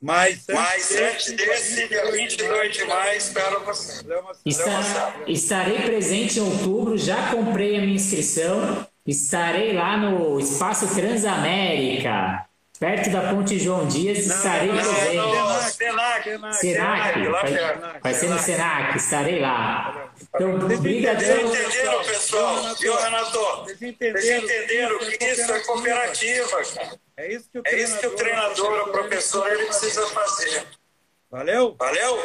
Mas, 0.00 0.44
Mas 0.48 0.90
antes 0.96 1.32
desse, 1.32 1.86
dia 1.86 2.10
22 2.10 2.74
de 2.74 2.84
maio, 2.84 3.16
espero 3.16 3.64
você. 3.64 4.02
Estarei 5.28 5.82
presente 5.82 6.40
em 6.40 6.42
outubro, 6.42 6.98
já 6.98 7.30
comprei 7.30 7.76
a 7.76 7.80
minha 7.80 7.94
inscrição. 7.94 8.84
Estarei 9.06 9.72
lá 9.72 9.96
no 9.96 10.38
Espaço 10.38 10.94
Transamérica, 10.94 12.46
perto 12.78 13.10
da 13.10 13.32
Ponte 13.32 13.58
João 13.58 13.86
Dias. 13.88 14.26
Não, 14.28 14.36
estarei 14.36 14.68
não, 14.68 14.76
presente. 14.76 15.16
Não, 15.16 15.60
Senac. 15.60 16.24
Senac. 16.24 16.54
Senac. 16.54 17.28
Vai, 17.28 18.00
vai 18.00 18.14
ser 18.14 18.28
no 18.28 18.38
Senac, 18.38 18.96
estarei 18.96 19.40
lá. 19.40 20.12
Então, 20.34 20.54
obrigado. 20.54 21.20
Vocês 21.20 21.40
entenderam, 21.40 22.04
pessoal? 22.04 22.74
Viu, 22.80 22.96
Renato? 22.96 23.38
Vocês 23.64 23.82
entenderam 24.42 24.98
que 24.98 25.24
isso 25.24 25.52
é 25.52 25.60
cooperativa, 25.60 26.62
cara. 26.74 26.98
É 27.16 27.34
isso 27.34 27.48
que 27.50 27.58
o 27.58 27.62
é 27.64 27.82
isso 27.82 27.98
que 27.98 28.06
o 28.06 28.16
treinador, 28.16 28.88
o 28.88 28.92
professor, 28.92 29.50
ele 29.52 29.66
precisa 29.66 30.06
fazer. 30.06 30.64
Valeu? 31.32 31.74
Valeu? 31.78 32.16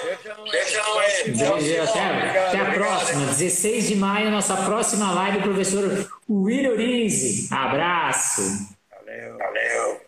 Beijo 0.52 0.78
não 0.80 1.02
é. 1.02 1.24
Beijo, 1.24 1.82
até, 1.82 2.48
até 2.50 2.60
a 2.60 2.72
próxima. 2.74 3.26
16 3.28 3.88
de 3.88 3.96
maio, 3.96 4.30
nossa 4.30 4.58
próxima 4.58 5.14
live, 5.14 5.44
professor 5.44 6.12
Will 6.30 6.74
Urize. 6.74 7.48
Abraço. 7.50 8.42
Valeu. 8.92 9.38
Valeu. 9.38 10.07